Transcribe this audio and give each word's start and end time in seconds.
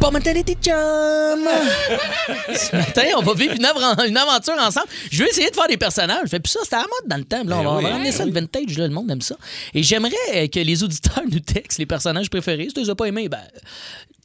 Pas 0.00 0.12
mentalité 0.12 0.56
chum! 0.62 0.74
Ce 2.54 2.76
matin, 2.76 3.02
on 3.16 3.22
va 3.22 3.34
vivre 3.34 3.54
une, 3.54 3.64
aventure 4.16 4.54
ensemble. 4.58 4.86
Je 5.10 5.24
vais 5.24 5.28
essayer 5.28 5.50
de 5.50 5.54
faire 5.54 5.66
des 5.66 5.76
personnages. 5.76 6.20
Je 6.24 6.30
fais 6.30 6.40
plus 6.40 6.52
ça, 6.52 6.60
c'était 6.62 6.76
à 6.76 6.80
la 6.80 6.84
mode 6.84 7.08
dans 7.08 7.16
le 7.16 7.24
temps. 7.24 7.42
Là, 7.44 7.56
on 7.58 7.64
va, 7.64 7.70
on 7.70 7.82
va 7.82 7.88
ramener 7.90 8.12
ça 8.12 8.24
le 8.24 8.30
vintage, 8.30 8.78
là, 8.78 8.86
le 8.86 8.94
monde 8.94 9.10
aime 9.10 9.20
ça. 9.20 9.36
Et 9.74 9.82
j'aimerais 9.82 10.14
euh, 10.34 10.46
que 10.46 10.60
les 10.60 10.84
auditeurs 10.84 11.24
nous 11.30 11.40
textent 11.40 11.78
les 11.78 11.86
personnages 11.86 12.30
préférés. 12.30 12.66
Si 12.68 12.74
tu 12.74 12.80
les 12.80 12.90
as 12.90 12.94
pas 12.94 13.06
aimés, 13.06 13.28
ben, 13.28 13.42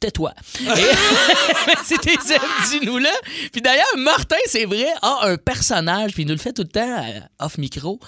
tais-toi. 0.00 0.32
T'es 0.58 2.12
aimes, 2.34 2.40
dis-nous-le. 2.70 3.08
Puis 3.52 3.62
d'ailleurs, 3.62 3.86
Martin, 3.96 4.36
c'est 4.46 4.64
vrai, 4.64 4.86
a 5.02 5.26
un 5.26 5.36
personnage, 5.36 6.12
puis 6.12 6.22
il 6.22 6.26
nous 6.26 6.34
le 6.34 6.38
fait 6.40 6.52
tout 6.52 6.62
le 6.62 6.68
temps 6.68 6.80
euh, 7.02 7.20
off-micro. 7.44 7.98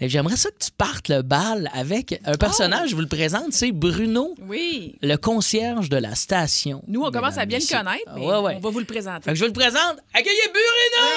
J'aimerais 0.00 0.36
ça 0.36 0.50
que 0.50 0.64
tu 0.64 0.70
partes 0.76 1.08
le 1.08 1.22
bal 1.22 1.70
avec 1.74 2.20
un 2.24 2.34
personnage, 2.34 2.90
je 2.90 2.94
vous 2.94 3.00
le 3.00 3.06
présente, 3.08 3.52
c'est 3.52 3.72
Bruno, 3.72 4.34
Oui. 4.48 4.96
le 5.02 5.16
concierge 5.16 5.88
de 5.88 5.96
la 5.96 6.14
station. 6.14 6.82
Nous, 6.88 7.02
on 7.02 7.10
commence 7.10 7.38
à 7.38 7.46
bien 7.46 7.58
le 7.58 7.66
connaître, 7.66 8.02
mais 8.14 8.20
Ouais, 8.26 8.38
ouais. 8.38 8.54
on 8.56 8.60
va 8.60 8.70
vous 8.70 8.78
le 8.80 8.84
présenter. 8.84 9.24
Fait 9.24 9.30
que 9.30 9.36
je 9.36 9.40
vous 9.42 9.48
le 9.48 9.52
présente. 9.52 9.98
Accueillez 10.12 10.48
Bruno! 10.52 11.08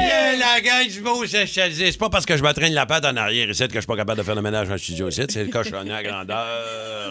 Hey, 0.00 0.38
la 0.38 0.60
gang 0.60 0.86
du 0.88 1.00
beau, 1.00 1.26
c'est 1.26 1.46
c'est 1.46 1.98
pas 1.98 2.08
parce 2.10 2.26
que 2.26 2.36
je 2.36 2.42
me 2.42 2.52
traîne 2.52 2.72
la 2.74 2.86
patte 2.86 3.04
en 3.04 3.16
arrière 3.16 3.48
ici 3.50 3.66
que 3.68 3.74
je 3.74 3.80
suis 3.80 3.86
pas 3.86 3.96
capable 3.96 4.18
de 4.18 4.24
faire 4.24 4.34
le 4.34 4.42
ménage 4.42 4.68
le 4.68 4.78
studio 4.78 5.08
ici. 5.08 5.22
C'est 5.28 5.44
le 5.44 5.50
cochonnet 5.50 5.92
à 5.92 6.02
grandeur. 6.02 6.46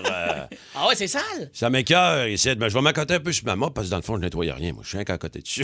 Euh, 0.06 0.46
Ah 0.76 0.88
ouais, 0.88 0.96
c'est 0.96 1.08
sale. 1.08 1.50
ça 1.54 1.70
m'écœure 1.70 2.28
ici. 2.28 2.47
Mais 2.60 2.70
je 2.70 2.74
vais 2.74 2.82
m'accoter 2.82 3.16
un 3.16 3.20
peu 3.20 3.32
sur 3.32 3.46
ma 3.46 3.56
mop 3.56 3.74
parce 3.74 3.88
que 3.88 3.92
dans 3.92 3.98
le 3.98 4.04
fond, 4.04 4.16
je 4.16 4.22
nettoie 4.22 4.46
rien. 4.54 4.72
Moi, 4.74 4.82
je 4.84 4.90
suis 4.90 4.98
un 4.98 5.04
qu'à 5.04 5.18
côté 5.18 5.40
dessus. 5.42 5.64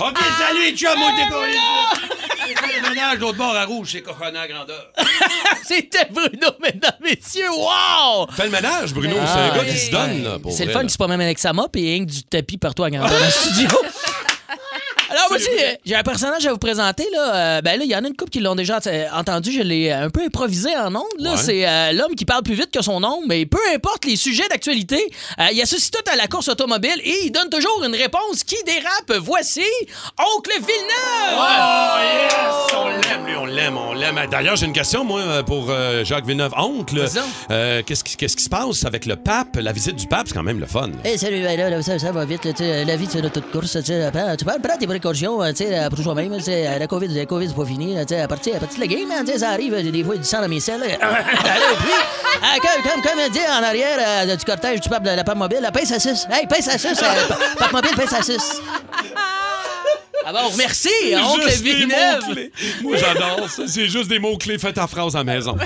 OK, 0.00 0.18
salut, 0.38 0.76
chum, 0.76 0.98
moi, 0.98 1.10
t'es 1.16 1.22
J'ai 2.48 2.54
fait 2.54 2.80
le 2.80 2.88
ménage 2.90 3.18
l'autre 3.18 3.38
bord 3.38 3.54
à 3.54 3.64
rouge, 3.64 3.90
c'est 3.92 4.02
cochonnet 4.02 4.38
à 4.38 4.48
grandeur. 4.48 4.90
C'était 5.64 6.06
Bruno, 6.10 6.48
mesdames 6.62 6.92
et 7.06 7.14
messieurs. 7.16 7.50
Wow! 7.50 8.26
Fais 8.32 8.44
le 8.46 8.50
ménage, 8.50 8.92
Bruno. 8.92 9.16
Ah, 9.20 9.26
c'est 9.26 9.38
un 9.40 9.54
gars 9.56 9.62
oui. 9.64 9.72
qui 9.72 9.78
se 9.78 9.90
donne, 9.90 10.22
là. 10.24 10.38
pour 10.38 10.52
C'est 10.52 10.64
le 10.64 10.72
vrai, 10.72 10.72
fun 10.74 10.80
là. 10.80 10.86
qui 10.86 10.92
se 10.92 10.98
promène 10.98 11.20
avec 11.20 11.38
sa 11.38 11.52
mop 11.52 11.74
et 11.76 11.80
rien 11.80 12.00
que 12.04 12.10
du 12.10 12.24
tapis 12.24 12.58
partout 12.58 12.82
à 12.84 12.90
grandeur 12.90 13.10
dans 13.18 13.24
le 13.24 13.30
studio. 13.30 13.68
Alors, 15.32 15.48
moi 15.48 15.56
aussi, 15.56 15.64
euh, 15.64 15.74
j'ai 15.84 15.94
un 15.94 16.02
personnage 16.02 16.46
à 16.46 16.52
vous 16.52 16.58
présenter. 16.58 17.06
Là. 17.12 17.34
Euh, 17.34 17.60
ben 17.62 17.78
là, 17.78 17.84
il 17.84 17.90
y 17.90 17.96
en 17.96 18.04
a 18.04 18.08
une 18.08 18.16
couple 18.16 18.30
qui 18.30 18.40
l'ont 18.40 18.54
déjà 18.54 18.78
euh, 18.86 19.06
entendu. 19.14 19.52
Je 19.52 19.62
l'ai 19.62 19.90
un 19.90 20.10
peu 20.10 20.22
improvisé 20.22 20.76
en 20.76 20.94
ondes. 20.94 21.02
Ouais. 21.20 21.36
C'est 21.36 21.66
euh, 21.66 21.92
l'homme 21.92 22.14
qui 22.14 22.24
parle 22.24 22.42
plus 22.42 22.54
vite 22.54 22.70
que 22.70 22.82
son 22.82 23.02
ombre, 23.02 23.24
mais 23.26 23.46
peu 23.46 23.58
importe 23.74 24.04
les 24.04 24.16
sujets 24.16 24.48
d'actualité, 24.48 25.00
euh, 25.40 25.46
il 25.52 25.60
associe 25.60 25.90
tout 25.90 26.10
à 26.10 26.16
la 26.16 26.26
course 26.26 26.48
automobile 26.48 27.00
et 27.04 27.24
il 27.24 27.30
donne 27.30 27.48
toujours 27.48 27.82
une 27.84 27.94
réponse 27.94 28.44
qui 28.44 28.56
dérape. 28.64 29.12
Voici 29.20 29.62
Oncle 30.36 30.52
Villeneuve! 30.58 31.38
Oh 31.38 31.98
yes! 32.00 32.76
On 32.76 32.88
l'aime, 32.88 33.26
lui, 33.26 33.36
on 33.36 33.46
l'aime, 33.46 33.76
on 33.76 33.92
l'aime. 33.94 34.20
D'ailleurs, 34.30 34.56
j'ai 34.56 34.66
une 34.66 34.72
question, 34.72 35.04
moi, 35.04 35.42
pour 35.44 35.66
euh, 35.70 36.04
Jacques 36.04 36.26
Villeneuve, 36.26 36.52
oncle. 36.56 37.04
Euh, 37.50 37.82
qu'est-ce, 37.84 38.04
qui, 38.04 38.28
se 38.28 38.48
passe 38.48 38.84
avec 38.84 39.06
le 39.06 39.16
pape? 39.16 39.56
La 39.56 39.72
visite 39.72 39.96
du 39.96 40.06
pape, 40.06 40.28
c'est 40.28 40.34
quand 40.34 40.42
même 40.42 40.60
le 40.60 40.66
fun. 40.66 40.90
Hey, 41.04 41.18
salut, 41.18 41.42
ben 41.42 41.58
là, 41.58 41.70
là, 41.70 41.82
ça, 41.82 41.98
ça 41.98 42.12
va 42.12 42.24
vite. 42.24 42.44
là, 42.44 42.52
tu 42.52 42.64
sais, 42.64 42.84
la 42.84 42.96
vie, 42.96 43.06
c'est 43.08 43.22
de 43.22 43.28
toute 43.28 43.50
course. 43.50 43.72
Tu 43.72 43.84
sais, 43.84 44.10
prends- 44.12 44.36
tu 44.36 44.44
prendre 44.44 44.78
tes 44.78 44.86
précautions 44.86 45.21
euh, 45.28 45.52
tu 45.52 45.64
sais, 45.64 45.88
pour 45.90 46.02
toi-même. 46.02 46.36
tu 46.36 46.42
sais, 46.44 46.78
La 46.78 46.86
COVID, 46.86 47.08
la 47.08 47.26
COVID 47.26 47.48
c'est 47.48 47.56
pas 47.56 47.64
fini. 47.64 47.98
À 47.98 48.28
partir, 48.28 48.56
à 48.56 48.58
partir 48.58 48.76
de 48.76 48.80
la 48.80 48.86
game, 48.86 49.08
hein, 49.10 49.24
ça 49.38 49.50
arrive. 49.50 49.74
euh, 49.74 49.82
Des 49.90 50.04
fois, 50.04 50.16
du 50.16 50.24
sang 50.24 50.40
dans 50.40 50.48
mes 50.48 50.60
selles. 50.60 50.82
euh, 50.82 50.86
comme, 52.62 53.02
comme, 53.02 53.30
dit 53.32 53.38
en 53.48 53.62
arrière 53.62 53.98
euh, 54.26 54.36
du 54.36 54.44
cortège 54.44 54.80
du 54.80 54.88
pape 54.88 55.02
de 55.04 55.10
la 55.10 55.24
pape 55.24 55.36
mobile, 55.36 55.58
la 55.62 55.70
pince 55.72 55.92
à 55.92 55.98
6. 55.98 56.26
Hey, 56.30 56.46
pince 56.46 56.68
à 56.68 56.78
6. 56.78 57.00
pape 57.58 57.72
mobile, 57.72 57.92
pince 57.96 58.12
à 58.12 58.22
6. 58.22 58.60
Ah 60.24 60.32
bon, 60.32 60.50
merci, 60.56 60.88
oncle 61.16 61.42
Juste 61.48 61.62
des 61.62 61.74
Villeneuve. 61.74 62.24
mots-clés. 62.28 62.52
Moi, 62.82 62.96
j'adore 62.96 63.50
ça. 63.50 63.62
C'est 63.66 63.88
juste 63.88 64.08
des 64.08 64.18
mots-clés 64.18 64.58
faits 64.58 64.78
en 64.78 64.86
phrase 64.86 65.14
à 65.14 65.18
la 65.18 65.24
maison. 65.24 65.56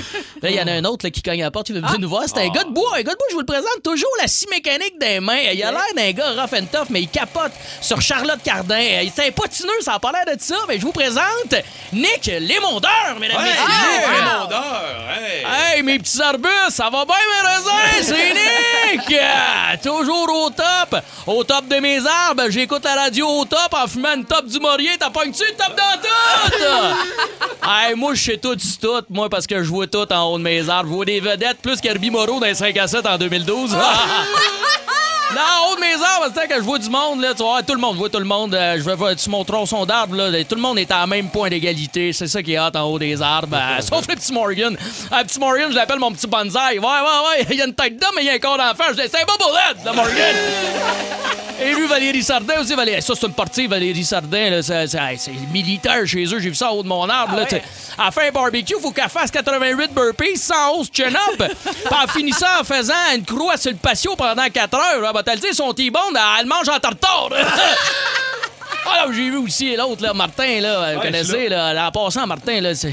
Là, 0.42 0.50
il 0.50 0.56
y 0.56 0.60
en 0.60 0.66
a 0.66 0.72
un 0.72 0.84
autre 0.84 1.04
là, 1.06 1.10
qui 1.10 1.22
cogne 1.22 1.42
à 1.42 1.46
la 1.46 1.50
porte, 1.50 1.68
il 1.68 1.74
veut 1.74 1.80
venir 1.80 1.98
nous 1.98 2.08
voir. 2.08 2.22
C'est 2.26 2.38
un 2.38 2.48
gars 2.48 2.64
de 2.64 2.70
bois. 2.70 2.90
Un 2.96 3.02
gars 3.02 3.12
de 3.12 3.16
bois, 3.18 3.26
je 3.30 3.34
vous 3.34 3.40
le 3.40 3.46
présente 3.46 3.82
toujours 3.82 4.10
la 4.20 4.28
scie 4.28 4.46
mécanique 4.50 4.98
des 4.98 5.20
mains. 5.20 5.36
Il 5.52 5.62
a 5.62 5.70
l'air 5.72 5.82
d'un 5.96 6.10
gars 6.12 6.30
rough 6.32 6.52
and 6.54 6.66
tough, 6.72 6.86
mais 6.90 7.02
il 7.02 7.08
capote 7.08 7.52
sur 7.80 8.00
Charlotte 8.00 8.42
Cardin. 8.42 8.78
Il 8.80 9.06
est 9.08 9.18
un 9.20 9.30
patineux, 9.30 9.70
ça 9.80 9.92
n'a 9.92 9.98
pas 9.98 10.12
l'air 10.12 10.36
de 10.36 10.40
ça. 10.40 10.56
Mais 10.68 10.78
je 10.78 10.82
vous 10.82 10.92
présente 10.92 11.54
Nick 11.92 12.26
Lémondeur, 12.26 13.16
mesdames 13.20 13.40
et 13.40 13.48
messieurs. 13.48 13.62
Nick 13.66 14.06
Raymondeur, 14.06 14.84
hey! 15.20 15.76
Hey, 15.76 15.82
mes 15.82 15.98
petits 15.98 16.20
arbustes, 16.20 16.70
ça 16.70 16.90
va 16.90 17.04
bien, 17.04 17.14
mes 17.16 17.48
raisins? 17.48 18.02
C'est 18.02 18.34
Nick! 18.34 19.18
Ah, 19.22 19.76
toujours 19.76 20.28
au 20.44 20.50
top. 20.50 21.00
Au 21.26 21.44
top 21.44 21.68
de 21.68 21.76
mes 21.76 21.98
arbres, 22.06 22.44
j'écoute 22.50 22.84
la 22.84 22.94
radio 22.94 23.26
au 23.28 23.44
top 23.44 23.72
en 23.72 23.86
fumant 23.86 24.14
une 24.16 24.24
top 24.24 24.45
du 24.46 24.58
Maurier. 24.60 24.90
T'as 24.98 25.10
pognes-tu 25.10 25.42
une 25.48 25.56
top 25.56 25.76
dans 25.76 26.00
tout? 26.00 27.68
hey, 27.68 27.94
moi, 27.94 28.14
je 28.14 28.22
sais 28.22 28.36
tout 28.36 28.54
du 28.54 28.78
tout, 28.78 29.02
moi, 29.10 29.28
parce 29.28 29.46
que 29.46 29.62
je 29.62 29.68
vois 29.68 29.86
tout 29.86 30.12
en 30.12 30.32
haut 30.32 30.38
de 30.38 30.42
mes 30.42 30.68
arbres. 30.68 30.88
Je 30.88 30.94
vois 30.94 31.04
des 31.04 31.20
vedettes 31.20 31.58
plus 31.62 31.80
qu'Herbie 31.80 32.10
Moreau 32.10 32.40
dans 32.40 32.46
les 32.46 32.54
5 32.54 32.76
à 32.76 32.86
7 32.86 33.06
en 33.06 33.18
2012. 33.18 33.76
Là, 35.34 35.42
en 35.60 35.72
haut 35.72 35.76
de 35.76 35.80
mes 35.80 35.94
arbres, 35.94 36.26
c'est 36.34 36.46
que 36.48 36.54
je 36.54 36.60
vois 36.60 36.78
du 36.78 36.88
monde, 36.88 37.20
là, 37.20 37.34
tu 37.34 37.42
vois, 37.42 37.62
tout 37.62 37.74
le 37.74 37.80
monde, 37.80 37.94
je 37.94 37.98
vois 37.98 38.08
tout 38.08 38.18
le 38.18 38.24
monde. 38.24 38.54
euh, 38.54 38.76
je 38.78 38.82
vais 38.82 38.94
voir 38.94 39.18
sur 39.18 39.30
mon 39.30 39.44
tronçon 39.44 39.84
d'arbre, 39.84 40.14
là, 40.16 40.44
tout 40.44 40.54
le 40.54 40.60
monde 40.60 40.78
est 40.78 40.90
à 40.90 41.06
même 41.06 41.28
point 41.30 41.48
d'égalité. 41.48 42.12
C'est 42.12 42.28
ça 42.28 42.42
qui 42.42 42.52
est 42.52 42.56
hâte 42.58 42.76
en 42.76 42.84
haut 42.84 42.98
des 42.98 43.20
arbres. 43.20 43.56
euh, 43.56 43.80
sauf 43.80 44.06
le 44.08 44.14
petit 44.14 44.32
Morgan. 44.32 44.76
Un 45.10 45.24
petit 45.24 45.38
Morgan, 45.40 45.66
je 45.70 45.76
l'appelle 45.76 45.98
mon 45.98 46.12
petit 46.12 46.26
bonsaï. 46.28 46.78
Ouais, 46.78 46.84
ouais, 46.86 47.40
ouais, 47.40 47.46
il 47.50 47.56
y 47.56 47.62
a 47.62 47.66
une 47.66 47.74
tête 47.74 47.98
d'homme, 47.98 48.12
mais 48.14 48.22
il 48.22 48.26
y 48.26 48.30
a 48.30 48.34
un 48.34 48.38
corps 48.38 48.56
d'enfant. 48.58 48.84
Je 48.90 48.94
dis, 49.02 49.08
c'est 49.10 49.20
un 49.20 49.24
bobolette, 49.26 49.84
le 49.84 49.92
Morgan. 49.92 50.36
Et 51.58 51.72
lui, 51.74 51.86
Valérie 51.86 52.22
Sardin 52.22 52.60
aussi. 52.60 52.74
Valérie, 52.74 53.00
ça, 53.00 53.14
c'est 53.18 53.26
une 53.26 53.32
partie, 53.32 53.66
Valérie 53.66 54.04
Sardin. 54.04 54.50
là, 54.50 54.62
C'est 54.62 55.32
militaire 55.50 56.06
chez 56.06 56.24
eux. 56.26 56.38
J'ai 56.38 56.50
vu 56.50 56.54
ça 56.54 56.70
en 56.70 56.74
haut 56.74 56.82
de 56.82 56.88
mon 56.88 57.08
arbre. 57.08 57.34
là, 57.34 57.46
tu 57.46 57.56
sais. 57.56 57.62
Elle 57.98 58.04
a 58.04 58.10
fait 58.10 58.28
un 58.28 58.30
barbecue, 58.30 58.74
faut 58.78 58.90
qu'elle 58.90 59.08
fasse 59.08 59.30
88 59.30 59.90
burpees, 59.94 60.36
111 60.36 60.90
chin-up. 60.92 61.50
Finit 62.12 62.34
ça 62.34 62.58
en 62.60 62.64
faisant 62.64 62.92
une 63.14 63.24
croix 63.24 63.56
sur 63.56 63.70
le 63.70 63.78
patio 63.78 64.14
pendant 64.16 64.46
4 64.52 64.74
heures. 64.74 65.00
là. 65.00 65.12
Le 65.24 65.52
son 65.54 65.72
T-bone, 65.72 66.16
elle 66.38 66.44
le 66.44 66.48
mange 66.48 66.68
en 66.68 66.78
tartare. 66.78 67.30
Ah, 68.88 69.04
là, 69.04 69.12
j'ai 69.12 69.30
vu 69.30 69.36
aussi 69.38 69.74
l'autre, 69.74 70.00
là, 70.00 70.14
Martin, 70.14 70.60
là, 70.60 70.94
vous 70.94 71.00
connaissez, 71.00 71.48
là, 71.48 71.88
en 71.88 71.90
passant, 71.90 72.24
Martin, 72.24 72.60
là, 72.60 72.72
c'est... 72.72 72.92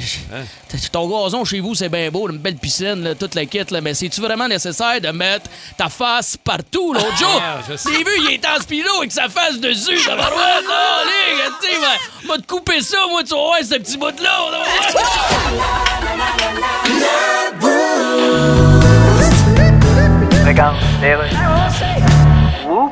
t'as- 0.68 0.90
Ton 0.92 1.08
gazon 1.08 1.46
chez 1.46 1.60
vous, 1.60 1.76
c'est 1.76 1.88
bien 1.88 2.10
beau, 2.10 2.28
une 2.32 2.40
belle 2.40 2.56
piscine, 2.56 3.04
là, 3.04 3.14
toute 3.14 3.36
la 3.36 3.46
kit, 3.46 3.64
là, 3.70 3.80
mais 3.80 3.94
c'est-tu 3.94 4.20
vraiment 4.20 4.48
nécessaire 4.48 5.00
de 5.00 5.10
mettre 5.10 5.46
ta 5.78 5.90
face 5.90 6.36
partout, 6.36 6.94
l'autre 6.96 7.16
jour? 7.16 7.40
Ah. 7.40 7.60
J'ai 7.68 8.04
vu, 8.04 8.10
il 8.28 8.32
est 8.34 8.44
en 8.48 8.60
speedo 8.60 8.90
avec 8.98 9.12
sa 9.12 9.30
face 9.30 9.60
dessus, 9.60 10.00
la 10.08 10.16
barouette, 10.16 10.66
là, 10.68 11.04
ligue, 11.06 11.44
tu 11.62 11.68
sais, 11.70 12.28
va 12.28 12.38
te 12.38 12.48
couper 12.48 12.82
ça, 12.82 12.98
moi, 13.12 13.22
tu 13.24 13.30
vas 13.36 13.42
voir 13.42 13.60
ce 13.62 13.76
petit 13.76 13.98
bout-là, 13.98 14.40
là, 14.52 14.64
ouais. 22.74 22.92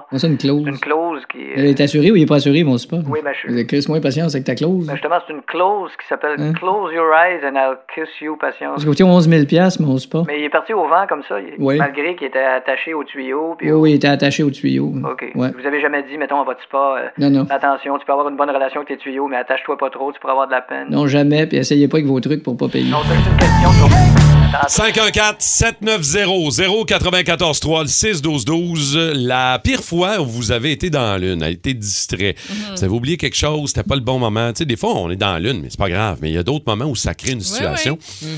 Comment 0.09 0.19
ça, 0.19 0.27
une 0.27 0.37
clause? 0.37 0.63
Une 0.67 0.79
clause 0.79 1.21
qui 1.31 1.39
Elle 1.55 1.65
est... 1.65 1.81
assurée 1.81 2.11
ou 2.11 2.15
il 2.15 2.23
est 2.23 2.25
pas 2.25 2.35
assuré, 2.35 2.63
mon 2.63 2.77
spa? 2.77 2.97
Oui, 3.07 3.19
ben, 3.23 3.31
je- 3.33 3.61
Chris, 3.63 3.85
moins 3.87 3.99
patience 4.01 4.33
avec 4.35 4.45
ta 4.45 4.55
clause. 4.55 4.85
Ben, 4.87 4.93
justement, 4.93 5.15
c'est 5.27 5.33
une 5.33 5.41
clause 5.41 5.91
qui 6.01 6.07
s'appelle 6.07 6.35
Hein? 6.39 6.53
Close 6.53 6.93
your 6.93 7.07
eyes 7.13 7.45
and 7.45 7.55
I'll 7.55 7.77
kiss 7.93 8.09
you, 8.21 8.35
patience. 8.37 8.79
Ça 8.81 8.85
coûtait 8.87 9.03
11 9.03 9.27
000 9.29 9.43
mon 9.81 9.97
spa. 9.97 10.23
Mais 10.27 10.39
il 10.39 10.45
est 10.45 10.49
parti 10.49 10.73
au 10.73 10.87
vent 10.87 11.05
comme 11.07 11.23
ça, 11.27 11.39
il- 11.39 11.55
Oui. 11.59 11.77
malgré 11.77 12.15
qu'il 12.15 12.27
était 12.27 12.39
attaché 12.39 12.93
au 12.93 13.03
tuyau. 13.03 13.55
Puis 13.57 13.71
Oui, 13.71 13.77
oui, 13.79 13.91
il 13.91 13.95
était 13.95 14.07
attaché 14.07 14.43
au 14.43 14.49
tuyau. 14.49 14.93
OK. 15.03 15.25
Ouais. 15.35 15.49
Vous 15.59 15.65
avez 15.67 15.81
jamais 15.81 16.03
dit, 16.03 16.17
mettons, 16.17 16.39
à 16.41 16.43
votre 16.43 16.61
spa, 16.63 16.95
euh, 16.97 17.07
Non, 17.17 17.29
non. 17.29 17.47
attention, 17.49 17.97
tu 17.97 18.05
peux 18.05 18.11
avoir 18.13 18.29
une 18.29 18.37
bonne 18.37 18.49
relation 18.49 18.81
avec 18.81 18.87
tes 18.89 18.97
tuyaux, 18.97 19.27
mais 19.27 19.37
attache-toi 19.37 19.77
pas 19.77 19.89
trop, 19.89 20.11
tu 20.11 20.19
pourras 20.19 20.33
avoir 20.33 20.47
de 20.47 20.51
la 20.53 20.61
peine. 20.61 20.87
Non, 20.89 21.07
jamais, 21.07 21.45
puis 21.47 21.57
essayez 21.57 21.87
pas 21.87 21.97
avec 21.97 22.07
vos 22.07 22.19
trucs 22.19 22.43
pour 22.43 22.55
pas 22.57 22.67
payer. 22.67 22.89
Non, 22.89 22.99
c'est 23.07 23.15
une 23.15 23.37
question. 23.37 24.20
Sur- 24.69 24.85
514-790-0943, 24.85 27.81
le 27.83 27.87
612-12. 27.87 28.97
La 29.13 29.59
pire 29.63 29.83
fois 29.83 30.21
où 30.21 30.25
vous 30.25 30.51
avez 30.51 30.71
été 30.71 30.89
dans 30.89 31.01
la 31.01 31.17
lune, 31.17 31.43
a 31.43 31.49
été 31.49 31.73
distrait. 31.73 32.35
Vous 32.75 32.83
avez 32.83 32.93
oublié 32.93 33.17
quelque 33.17 33.35
chose, 33.37 33.69
c'était 33.69 33.83
pas 33.83 33.95
le 33.95 34.01
bon 34.01 34.19
moment. 34.19 34.51
Tu 34.53 34.59
sais, 34.59 34.65
des 34.65 34.75
fois, 34.75 34.95
on 34.95 35.09
est 35.09 35.15
dans 35.15 35.33
la 35.33 35.39
lune, 35.39 35.61
mais 35.61 35.69
c'est 35.69 35.79
pas 35.79 35.89
grave. 35.89 36.19
Mais 36.21 36.29
il 36.29 36.33
y 36.33 36.37
a 36.37 36.43
d'autres 36.43 36.65
moments 36.67 36.85
où 36.85 36.95
ça 36.95 37.13
crée 37.13 37.31
une 37.31 37.41
situation. 37.41 37.97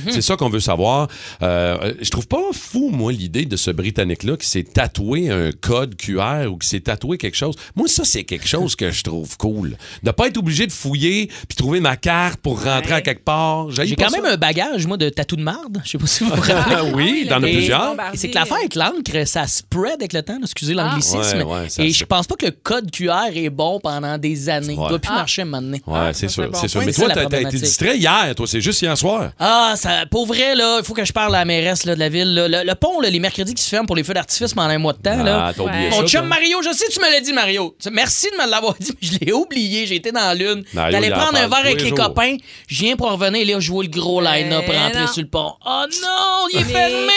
C'est 0.09 0.21
ça 0.21 0.35
qu'on 0.35 0.49
veut 0.49 0.59
savoir. 0.59 1.07
Euh, 1.41 1.93
je 2.01 2.09
trouve 2.09 2.27
pas 2.27 2.41
fou, 2.53 2.89
moi, 2.91 3.11
l'idée 3.11 3.45
de 3.45 3.55
ce 3.55 3.71
Britannique-là 3.71 4.37
qui 4.37 4.47
s'est 4.47 4.63
tatoué 4.63 5.29
un 5.29 5.51
code 5.51 5.95
QR 5.95 6.47
ou 6.51 6.57
qui 6.57 6.67
s'est 6.67 6.81
tatoué 6.81 7.17
quelque 7.17 7.37
chose. 7.37 7.55
Moi, 7.75 7.87
ça, 7.87 8.03
c'est 8.05 8.23
quelque 8.23 8.47
chose 8.47 8.75
que 8.75 8.91
je 8.91 9.03
trouve 9.03 9.37
cool. 9.37 9.77
De 10.03 10.11
pas 10.11 10.27
être 10.27 10.37
obligé 10.37 10.67
de 10.67 10.71
fouiller 10.71 11.27
puis 11.47 11.55
trouver 11.55 11.79
ma 11.79 11.95
carte 11.95 12.39
pour 12.39 12.63
rentrer 12.63 12.93
à 12.93 13.01
quelque 13.01 13.23
part. 13.23 13.71
J'ai 13.71 13.95
quand 13.95 14.11
même 14.11 14.25
un 14.25 14.37
bagage, 14.37 14.85
moi, 14.87 14.97
de 14.97 15.09
tatou 15.09 15.35
de 15.35 15.43
marde. 15.43 15.81
Je 15.83 15.91
sais 15.91 15.97
pas 16.03 16.07
si 16.07 16.23
vous 16.23 16.29
vous 16.35 16.41
rappelez? 16.41 16.75
Ah 16.77 16.83
oui, 16.93 17.27
as 17.29 17.37
Et- 17.37 17.41
plusieurs. 17.41 17.95
C'est 18.15 18.29
que 18.29 18.35
l'affaire 18.35 18.57
avec 18.57 18.75
l'encre, 18.75 19.25
ça 19.27 19.47
spread 19.47 19.95
avec 19.99 20.13
le 20.13 20.21
temps, 20.21 20.37
excusez 20.41 20.73
l'anglicisme. 20.73 21.37
Ouais, 21.39 21.43
ouais, 21.43 21.69
ça 21.69 21.83
et 21.83 21.91
se- 21.91 21.97
je 21.99 22.05
pense 22.05 22.27
pas 22.27 22.35
que 22.35 22.45
le 22.45 22.51
code 22.51 22.91
QR 22.91 23.29
est 23.35 23.49
bon 23.49 23.79
pendant 23.79 24.17
des 24.17 24.49
années. 24.49 24.75
Ouais. 24.75 24.83
Il 24.85 24.89
doit 24.89 24.99
plus 24.99 25.11
Ah. 25.11 25.15
marcher 25.17 25.41
un 25.41 25.45
moment 25.45 25.61
donné. 25.61 25.81
Ouais, 25.87 26.11
c'est 26.13 26.27
sûr, 26.27 26.49
c'est 26.53 26.67
sûr. 26.67 26.79
point. 26.79 26.85
Mais 26.85 26.91
C'est 26.93 26.99
toi, 27.01 27.07
la 27.09 27.13
t'as 27.15 27.21
été 27.21 27.29
problématique. 27.29 27.61
distrait 27.61 27.97
hier. 27.97 28.33
Toi, 28.35 28.47
c'est 28.47 28.61
juste 28.61 28.81
hier 28.81 28.97
soir. 28.97 29.31
Ah, 29.39 29.73
ça, 29.75 30.05
pour 30.09 30.25
vrai, 30.27 30.55
là, 30.55 30.77
il 30.79 30.85
faut 30.85 30.93
que 30.93 31.05
je 31.05 31.13
parle 31.13 31.35
à 31.35 31.39
la 31.39 31.45
mairesse 31.45 31.85
là, 31.85 31.95
de 31.95 31.99
la 31.99 32.09
ville. 32.09 32.33
là. 32.33 32.47
Le, 32.47 32.63
le 32.67 32.75
pont, 32.75 32.99
là, 32.99 33.09
les 33.09 33.19
mercredis 33.19 33.53
qui 33.53 33.63
se 33.63 33.69
ferment 33.69 33.85
pour 33.85 33.95
les 33.95 34.03
feux 34.03 34.13
d'artifice 34.13 34.53
pendant 34.53 34.69
un 34.69 34.77
mois 34.77 34.93
de 34.93 34.99
temps. 34.99 35.23
là. 35.23 35.47
Ah, 35.47 35.53
t'as 35.55 35.63
oublié 35.63 35.85
Ouais. 35.85 35.91
ça. 35.91 36.01
Mon 36.01 36.07
chum 36.07 36.19
toi? 36.21 36.29
Mario, 36.29 36.61
je 36.63 36.71
sais 36.75 36.85
que 36.87 36.91
tu 36.91 36.99
me 36.99 37.11
l'as 37.11 37.21
dit, 37.21 37.33
Mario. 37.33 37.75
Merci 37.91 38.27
de 38.31 38.43
me 38.43 38.49
l'avoir 38.49 38.75
dit, 38.79 38.91
mais 39.01 39.07
je 39.07 39.17
l'ai 39.25 39.31
oublié. 39.33 39.85
J'ai 39.87 39.95
été 39.95 40.11
dans 40.11 40.19
la 40.21 40.35
lune. 40.35 40.63
Mario, 40.73 40.91
T'allais 40.93 41.07
il 41.07 41.13
en 41.13 41.17
prendre 41.17 41.37
un 41.37 41.47
parle 41.47 41.49
verre 41.49 41.59
tous 41.61 41.67
avec 41.67 41.77
les 41.79 41.83
les 41.83 41.89
jours. 41.95 42.05
copains. 42.07 42.37
Je 42.67 42.79
viens 42.83 42.95
pour 42.95 43.11
revenir 43.11 43.41
et 43.41 43.45
là, 43.45 43.59
jouer 43.59 43.85
le 43.85 43.91
gros 43.91 44.21
line-up 44.21 44.63
Eh 44.67 44.77
rentrer 44.77 45.01
non. 45.01 45.07
sur 45.07 45.21
le 45.21 45.27
pont. 45.27 45.53
Oh 45.65 45.83
non, 46.01 46.47
il 46.53 46.59
est 46.59 46.63
fermé! 46.63 47.13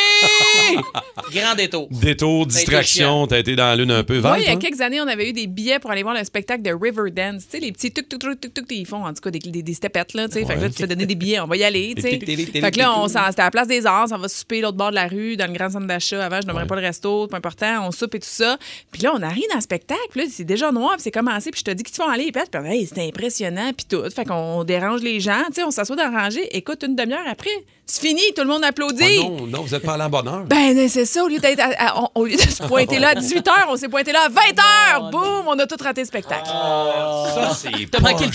Grand 1.32 1.54
détour. 1.54 1.88
Détour, 1.90 2.46
distraction, 2.46 3.26
t'as 3.26 3.38
été 3.38 3.56
dans 3.56 3.64
la 3.66 3.76
lune 3.76 3.90
un 3.90 4.04
peu. 4.04 4.18
Val, 4.18 4.34
Oui, 4.38 4.44
il 4.44 4.46
y 4.46 4.48
a 4.48 4.52
toi? 4.52 4.60
quelques 4.60 4.80
années, 4.80 5.00
on 5.00 5.06
avait 5.06 5.28
eu 5.28 5.32
des 5.32 5.46
billets 5.46 5.78
pour 5.78 5.90
aller 5.90 6.02
voir 6.02 6.14
le 6.14 6.24
spectacle 6.24 6.62
de 6.62 6.70
Riverdance. 6.72 7.44
Tu 7.44 7.50
sais, 7.52 7.58
les 7.60 7.72
petits 7.72 7.90
tuk 7.92 8.08
tuk 8.08 8.20
tuk 8.20 8.40
tuk 8.40 8.54
tuk 8.54 8.66
ils 8.70 8.86
font 8.86 9.04
en 9.04 9.12
tout 9.12 9.20
cas 9.20 9.30
des, 9.30 9.38
des, 9.38 9.62
des 9.62 9.74
stepettes, 9.74 10.14
là. 10.14 10.28
Tu 10.28 10.34
sais, 10.34 10.44
fait 10.46 10.54
que 10.56 10.60
là, 10.60 10.68
tu 10.68 10.74
te 10.74 10.80
fais 10.80 10.86
donner 10.86 11.06
des 11.06 11.14
billets, 11.14 11.40
on 11.40 11.46
va 11.46 11.56
y 11.56 11.64
aller, 11.64 11.94
tu 11.96 12.02
sais. 12.02 12.18
fait 12.18 12.70
que 12.70 12.78
là, 12.78 12.98
on 12.98 13.08
s'en- 13.08 13.26
c'était 13.30 13.42
à 13.42 13.46
la 13.46 13.50
place 13.50 13.68
des 13.68 13.86
arts, 13.86 14.08
on 14.12 14.18
va 14.18 14.28
souper 14.28 14.60
l'autre 14.60 14.76
bord 14.76 14.90
de 14.90 14.94
la 14.96 15.06
rue, 15.08 15.36
dans 15.36 15.46
le 15.46 15.52
grand 15.56 15.70
centre 15.70 15.86
d'achat. 15.86 16.24
Avant, 16.24 16.40
je 16.40 16.46
n'aimerais 16.46 16.66
pas 16.66 16.76
le 16.76 16.82
resto, 16.82 17.24
c'est 17.26 17.30
pas 17.30 17.36
important, 17.38 17.86
on 17.86 17.90
soupe 17.92 18.14
et 18.14 18.20
tout 18.20 18.28
ça. 18.30 18.58
Puis 18.92 19.02
là, 19.02 19.12
on 19.14 19.22
arrive 19.22 19.44
dans 19.50 19.56
le 19.56 19.60
spectacle, 19.62 20.00
puis 20.10 20.20
là, 20.22 20.26
c'est 20.30 20.44
déjà 20.44 20.72
noir, 20.72 20.92
puis 20.94 21.02
c'est 21.02 21.10
commencé, 21.10 21.50
puis 21.50 21.60
je 21.60 21.64
te 21.64 21.70
dis 21.70 21.82
qu'ils 21.82 21.96
vont 21.96 22.08
aller, 22.10 22.30
puis 22.32 22.42
là, 22.52 22.62
hey, 22.72 22.86
c'était 22.86 23.06
impressionnant, 23.06 23.72
puis 23.76 23.86
tout. 23.88 24.02
Fait 24.10 24.24
qu'on 24.24 24.64
dérange 24.64 25.02
les 25.02 25.20
gens, 25.20 25.42
tu 25.48 25.54
sais, 25.54 25.64
on 25.64 25.70
s'assoit 25.70 25.96
dans 25.96 26.10
la 26.10 26.22
rangée, 26.22 26.56
écoute, 26.56 26.82
une 26.86 26.96
demi-heure 26.96 27.26
après, 27.28 27.50
c'est 27.88 28.00
fini, 28.04 28.20
tout 28.34 28.42
le 28.42 28.48
monde 28.48 28.64
applaudit. 28.66 29.18
Oh 29.24 29.36
non, 29.40 29.46
non, 29.46 29.62
vous 29.62 29.74
êtes 29.74 29.82
pas 29.82 29.94
allé 29.94 30.04
en 30.04 30.08
bonne 30.10 30.28
heure. 30.28 30.44
Ben, 30.44 30.88
c'est 30.88 31.04
ça. 31.04 31.24
Au 31.24 31.28
lieu, 31.28 31.38
d'être 31.38 31.60
à- 31.60 31.88
à- 31.90 32.00
on- 32.02 32.10
au 32.20 32.24
lieu 32.26 32.36
de 32.36 32.40
se 32.40 32.62
pointer 32.62 32.98
là 32.98 33.08
à 33.10 33.14
18h, 33.14 33.52
on 33.68 33.76
s'est 33.76 33.88
pointé 33.88 34.12
là 34.12 34.20
à 34.26 34.28
20h. 34.28 35.10
Boum, 35.10 35.44
on 35.46 35.58
a 35.58 35.66
tout 35.66 35.76
raté 35.82 36.02
le 36.02 36.06
spectacle. 36.06 36.46
ça, 36.46 37.54
c'est 37.54 37.70
T'as 37.90 38.00
manqué 38.00 38.26
le. 38.26 38.32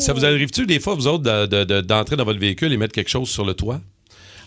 Ça 0.00 0.12
vous, 0.12 0.24
arrive-tu 0.24 0.66
des 0.66 0.80
fois, 0.80 0.94
vous 0.94 1.06
autres, 1.06 1.22
de- 1.24 1.46
de- 1.46 1.64
de- 1.64 1.80
d'entrer 1.80 2.16
dans 2.16 2.24
votre 2.24 2.38
véhicule 2.40 2.72
et 2.72 2.76
mettre 2.76 2.92
quelque 2.94 3.10
chose 3.10 3.28
sur 3.28 3.44
le 3.44 3.54
toit? 3.54 3.80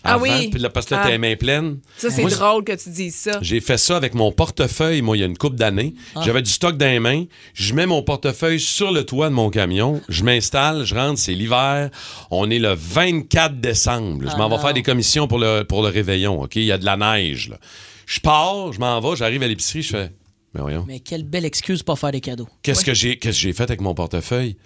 Ah 0.04 0.18
oui. 0.18 0.48
Puis 0.50 0.60
là, 0.60 0.70
parce 0.70 0.86
que 0.86 0.94
là, 0.94 1.00
Ah. 1.00 1.04
t'as 1.06 1.10
les 1.12 1.18
mains 1.18 1.36
pleines. 1.36 1.78
Ça, 1.96 2.10
c'est 2.10 2.24
drôle 2.24 2.64
que 2.64 2.72
tu 2.72 2.90
dises 2.90 3.14
ça. 3.16 3.38
J'ai 3.42 3.60
fait 3.60 3.76
ça 3.78 3.96
avec 3.96 4.14
mon 4.14 4.32
portefeuille, 4.32 5.02
moi, 5.02 5.16
il 5.16 5.20
y 5.20 5.22
a 5.22 5.26
une 5.26 5.36
couple 5.36 5.56
d'années. 5.56 5.94
J'avais 6.24 6.42
du 6.42 6.50
stock 6.50 6.76
dans 6.76 6.86
les 6.86 7.00
mains. 7.00 7.24
Je 7.54 7.74
mets 7.74 7.86
mon 7.86 8.02
portefeuille 8.02 8.60
sur 8.60 8.92
le 8.92 9.04
toit 9.04 9.28
de 9.28 9.34
mon 9.34 9.50
camion. 9.50 10.00
Je 10.08 10.24
m'installe, 10.24 10.84
je 10.84 10.94
rentre, 10.94 11.18
c'est 11.18 11.34
l'hiver. 11.34 11.90
On 12.30 12.50
est 12.50 12.58
le 12.58 12.72
24 12.74 13.60
décembre. 13.60 14.22
Je 14.24 14.28
Ah 14.32 14.36
m'en 14.38 14.48
vais 14.48 14.56
non. 14.56 14.62
faire 14.62 14.74
des 14.74 14.82
commissions 14.82 15.26
pour 15.28 15.38
le, 15.38 15.62
pour 15.64 15.82
le 15.82 15.88
réveillon, 15.88 16.40
OK? 16.42 16.56
Il 16.56 16.64
y 16.64 16.72
a 16.72 16.78
de 16.78 16.84
la 16.84 16.96
neige, 16.96 17.48
là. 17.50 17.58
Je 18.06 18.18
pars, 18.20 18.72
je 18.72 18.80
m'en 18.80 18.98
vais, 19.00 19.16
j'arrive 19.16 19.42
à 19.42 19.48
l'épicerie, 19.48 19.82
je 19.82 19.90
fais... 19.90 20.10
Mais 20.52 20.60
voyons. 20.62 20.84
Mais 20.88 20.98
quelle 20.98 21.22
belle 21.22 21.44
excuse 21.44 21.84
pour 21.84 21.94
pas 21.94 22.00
faire 22.00 22.10
des 22.12 22.20
cadeaux. 22.20 22.48
Qu'est-ce 22.62 22.84
que 22.84 22.92
j'ai 22.92 23.18
qu'est-ce 23.20 23.36
que 23.36 23.42
j'ai 23.42 23.52
fait 23.52 23.62
avec 23.62 23.80
mon 23.80 23.94
portefeuille? 23.94 24.56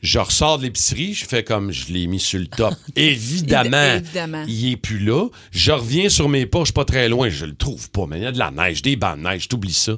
Je 0.00 0.18
ressors 0.20 0.58
de 0.58 0.62
l'épicerie, 0.64 1.12
je 1.14 1.24
fais 1.24 1.42
comme 1.42 1.72
je 1.72 1.92
l'ai 1.92 2.06
mis 2.06 2.20
sur 2.20 2.38
le 2.38 2.46
top. 2.46 2.74
Évidemment, 2.96 3.94
Évidemment. 3.96 4.44
il 4.46 4.72
est 4.72 4.76
plus 4.76 5.00
là. 5.00 5.26
Je 5.50 5.72
reviens 5.72 6.08
sur 6.08 6.28
mes 6.28 6.46
pas, 6.46 6.60
je 6.60 6.66
suis 6.66 6.72
pas 6.72 6.84
très 6.84 7.08
loin, 7.08 7.28
je 7.28 7.44
le 7.46 7.54
trouve 7.56 7.90
pas, 7.90 8.06
mais 8.06 8.18
il 8.18 8.22
y 8.22 8.26
a 8.26 8.32
de 8.32 8.38
la 8.38 8.52
neige, 8.52 8.80
des 8.82 8.94
bancs 8.94 9.16
de 9.18 9.22
neige, 9.24 9.48
t'oublies 9.48 9.72
ça. 9.72 9.92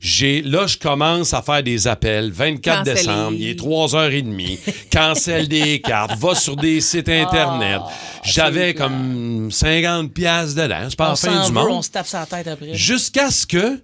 J'ai, 0.00 0.42
là, 0.42 0.66
je 0.66 0.76
commence 0.76 1.32
à 1.32 1.40
faire 1.40 1.62
des 1.62 1.86
appels. 1.86 2.30
24 2.30 2.78
Cancel 2.78 2.94
décembre, 2.94 3.36
il 3.38 3.48
est 3.48 3.58
3h30. 3.58 4.58
Cancel 4.92 5.48
des 5.48 5.80
cartes, 5.84 6.18
va 6.18 6.34
sur 6.34 6.56
des 6.56 6.82
sites 6.82 7.08
Internet. 7.08 7.80
J'avais 8.22 8.68
c'est 8.68 8.74
comme 8.74 9.50
50 9.50 10.12
pièces 10.12 10.54
dedans. 10.54 10.86
C'est 10.90 10.96
pas 10.96 11.08
la 11.08 11.16
fin 11.16 11.46
du 11.46 11.48
veut, 11.48 11.54
monde. 11.54 11.70
on 11.70 11.82
se 11.82 11.90
tape 11.90 12.06
sa 12.06 12.26
tête 12.26 12.46
après. 12.48 12.74
Jusqu'à 12.74 13.30
ce 13.30 13.46
que, 13.46 13.76
tu 13.76 13.80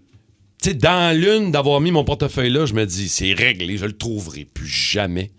sais, 0.63 0.75
dans 0.75 1.19
l'une 1.19 1.53
d'avoir 1.53 1.81
mis 1.81 1.91
mon 1.91 2.05
portefeuille 2.05 2.51
là, 2.51 2.67
je 2.67 2.75
me 2.75 2.85
dis, 2.85 3.09
c'est 3.09 3.33
réglé, 3.33 3.79
je 3.79 3.87
le 3.87 3.97
trouverai 3.97 4.45
plus 4.45 4.69
jamais. 4.69 5.31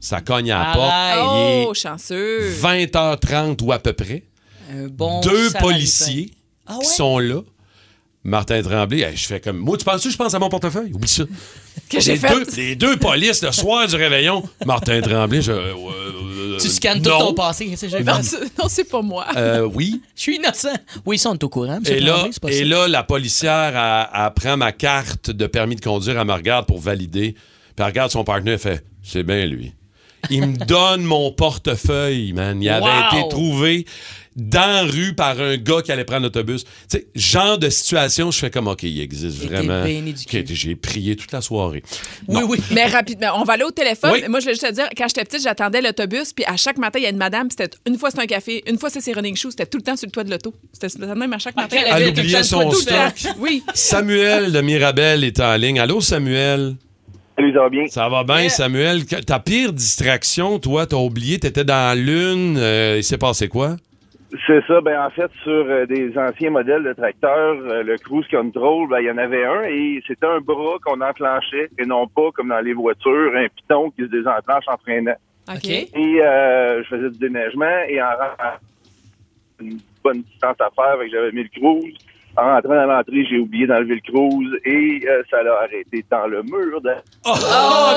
Ça 0.00 0.20
cogne 0.22 0.50
à 0.50 0.58
la 0.68 0.72
porte. 0.72 0.90
Arrête. 0.92 1.66
Oh, 1.68 1.74
chanceux. 1.74 2.40
Il 2.40 2.46
est 2.82 2.94
20h30 2.94 3.62
ou 3.62 3.72
à 3.72 3.78
peu 3.78 3.92
près. 3.92 4.24
Un 4.72 4.86
bon 4.88 5.20
Deux 5.20 5.50
policiers 5.60 6.30
Ah 6.66 6.78
qui 6.80 6.86
sont 6.88 7.18
là. 7.18 7.40
Martin 8.22 8.60
Tremblay, 8.62 9.00
hey, 9.00 9.16
je 9.16 9.26
fais 9.26 9.40
comme. 9.40 9.56
Moi, 9.58 9.78
tu 9.78 9.84
penses 9.84 10.02
que 10.04 10.10
je 10.10 10.16
pense 10.16 10.34
à 10.34 10.38
mon 10.38 10.48
portefeuille? 10.50 10.92
Oublie 10.92 11.08
ça. 11.08 11.24
Que 11.88 11.98
j'ai 12.00 12.12
les, 12.12 12.18
fait. 12.18 12.28
deux, 12.28 12.44
les 12.56 12.76
deux 12.76 12.96
polices, 12.98 13.42
le 13.42 13.50
soir 13.50 13.88
du 13.88 13.96
réveillon, 13.96 14.44
Martin 14.66 15.00
Tremblay, 15.00 15.40
je. 15.42 15.50
euh, 15.50 15.72
euh, 15.74 16.58
Tu 16.60 16.68
scannes 16.68 17.00
tout 17.02 17.08
non. 17.10 17.18
ton 17.18 17.34
passé. 17.34 17.66
qu'est-ce 17.66 17.86
que 17.86 17.88
j'ai 17.88 18.04
Non, 18.04 18.16
fait? 18.16 18.22
c'est- 18.22 18.58
non, 18.58 18.68
c'est 18.68 18.84
pas 18.84 19.00
moi. 19.02 19.26
Euh, 19.36 19.62
oui. 19.74 20.00
Je 20.14 20.20
suis 20.22 20.36
innocent. 20.36 20.68
Oui, 21.06 21.18
ça, 21.18 21.30
on 21.30 21.34
est 21.34 21.42
au 21.42 21.48
courant. 21.48 21.80
monsieur 21.80 21.96
Et 21.96 22.00
là, 22.00 22.12
Tremblay, 22.12 22.30
c'est 22.32 22.42
pas 22.42 22.50
et 22.50 22.58
ça. 22.58 22.64
là, 22.64 22.88
la 22.88 23.02
policière, 23.02 23.76
elle, 23.76 24.22
elle 24.26 24.34
prend 24.34 24.56
ma 24.56 24.70
carte 24.72 25.30
de 25.30 25.46
permis 25.46 25.76
de 25.76 25.80
conduire, 25.80 26.18
elle 26.20 26.26
me 26.26 26.32
regarde 26.34 26.66
pour 26.66 26.78
valider. 26.78 27.32
Puis 27.32 27.40
elle 27.78 27.84
regarde 27.86 28.10
son 28.12 28.22
partenaire 28.22 28.54
et 28.54 28.58
fait 28.58 28.84
C'est 29.02 29.22
bien 29.24 29.46
lui. 29.46 29.72
Il 30.28 30.46
me 30.46 30.56
donne 30.66 31.02
mon 31.02 31.32
portefeuille, 31.32 32.32
man. 32.32 32.62
Il 32.62 32.68
avait 32.68 32.84
Wow! 32.84 33.18
été 33.20 33.28
trouvé 33.30 33.86
dans 34.36 34.60
la 34.60 34.82
rue 34.82 35.14
par 35.14 35.40
un 35.40 35.56
gars 35.56 35.82
qui 35.82 35.90
allait 35.90 36.04
prendre 36.04 36.22
l'autobus. 36.22 36.64
Tu 36.64 36.70
sais, 36.88 37.06
genre 37.16 37.58
de 37.58 37.68
situation, 37.68 38.30
je 38.30 38.38
fais 38.38 38.50
comme 38.50 38.68
OK, 38.68 38.84
il 38.84 39.00
existe 39.00 39.42
Et 39.42 39.46
vraiment. 39.46 39.84
J'ai 40.46 40.76
prié 40.76 41.16
toute 41.16 41.32
la 41.32 41.40
soirée. 41.40 41.82
Oui, 42.28 42.40
Non. 42.40 42.46
oui. 42.48 42.58
Mais 42.70 42.86
rapidement, 42.86 43.32
on 43.36 43.44
va 43.44 43.54
aller 43.54 43.64
au 43.64 43.70
téléphone. 43.72 44.12
Oui. 44.12 44.22
Moi, 44.28 44.38
je 44.40 44.44
voulais 44.44 44.54
juste 44.54 44.66
te 44.68 44.72
dire, 44.72 44.88
quand 44.96 45.08
j'étais 45.08 45.24
petite, 45.24 45.42
j'attendais 45.42 45.80
l'autobus, 45.82 46.32
puis 46.32 46.44
à 46.44 46.56
chaque 46.56 46.78
matin, 46.78 47.00
il 47.00 47.02
y 47.02 47.06
a 47.06 47.10
une 47.10 47.16
madame, 47.16 47.48
c'était 47.50 47.70
une 47.86 47.98
fois 47.98 48.10
c'est 48.12 48.20
un 48.20 48.26
café, 48.26 48.62
une 48.68 48.78
fois 48.78 48.88
c'est 48.88 49.00
ses 49.00 49.12
running 49.12 49.36
shoes, 49.36 49.50
c'était 49.50 49.66
tout 49.66 49.78
le 49.78 49.82
temps 49.84 49.96
sur 49.96 50.06
le 50.06 50.12
toit 50.12 50.24
de 50.24 50.30
l'auto. 50.30 50.54
C'était 50.72 50.96
même 51.14 51.32
à 51.32 51.38
chaque 51.38 51.56
matin. 51.56 51.76
elle 51.84 52.02
Elle 52.02 52.08
oubliait 52.10 52.42
son 52.44 52.70
stock. 52.70 53.14
Oui. 53.38 53.62
Samuel 53.74 54.52
de 54.52 54.60
Mirabel 54.60 55.24
est 55.24 55.40
en 55.40 55.56
ligne. 55.56 55.80
Allô, 55.80 56.00
Samuel? 56.00 56.76
Salut, 57.40 57.54
ça 57.54 57.60
va 57.60 57.68
bien? 57.70 57.86
Ça 57.86 58.08
va 58.10 58.22
bien. 58.22 58.48
Samuel? 58.50 59.06
Ta 59.06 59.38
pire 59.40 59.72
distraction, 59.72 60.58
toi, 60.58 60.84
t'as 60.84 60.98
oublié, 60.98 61.38
t'étais 61.38 61.64
dans 61.64 61.88
la 61.88 61.94
lune. 61.94 62.58
euh, 62.58 62.96
il 62.98 63.02
s'est 63.02 63.16
passé 63.16 63.48
quoi? 63.48 63.76
C'est 64.46 64.62
ça, 64.66 64.82
ben 64.82 65.00
en 65.00 65.08
fait, 65.08 65.30
sur 65.42 65.50
euh, 65.50 65.86
des 65.86 66.12
anciens 66.18 66.50
modèles 66.50 66.84
de 66.84 66.92
tracteurs, 66.92 67.56
euh, 67.56 67.82
le 67.82 67.96
cruise 67.96 68.26
control, 68.30 68.90
ben 68.90 69.00
il 69.00 69.06
y 69.06 69.10
en 69.10 69.16
avait 69.16 69.44
un 69.46 69.62
et 69.62 70.02
c'était 70.06 70.26
un 70.26 70.40
bras 70.40 70.76
qu'on 70.84 71.00
enclenchait 71.00 71.70
et 71.78 71.86
non 71.86 72.06
pas 72.08 72.30
comme 72.34 72.50
dans 72.50 72.60
les 72.60 72.74
voitures, 72.74 73.32
un 73.34 73.48
piton 73.48 73.90
qui 73.90 74.02
se 74.02 74.08
désenclenche 74.08 74.64
en 74.68 74.76
freinant. 74.76 75.16
OK. 75.48 75.66
Et 75.66 75.88
euh, 75.96 76.82
je 76.82 76.88
faisais 76.88 77.10
du 77.10 77.18
déneigement 77.18 77.78
et 77.88 78.02
en 78.02 78.10
rentrant 78.10 78.58
une 79.62 79.78
bonne 80.04 80.22
distance 80.22 80.56
à 80.60 80.68
faire, 80.76 80.96
j'avais 81.10 81.32
mis 81.32 81.44
le 81.44 81.48
cruise. 81.48 81.96
En 82.36 82.42
rentrant 82.54 82.74
dans 82.74 82.86
l'entrée, 82.86 83.24
j'ai 83.28 83.38
oublié 83.38 83.66
d'enlever 83.66 83.96
le 83.96 84.00
cruise 84.12 84.52
et 84.64 85.06
euh, 85.08 85.22
ça 85.30 85.42
l'a 85.42 85.54
arrêté 85.62 86.04
dans 86.10 86.26
le 86.26 86.42
mur. 86.42 86.80
De... 86.80 86.90
Oh, 87.26 87.34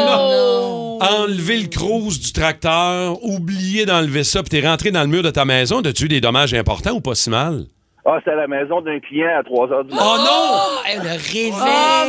non! 0.07 0.99
Enlever 1.01 1.59
le 1.59 1.67
cruise 1.67 2.19
du 2.19 2.33
tracteur, 2.33 3.23
oublier 3.23 3.85
d'enlever 3.85 4.23
ça, 4.23 4.41
puis 4.41 4.49
t'es 4.49 4.67
rentré 4.67 4.91
dans 4.91 5.01
le 5.01 5.07
mur 5.07 5.21
de 5.23 5.29
ta 5.29 5.45
maison. 5.45 5.81
As-tu 5.81 6.05
eu 6.05 6.07
des 6.07 6.21
dommages 6.21 6.53
importants 6.53 6.93
ou 6.93 7.01
pas 7.01 7.15
si 7.15 7.29
mal? 7.29 7.65
Ah, 8.05 8.17
c'était 8.19 8.31
à 8.31 8.35
la 8.35 8.47
maison 8.47 8.81
d'un 8.81 8.99
client 8.99 9.29
à 9.39 9.43
3 9.43 9.71
heures 9.71 9.85
du 9.85 9.93
matin. 9.93 10.05
Oh 10.05 10.17
non! 10.17 10.83
Hey, 10.85 10.97
le 10.97 11.03
Oh 11.03 11.55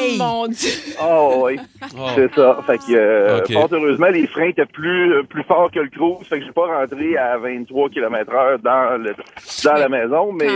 réveil! 0.03 0.19
mon 0.19 0.49
Dieu! 0.49 0.71
Ah 0.99 1.29
oui, 1.37 1.57
Oh. 1.97 2.09
c'est 2.17 2.35
ça. 2.35 2.59
Fait 2.67 2.79
que 2.79 2.93
euh, 2.95 3.45
fort 3.53 3.69
heureusement, 3.71 4.09
les 4.09 4.27
freins 4.27 4.49
étaient 4.49 4.67
plus 4.67 5.13
euh, 5.13 5.23
plus 5.23 5.45
forts 5.45 5.71
que 5.71 5.79
le 5.79 5.89
cruise. 5.91 6.27
Fait 6.29 6.41
que 6.41 6.47
j'ai 6.47 6.53
pas 6.53 6.67
rentré 6.67 7.17
à 7.17 7.39
23 7.39 7.91
km 7.91 8.33
heure 8.35 8.59
dans 8.59 9.01
le 9.01 9.15
dans 9.65 9.75
la 9.75 9.89
maison, 9.89 10.33
mais 10.33 10.49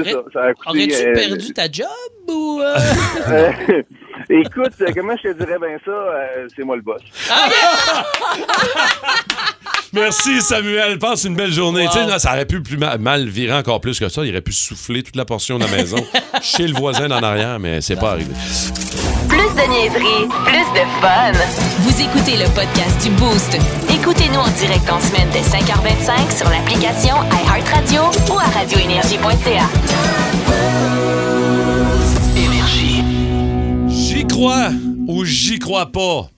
Aurais- 0.00 0.12
ça. 0.12 0.18
Ça. 0.32 0.40
Aurais-tu 0.70 0.94
euh, 1.06 1.14
perdu 1.14 1.52
ta 1.52 1.70
job 1.70 1.86
ou. 2.28 2.60
euh? 2.62 2.76
euh, 3.28 3.50
écoute, 4.30 4.72
comment 4.94 5.14
je 5.22 5.28
te 5.30 5.38
dirais 5.38 5.58
bien 5.58 5.78
ça? 5.84 5.90
euh, 5.90 6.46
c'est 6.54 6.62
moi 6.64 6.76
le 6.76 6.82
boss. 6.82 7.00
Merci, 9.92 10.40
Samuel. 10.42 10.98
Passe 10.98 11.24
une 11.24 11.36
belle 11.36 11.52
journée. 11.52 11.86
Wow. 11.86 12.08
Là, 12.08 12.18
ça 12.18 12.32
aurait 12.32 12.44
pu 12.44 12.60
plus 12.62 12.76
mal, 12.76 12.98
mal 12.98 13.26
virer 13.26 13.54
encore 13.54 13.80
plus 13.80 13.98
que 13.98 14.08
ça. 14.08 14.24
Il 14.24 14.30
aurait 14.30 14.40
pu 14.42 14.52
souffler 14.52 15.02
toute 15.02 15.16
la 15.16 15.24
portion 15.24 15.58
de 15.58 15.64
la 15.64 15.70
maison 15.70 15.96
chez 16.42 16.66
le 16.66 16.74
voisin 16.74 17.10
en 17.10 17.22
arrière, 17.22 17.58
mais 17.58 17.80
c'est 17.80 17.96
pas 17.96 18.10
arrivé. 18.12 18.30
Plus 19.28 19.38
de 19.38 19.70
niaiserie, 19.70 20.28
plus 20.44 20.80
de 20.80 20.84
fun. 21.00 21.32
Vous 21.80 22.00
écoutez 22.02 22.36
le 22.36 22.44
podcast 22.54 23.02
du 23.04 23.10
Boost. 23.12 23.56
Écoutez 24.08 24.26
Écoutez-nous 24.26 24.40
en 24.40 24.50
direct 24.50 24.88
en 24.88 25.00
semaine 25.00 25.26
dès 25.32 25.40
5h25 25.40 26.36
sur 26.36 26.48
l'application 26.48 27.16
iHeartRadio 27.24 28.02
ou 28.32 28.38
à 28.38 28.44
radioénergie.ca. 28.44 29.68
Énergie. 32.36 33.02
J'y 33.88 34.24
crois 34.24 34.70
ou 35.08 35.24
j'y 35.24 35.58
crois 35.58 35.90
pas. 35.90 36.28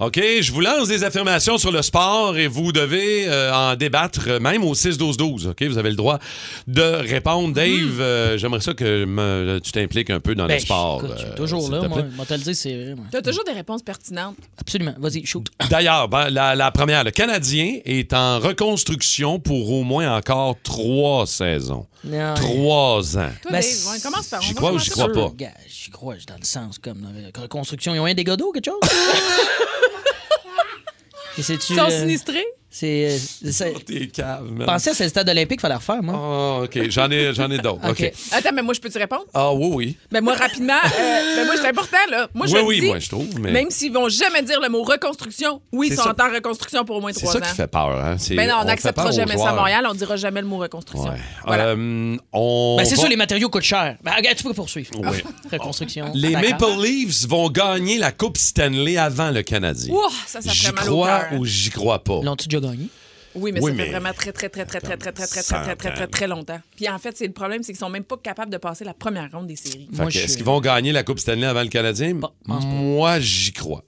OK, 0.00 0.20
je 0.40 0.50
vous 0.52 0.60
lance 0.60 0.88
des 0.88 1.04
affirmations 1.04 1.56
sur 1.56 1.70
le 1.70 1.80
sport 1.80 2.36
et 2.36 2.48
vous 2.48 2.72
devez 2.72 3.28
euh, 3.28 3.52
en 3.54 3.76
débattre 3.76 4.40
même 4.40 4.64
au 4.64 4.74
6-12-12. 4.74 5.50
OK, 5.50 5.62
vous 5.62 5.78
avez 5.78 5.90
le 5.90 5.94
droit 5.96 6.18
de 6.66 6.82
répondre. 6.82 7.54
Dave, 7.54 8.00
euh, 8.00 8.36
j'aimerais 8.36 8.60
ça 8.60 8.74
que 8.74 9.04
me- 9.04 9.60
tu 9.62 9.70
t'impliques 9.70 10.10
un 10.10 10.18
peu 10.18 10.34
dans 10.34 10.46
Ben, 10.48 10.54
le 10.54 10.58
sport. 10.60 11.00
écoute, 11.04 11.12
je 11.16 11.22
suis 11.22 11.30
euh, 11.30 11.36
toujours 11.36 11.62
s'il 11.62 11.70
là, 11.72 11.80
te 11.82 11.86
moi. 11.86 11.98
plaît. 12.02 12.10
Moi, 12.16 12.26
te 12.26 12.34
le 12.34 12.40
dire, 12.40 12.56
c'est 12.56 12.74
vrai. 12.74 12.94
moi. 12.96 13.04
T'as 13.12 13.22
toujours 13.22 13.44
des 13.44 13.52
réponses 13.52 13.82
pertinentes. 13.82 14.36
Absolument. 14.58 14.94
Vas-y, 14.98 15.24
shoot. 15.26 15.46
D'ailleurs, 15.70 16.08
ben, 16.08 16.28
la, 16.28 16.56
la 16.56 16.72
première, 16.72 17.04
le 17.04 17.12
Canadien 17.12 17.78
est 17.84 18.12
en 18.12 18.40
reconstruction 18.40 19.38
pour 19.38 19.70
au 19.70 19.84
moins 19.84 20.16
encore 20.16 20.56
trois 20.64 21.24
saisons. 21.26 21.86
Non. 22.04 22.34
Trois 22.34 23.16
ans. 23.16 23.30
Toi, 23.42 23.52
Ben, 23.52 23.60
Dave, 23.62 23.92
ouais, 23.94 24.00
commence 24.02 24.26
par 24.26 24.40
on 24.40 24.42
j'y 24.42 24.48
va 24.50 24.54
crois 24.56 24.70
ou 24.70 24.72
commencer 24.72 24.90
j'y 24.92 24.98
par- 25.00 25.10
crois 25.12 25.28
pas? 25.30 25.34
Gars, 25.36 25.50
J'y 25.84 25.90
crois, 25.90 26.14
dans 26.26 26.38
le 26.38 26.44
sens 26.44 26.78
comme 26.78 27.02
dans 27.02 27.10
la 27.10 27.28
reconstruction. 27.42 27.94
Ils 27.94 28.00
ont 28.00 28.06
un 28.06 28.14
dégât 28.14 28.38
d'eau, 28.38 28.52
quelque 28.52 28.70
chose? 28.70 28.80
Et 31.36 31.42
c'est-tu, 31.42 31.74
Ils 31.74 31.76
sont 31.76 31.84
euh, 31.84 32.00
sinistrés? 32.00 32.46
C'est. 32.76 33.16
c'est- 33.52 33.84
T'es 33.84 34.08
cave, 34.08 34.50
man. 34.50 34.62
Je 34.62 34.64
pensais 34.64 34.90
que 34.90 34.96
c'est 34.96 35.04
le 35.04 35.10
stade 35.10 35.28
olympique 35.28 35.50
qu'il 35.52 35.60
fallait 35.60 35.76
refaire, 35.76 36.02
moi. 36.02 36.14
Ah, 36.16 36.64
OK. 36.64 36.90
J'en 36.90 37.08
ai, 37.08 37.32
j'en 37.32 37.48
ai 37.48 37.58
d'autres. 37.58 37.78
OK. 37.88 38.00
OK. 38.02 38.12
Attends, 38.32 38.50
mais 38.52 38.62
moi, 38.62 38.74
je 38.74 38.80
peux 38.80 38.90
te 38.90 38.98
répondre? 38.98 39.22
Ah, 39.32 39.52
oui, 39.54 39.68
oui. 39.72 39.96
Ben 40.10 40.20
moi, 40.24 40.34
rapidement, 40.34 40.72
euh, 40.84 41.36
ben 41.36 41.46
moi, 41.46 41.54
c'est 41.56 41.68
important, 41.68 41.96
là. 42.10 42.26
Moi, 42.34 42.48
je 42.48 42.54
Oui, 42.54 42.58
le 42.60 42.66
oui, 42.66 42.80
dis, 42.80 42.86
moi, 42.86 42.98
je 42.98 43.08
trouve, 43.08 43.28
mais- 43.38 43.52
Même 43.52 43.70
s'ils 43.70 43.92
vont 43.92 44.08
jamais 44.08 44.42
dire 44.42 44.60
le 44.60 44.68
mot 44.68 44.82
reconstruction, 44.82 45.60
oui, 45.70 45.86
ils 45.86 45.90
C'est 45.90 45.96
sont 46.02 46.02
ça. 46.02 46.16
en 46.28 46.34
reconstruction 46.34 46.84
pour 46.84 46.96
au 46.96 47.00
moins 47.00 47.12
C'est 47.12 47.20
trois 47.20 47.34
ça 47.34 47.38
ans. 47.38 47.42
qui 47.42 47.54
fait 47.54 47.66
peur. 47.68 47.90
Hein? 48.04 48.16
C'est- 48.18 48.34
Ben 48.34 48.48
non, 48.48 48.56
on 48.62 48.64
n'acceptera 48.64 49.12
jamais 49.12 49.36
ça 49.38 49.50
à. 49.50 49.54
Montréal, 49.54 49.86
on 49.88 49.94
dira 49.94 50.16
jamais 50.16 50.40
le 50.40 50.48
mot 50.48 50.56
reconstruction. 50.58 51.10
Ouais. 51.10 51.18
Voilà. 51.46 51.66
Euh, 51.66 52.16
on 52.32 52.74
Ben, 52.76 52.84
c'est 52.84 52.96
va- 52.96 53.02
ça, 53.02 53.08
les 53.08 53.14
matériaux 53.16 53.48
coûtent 53.50 53.62
cher. 53.62 53.96
Ben, 54.02 54.12
regarde, 54.16 54.36
tu 54.36 54.42
peux 54.42 54.52
poursuivre. 54.52 54.90
Oui. 54.98 55.18
Reconstruction. 55.52 56.10
Les. 56.14 56.30
Maple 56.34 56.64
Leafs 56.82 57.28
vont 57.28 57.48
gagner 57.50 57.98
la 57.98 58.10
Coupe 58.10 58.36
Stanley 58.36 58.96
avant 58.96 59.30
le 59.30 59.42
Canadien. 59.42 59.94
Ouah, 59.94 60.08
ça, 60.26 60.40
ça 60.42 60.50
J'y 60.50 60.64
ferait 60.66 60.72
mal 60.72 60.88
au 60.88 60.92
crois 60.92 61.20
hein. 61.30 61.36
ou 61.38 61.44
j'y 61.46 61.70
crois 61.70 62.02
pas? 62.02 62.20
Gagné? 62.70 62.88
Oui, 63.36 63.50
mais 63.50 63.60
Oui, 63.60 63.70
ça 63.72 63.76
mais- 63.76 63.84
fait 63.86 63.90
vraiment 63.90 64.12
très, 64.12 64.30
très, 64.32 64.48
très, 64.48 64.64
très, 64.64 64.80
très, 64.80 64.96
très, 64.96 65.12
très, 65.12 65.26
très, 65.26 65.42
très, 65.42 65.42
très, 65.64 65.76
très, 65.76 65.92
très, 65.92 66.06
très 66.06 66.26
longtemps. 66.28 66.60
Puis 66.76 66.88
en 66.88 66.98
fait, 67.00 67.16
c'est 67.16 67.26
le 67.26 67.32
problème, 67.32 67.62
c'est 67.64 67.72
qu'ils 67.72 67.80
sont 67.80 67.90
même 67.90 68.04
pas 68.04 68.16
capables 68.16 68.52
de 68.52 68.58
passer 68.58 68.84
la 68.84 68.94
première 68.94 69.28
ronde 69.32 69.48
des 69.48 69.56
séries. 69.56 69.88
Est-ce 69.92 70.18
suis- 70.28 70.36
qu'ils 70.36 70.44
vont 70.44 70.60
gagner 70.60 70.92
la 70.92 71.02
Coupe 71.02 71.18
Stanley 71.18 71.44
avant 71.46 71.62
le 71.62 71.68
Canadien? 71.68 72.14
Moi, 72.46 73.18
j'y 73.20 73.52
crois. 73.52 73.82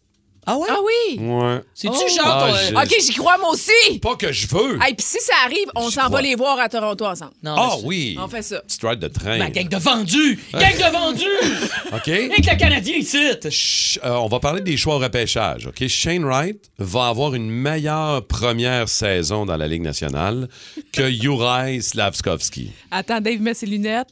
Ah 0.49 0.57
ouais? 0.57 0.69
Ah 0.71 0.77
oui! 0.85 1.19
Ouais. 1.19 1.61
C'est-tu 1.75 1.97
Oh. 1.97 2.23
genre. 2.23 2.49
Ton- 2.73 2.81
OK, 2.81 2.95
j'y 3.01 3.15
crois, 3.15 3.37
moi 3.39 3.51
aussi! 3.51 3.99
Pas 4.01 4.15
que 4.15 4.31
je 4.33 4.47
veux. 4.47 4.79
Hey, 4.81 4.95
puis 4.95 5.05
si 5.05 5.19
ça 5.21 5.35
arrive, 5.45 5.67
on 5.75 5.91
s'en 5.91 6.03
va 6.03 6.07
crois. 6.07 6.23
les 6.23 6.35
voir 6.37 6.59
à 6.61 6.69
Toronto 6.69 7.05
ensemble. 7.05 7.33
Non, 7.43 7.55
Ah 7.59 7.69
mais 7.75 7.81
c'est- 7.81 7.87
oui. 7.87 8.17
On 8.23 8.29
fait 8.29 8.43
ça. 8.43 8.61
Petite 8.61 8.83
ride 8.85 8.99
de 9.01 9.09
train. 9.09 9.39
Ben, 9.39 9.51
gang 9.51 9.69
de 9.69 9.77
vendus! 9.77 10.39
Gang 10.53 10.77
de 10.77 10.93
vendus! 10.93 11.25
OK? 11.93 12.09
Avec 12.09 12.47
le 12.47 12.57
Canadien 12.59 12.97
ici! 12.97 13.19
Ch- 13.43 13.99
euh, 14.05 14.11
on 14.15 14.29
va 14.29 14.39
parler 14.39 14.61
des 14.61 14.77
choix 14.77 14.95
au 14.95 14.99
repêchage. 14.99 15.67
OK? 15.67 15.87
Shane 15.89 16.25
Wright 16.25 16.61
va 16.79 17.09
avoir 17.09 17.35
une 17.35 17.51
meilleure 17.51 18.25
première 18.27 18.89
saison 18.89 19.47
dans 19.47 19.57
la 19.57 19.67
Ligue 19.67 19.83
nationale 19.83 20.49
que 20.93 21.11
Juraj 21.11 21.81
Slavskovski. 21.81 22.71
Attends, 22.91 23.21
Dave 23.21 23.41
met 23.41 23.55
ses 23.55 23.67
lunettes. 23.67 24.09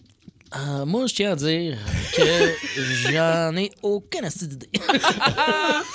Ah, 0.57 0.85
moi, 0.87 1.07
je 1.09 1.15
tiens 1.15 1.33
à 1.33 1.37
dire 1.37 1.77
que 2.17 2.23
j'en 3.13 3.57
ai 3.57 3.73
aucune 3.83 4.25
astuce 4.25 4.49
d'idée. 4.49 4.69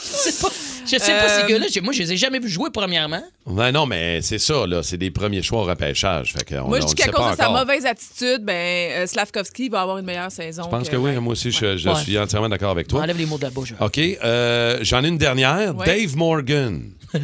C'est 0.02 0.42
pas- 0.42 0.50
je 0.86 0.98
sais 0.98 1.12
pas, 1.14 1.26
Euh, 1.30 1.42
ces 1.42 1.48
gars-là, 1.52 1.68
j'ai- 1.72 1.82
moi, 1.82 1.94
je 1.94 2.00
les 2.00 2.12
ai 2.14 2.18
jamais 2.18 2.40
vus 2.40 2.50
jouer, 2.50 2.70
premièrement. 2.74 3.24
Ben 3.46 3.72
non, 3.72 3.86
mais 3.86 4.22
c'est 4.22 4.38
ça, 4.40 4.66
là. 4.68 4.82
C'est 4.84 4.98
des 4.98 5.12
premiers 5.12 5.42
choix 5.44 5.62
au 5.62 5.64
repêchage. 5.66 6.34
Fait 6.34 6.44
qu'on- 6.44 6.68
Moi, 6.68 6.80
je 6.82 6.86
dis 6.88 6.92
le 6.94 6.98
qu'à 6.98 7.04
sait 7.06 7.12
cause 7.12 7.26
pas 7.26 7.32
de 7.32 7.38
sa 7.38 7.50
encore. 7.50 7.60
mauvaise 7.66 7.86
attitude, 7.86 8.44
ben, 8.44 8.92
euh, 8.92 9.08
Slavkovski 9.08 9.70
va 9.70 9.82
avoir 9.82 9.98
une 10.00 10.06
meilleure 10.06 10.32
saison. 10.32 10.64
Je 10.64 10.70
pense 10.70 10.90
que 10.90 10.96
oui. 10.98 11.16
Moi 11.18 11.34
aussi, 11.34 11.52
je, 11.52 11.78
je 11.78 11.90
Ouais. 11.90 11.96
suis 12.04 12.18
entièrement 12.20 12.50
d'accord 12.50 12.72
avec 12.72 12.88
On 12.88 12.90
toi. 12.90 13.02
enlève 13.04 13.18
les 13.18 13.26
mots 13.28 13.38
de 13.38 13.44
la 13.44 13.50
bouche. 13.52 13.74
OK. 13.80 13.98
euh, 14.00 14.80
J'en 14.82 15.04
ai 15.04 15.08
une 15.08 15.18
dernière. 15.18 15.76
Ouais. 15.76 15.86
Dave 15.86 16.16
Morgan 16.18 16.92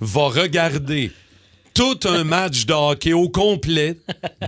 va 0.00 0.22
regarder 0.28 1.10
tout 1.74 1.98
un 2.04 2.24
match 2.24 2.66
de 2.66 2.72
hockey 2.72 3.12
au 3.12 3.28
complet 3.28 3.96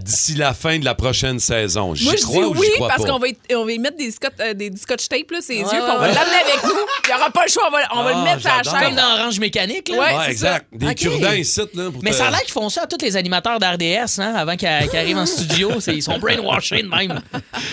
d'ici 0.02 0.34
la 0.34 0.54
fin 0.54 0.78
de 0.78 0.84
la 0.84 0.94
prochaine 0.94 1.38
saison. 1.40 1.94
J'y 1.94 2.04
Moi, 2.04 2.14
je 2.14 2.18
dis 2.18 2.24
crois 2.24 2.46
ou 2.48 2.54
oui 2.56 2.66
j'y 2.66 2.72
crois 2.74 2.88
parce 2.88 3.02
pas? 3.02 3.08
qu'on 3.10 3.18
va, 3.18 3.28
y- 3.28 3.36
on 3.54 3.64
va 3.64 3.72
y 3.72 3.78
mettre 3.78 3.96
des 3.96 4.10
scotch, 4.10 4.32
euh, 4.40 4.54
des, 4.54 4.70
du 4.70 4.76
scotch 4.78 5.08
tape, 5.08 5.30
là, 5.30 5.38
ses 5.40 5.54
Ouais, 5.54 5.60
yeux, 5.60 5.66
puis 5.68 5.78
on 5.80 5.98
va 5.98 6.08
l'amener 6.08 6.36
avec 6.44 6.64
nous. 6.64 6.70
Il 7.04 7.08
n'y 7.08 7.14
aura 7.20 7.30
pas 7.30 7.44
le 7.44 7.50
choix, 7.50 7.64
on 7.68 7.70
va, 7.70 7.78
on 7.94 8.02
va 8.04 8.10
Ah, 8.14 8.18
le 8.18 8.24
mettre 8.24 8.40
sur 8.40 8.50
la 8.50 8.56
j'adore. 8.62 8.72
Comme 8.72 8.82
chaîne. 8.88 8.96
dans 8.96 9.20
Orange 9.22 9.40
Mécanique, 9.40 9.88
là. 9.88 9.98
Ouais, 9.98 10.24
c'est 10.26 10.30
exact. 10.32 10.66
Des 10.72 10.86
OK. 10.88 10.94
cure-dents 10.96 11.32
ici, 11.32 11.60
là. 11.74 11.90
pour 11.90 12.02
Mais 12.02 12.10
te- 12.10 12.16
ça 12.16 12.26
a 12.26 12.30
l'air 12.30 12.42
qu'ils 12.42 12.52
font 12.52 12.68
ça 12.68 12.82
à 12.82 12.86
tous 12.86 12.98
les 13.04 13.16
animateurs 13.16 13.58
d'RDS, 13.58 14.18
hein, 14.20 14.34
avant 14.36 14.56
qu'ils 14.56 14.68
qu'ils 14.90 14.98
arrivent 14.98 15.18
en 15.18 15.26
studio. 15.26 15.70
C'est- 15.80 15.94
Ils 15.94 16.02
sont 16.02 16.18
brainwashés 16.18 16.82
de 16.82 16.88
même. 16.88 17.20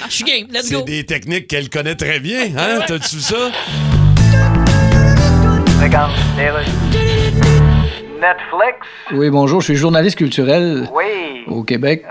Je 0.10 0.14
suis 0.16 0.24
game, 0.24 0.48
let's 0.52 0.68
C'est 0.68 0.74
go. 0.76 0.82
des 0.84 1.06
techniques 1.06 1.48
qu'elle 1.48 1.70
connaît 1.70 1.96
très 1.96 2.20
bien, 2.20 2.52
hein? 2.58 2.80
T'as-tu 2.88 3.16
vu 3.16 3.22
ça? 3.22 3.52
Regarde, 5.82 6.12
les 6.38 6.50
rues. 6.52 7.11
Netflix? 8.22 8.78
Oui, 9.14 9.32
bonjour, 9.32 9.62
je 9.62 9.66
suis 9.66 9.76
journaliste 9.76 10.18
culturel 10.18 10.88
Oui. 10.94 11.44
au 11.48 11.64
Québec. 11.64 12.06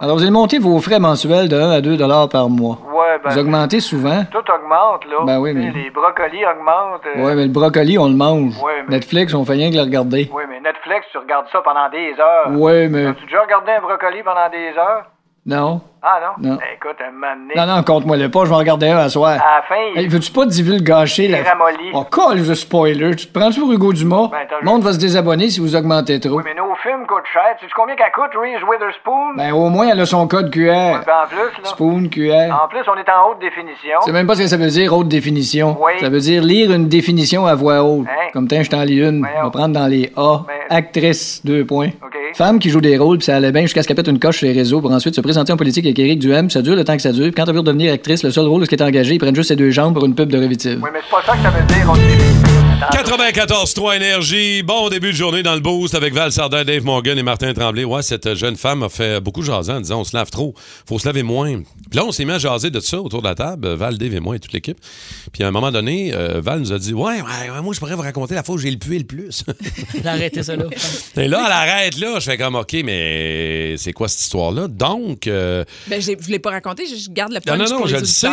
Alors, 0.00 0.16
vous 0.16 0.22
allez 0.22 0.30
monter 0.30 0.58
vos 0.60 0.78
frais 0.80 1.00
mensuels 1.00 1.48
de 1.48 1.56
1 1.56 1.70
à 1.72 1.80
2 1.80 1.96
dollars 1.96 2.28
par 2.28 2.48
mois. 2.48 2.78
Ouais, 2.94 3.18
ben. 3.24 3.30
Vous 3.30 3.38
augmentez 3.38 3.80
souvent? 3.80 4.24
Tout 4.30 4.38
augmente, 4.38 5.04
là. 5.06 5.24
Ben 5.26 5.40
oui, 5.40 5.52
mais- 5.52 5.72
Les 5.72 5.90
brocolis 5.90 6.44
augmentent. 6.46 7.02
euh, 7.16 7.24
Ouais, 7.24 7.34
mais 7.34 7.44
le 7.46 7.50
brocoli, 7.52 7.98
on 7.98 8.06
le 8.08 8.14
mange. 8.14 8.56
Ouais, 8.62 8.84
mais- 8.88 8.94
Netflix, 8.96 9.34
on 9.34 9.44
fait 9.44 9.54
rien 9.54 9.70
que 9.70 9.76
le 9.76 9.82
regarder. 9.82 10.30
Oui, 10.32 10.44
mais 10.48 10.60
Netflix, 10.60 11.06
tu 11.10 11.18
regardes 11.18 11.46
ça 11.50 11.60
pendant 11.64 11.88
des 11.90 12.14
heures. 12.20 12.56
Ouais, 12.56 12.88
mais... 12.88 13.06
As-tu 13.06 13.24
déjà 13.24 13.40
regardé 13.42 13.72
un 13.72 13.80
brocoli 13.80 14.22
pendant 14.22 14.48
des 14.50 14.78
heures? 14.78 15.04
Non. 15.46 15.80
Ah, 16.02 16.18
non? 16.38 16.50
Non. 16.50 16.56
Ben, 16.56 16.64
écoute, 16.76 16.96
un 17.06 17.10
moment 17.12 17.26
donné, 17.36 17.54
Non, 17.54 17.76
non, 17.76 17.82
compte-moi-le 17.82 18.30
pas, 18.30 18.44
je 18.44 18.48
vais 18.48 18.54
en 18.54 18.58
regarder 18.58 18.88
un 18.88 18.96
à 18.98 19.08
soir. 19.10 19.32
À 19.32 19.34
la 19.56 19.62
fin. 19.68 20.00
Hey, 20.00 20.08
veux-tu 20.08 20.32
pas 20.32 20.46
divulgacher 20.46 21.28
la... 21.28 21.40
Il 21.40 21.46
ramollit. 21.46 21.90
Oh, 21.92 22.04
call 22.04 22.42
the 22.42 22.54
spoiler. 22.54 23.14
Tu 23.16 23.26
te 23.26 23.38
prends-tu 23.38 23.60
pour 23.60 23.70
Hugo 23.70 23.92
Dumas? 23.92 24.28
Ben, 24.32 24.38
le 24.60 24.64
monde 24.64 24.82
va 24.82 24.94
se 24.94 24.98
désabonner 24.98 25.50
si 25.50 25.60
vous 25.60 25.76
augmentez 25.76 26.18
trop. 26.18 26.36
Oui, 26.38 26.42
mais 26.46 26.54
nos 26.54 26.74
films 26.82 27.06
coûtent 27.06 27.28
cher. 27.30 27.42
Tu 27.58 27.66
sais 27.66 27.72
combien 27.76 27.96
qu'elle 27.96 28.12
coûte, 28.14 28.30
Reese 28.34 28.62
Witherspoon? 28.66 29.34
Ben, 29.36 29.52
au 29.52 29.68
moins, 29.68 29.88
elle 29.88 30.00
a 30.00 30.06
son 30.06 30.26
code 30.26 30.50
QR. 30.50 30.64
Ben, 30.70 31.00
en 31.24 31.26
plus, 31.28 31.36
là. 31.62 31.64
Spoon 31.64 32.08
QR. 32.08 32.64
En 32.64 32.68
plus, 32.68 32.80
on 32.88 32.96
est 32.98 33.10
en 33.10 33.30
haute 33.30 33.40
définition. 33.40 34.00
Sais 34.00 34.12
même 34.12 34.26
pas 34.26 34.34
ce 34.36 34.40
que 34.42 34.46
ça 34.48 34.56
veut 34.56 34.68
dire, 34.68 34.94
haute 34.96 35.08
définition. 35.08 35.76
Oui. 35.80 35.92
Ça 36.00 36.08
veut 36.08 36.20
dire 36.20 36.42
lire 36.42 36.72
une 36.72 36.88
définition 36.88 37.44
à 37.46 37.54
voix 37.54 37.82
haute. 37.84 38.06
Hein? 38.08 38.28
Comme 38.32 38.48
tiens, 38.48 38.62
je 38.62 38.70
t'en 38.70 38.82
lis 38.84 39.00
une. 39.06 39.26
On 39.40 39.44
va 39.44 39.50
prendre 39.50 39.74
dans 39.74 39.86
les 39.86 40.10
A. 40.16 40.38
Ben- 40.46 40.54
Actrice, 40.70 41.44
deux 41.44 41.64
points. 41.66 41.88
OK. 42.02 42.16
Femme 42.34 42.58
qui 42.60 42.70
joue 42.70 42.80
des 42.80 42.96
rôles, 42.96 43.18
puis 43.18 43.24
ça 43.26 43.34
allait 43.36 43.50
bien 43.52 43.62
jusqu'à 43.62 43.82
ce 43.82 43.88
qu'elle 43.88 43.96
pète 43.96 44.06
une 44.08 44.20
coche 44.20 44.38
sur 44.38 44.46
les 44.46 44.52
réseaux 44.54 44.80
pour 44.80 44.92
ensuite 44.92 45.14
se 45.16 45.20
présenter 45.20 45.52
en 45.52 45.56
politique 45.56 45.84
avec 45.90 45.98
Éric 45.98 46.18
Duhem. 46.20 46.50
Ça 46.50 46.62
dure 46.62 46.76
le 46.76 46.84
temps 46.84 46.96
que 46.96 47.02
ça 47.02 47.12
dure. 47.12 47.30
Quand 47.36 47.44
elle 47.46 47.54
veut 47.54 47.62
devenir 47.62 47.92
actrice, 47.92 48.22
le 48.22 48.30
seul 48.30 48.46
rôle 48.46 48.62
où 48.62 48.64
elle 48.64 48.74
est 48.74 48.82
engagée, 48.82 49.14
ils 49.14 49.18
prennent 49.18 49.34
juste 49.34 49.48
ses 49.48 49.56
deux 49.56 49.70
jambes 49.70 49.94
pour 49.94 50.04
une 50.04 50.14
pub 50.14 50.30
de 50.30 50.38
Revitive. 50.38 50.78
Oui, 50.82 50.90
mais 50.92 51.00
c'est 51.02 51.10
pas 51.10 51.22
ça 51.26 51.36
que 51.36 51.42
ça 51.42 51.50
veut 51.50 51.66
dire. 51.66 52.59
94-3 52.88 53.96
Énergie. 53.96 54.62
Bon 54.62 54.88
début 54.88 55.08
de 55.12 55.16
journée 55.16 55.42
dans 55.42 55.52
le 55.54 55.60
boost 55.60 55.94
avec 55.94 56.14
Val 56.14 56.32
Sardin, 56.32 56.64
Dave 56.64 56.82
Morgan 56.82 57.18
et 57.18 57.22
Martin 57.22 57.52
Tremblay. 57.52 57.84
Ouais, 57.84 58.00
cette 58.02 58.34
jeune 58.34 58.56
femme 58.56 58.82
a 58.82 58.88
fait 58.88 59.20
beaucoup 59.20 59.42
jaser 59.42 59.72
en 59.72 59.80
disant 59.82 60.00
on 60.00 60.04
se 60.04 60.16
lave 60.16 60.30
trop, 60.30 60.54
faut 60.88 60.98
se 60.98 61.06
laver 61.06 61.22
moins. 61.22 61.58
Puis 61.58 61.98
là, 61.98 62.06
on 62.06 62.10
s'est 62.12 62.24
mis 62.24 62.32
à 62.32 62.38
jaser 62.38 62.70
de 62.70 62.80
ça 62.80 62.98
autour 62.98 63.20
de 63.20 63.28
la 63.28 63.34
table, 63.34 63.68
Val, 63.74 63.98
Dave 63.98 64.14
et 64.14 64.20
moi 64.20 64.36
et 64.36 64.40
toute 64.40 64.54
l'équipe. 64.54 64.78
Puis 65.30 65.42
à 65.44 65.48
un 65.48 65.50
moment 65.50 65.70
donné, 65.70 66.14
euh, 66.14 66.40
Val 66.40 66.60
nous 66.60 66.72
a 66.72 66.78
dit 66.78 66.94
Ouais, 66.94 67.20
ouais, 67.20 67.50
ouais, 67.50 67.60
moi, 67.62 67.74
je 67.74 67.80
pourrais 67.80 67.94
vous 67.94 68.00
raconter 68.02 68.34
la 68.34 68.42
fois 68.42 68.54
où 68.54 68.58
j'ai 68.58 68.70
le 68.70 68.78
pué 68.78 68.98
le 68.98 69.04
plus. 69.04 69.44
Arrêtez 70.02 70.42
ça 70.42 70.56
là. 70.56 70.64
et 71.18 71.28
là, 71.28 71.42
elle 71.46 71.52
arrête 71.52 71.98
là. 71.98 72.14
Je 72.18 72.24
fais 72.30 72.38
comme 72.38 72.54
OK, 72.54 72.74
mais 72.82 73.74
c'est 73.76 73.92
quoi 73.92 74.08
cette 74.08 74.20
histoire-là? 74.20 74.68
Donc. 74.68 75.26
euh, 75.26 75.64
Ben, 75.86 76.00
je 76.00 76.12
ne 76.12 76.16
l'ai 76.28 76.38
pas 76.38 76.50
raconté, 76.50 76.84
je 76.86 77.10
garde 77.10 77.32
le 77.32 77.40
non, 77.46 77.58
punch 77.58 77.68
non, 77.68 77.74
non, 77.74 77.78
pour 77.82 77.88
je 77.88 77.94
les 77.96 78.00
le 78.00 78.06
sais. 78.06 78.28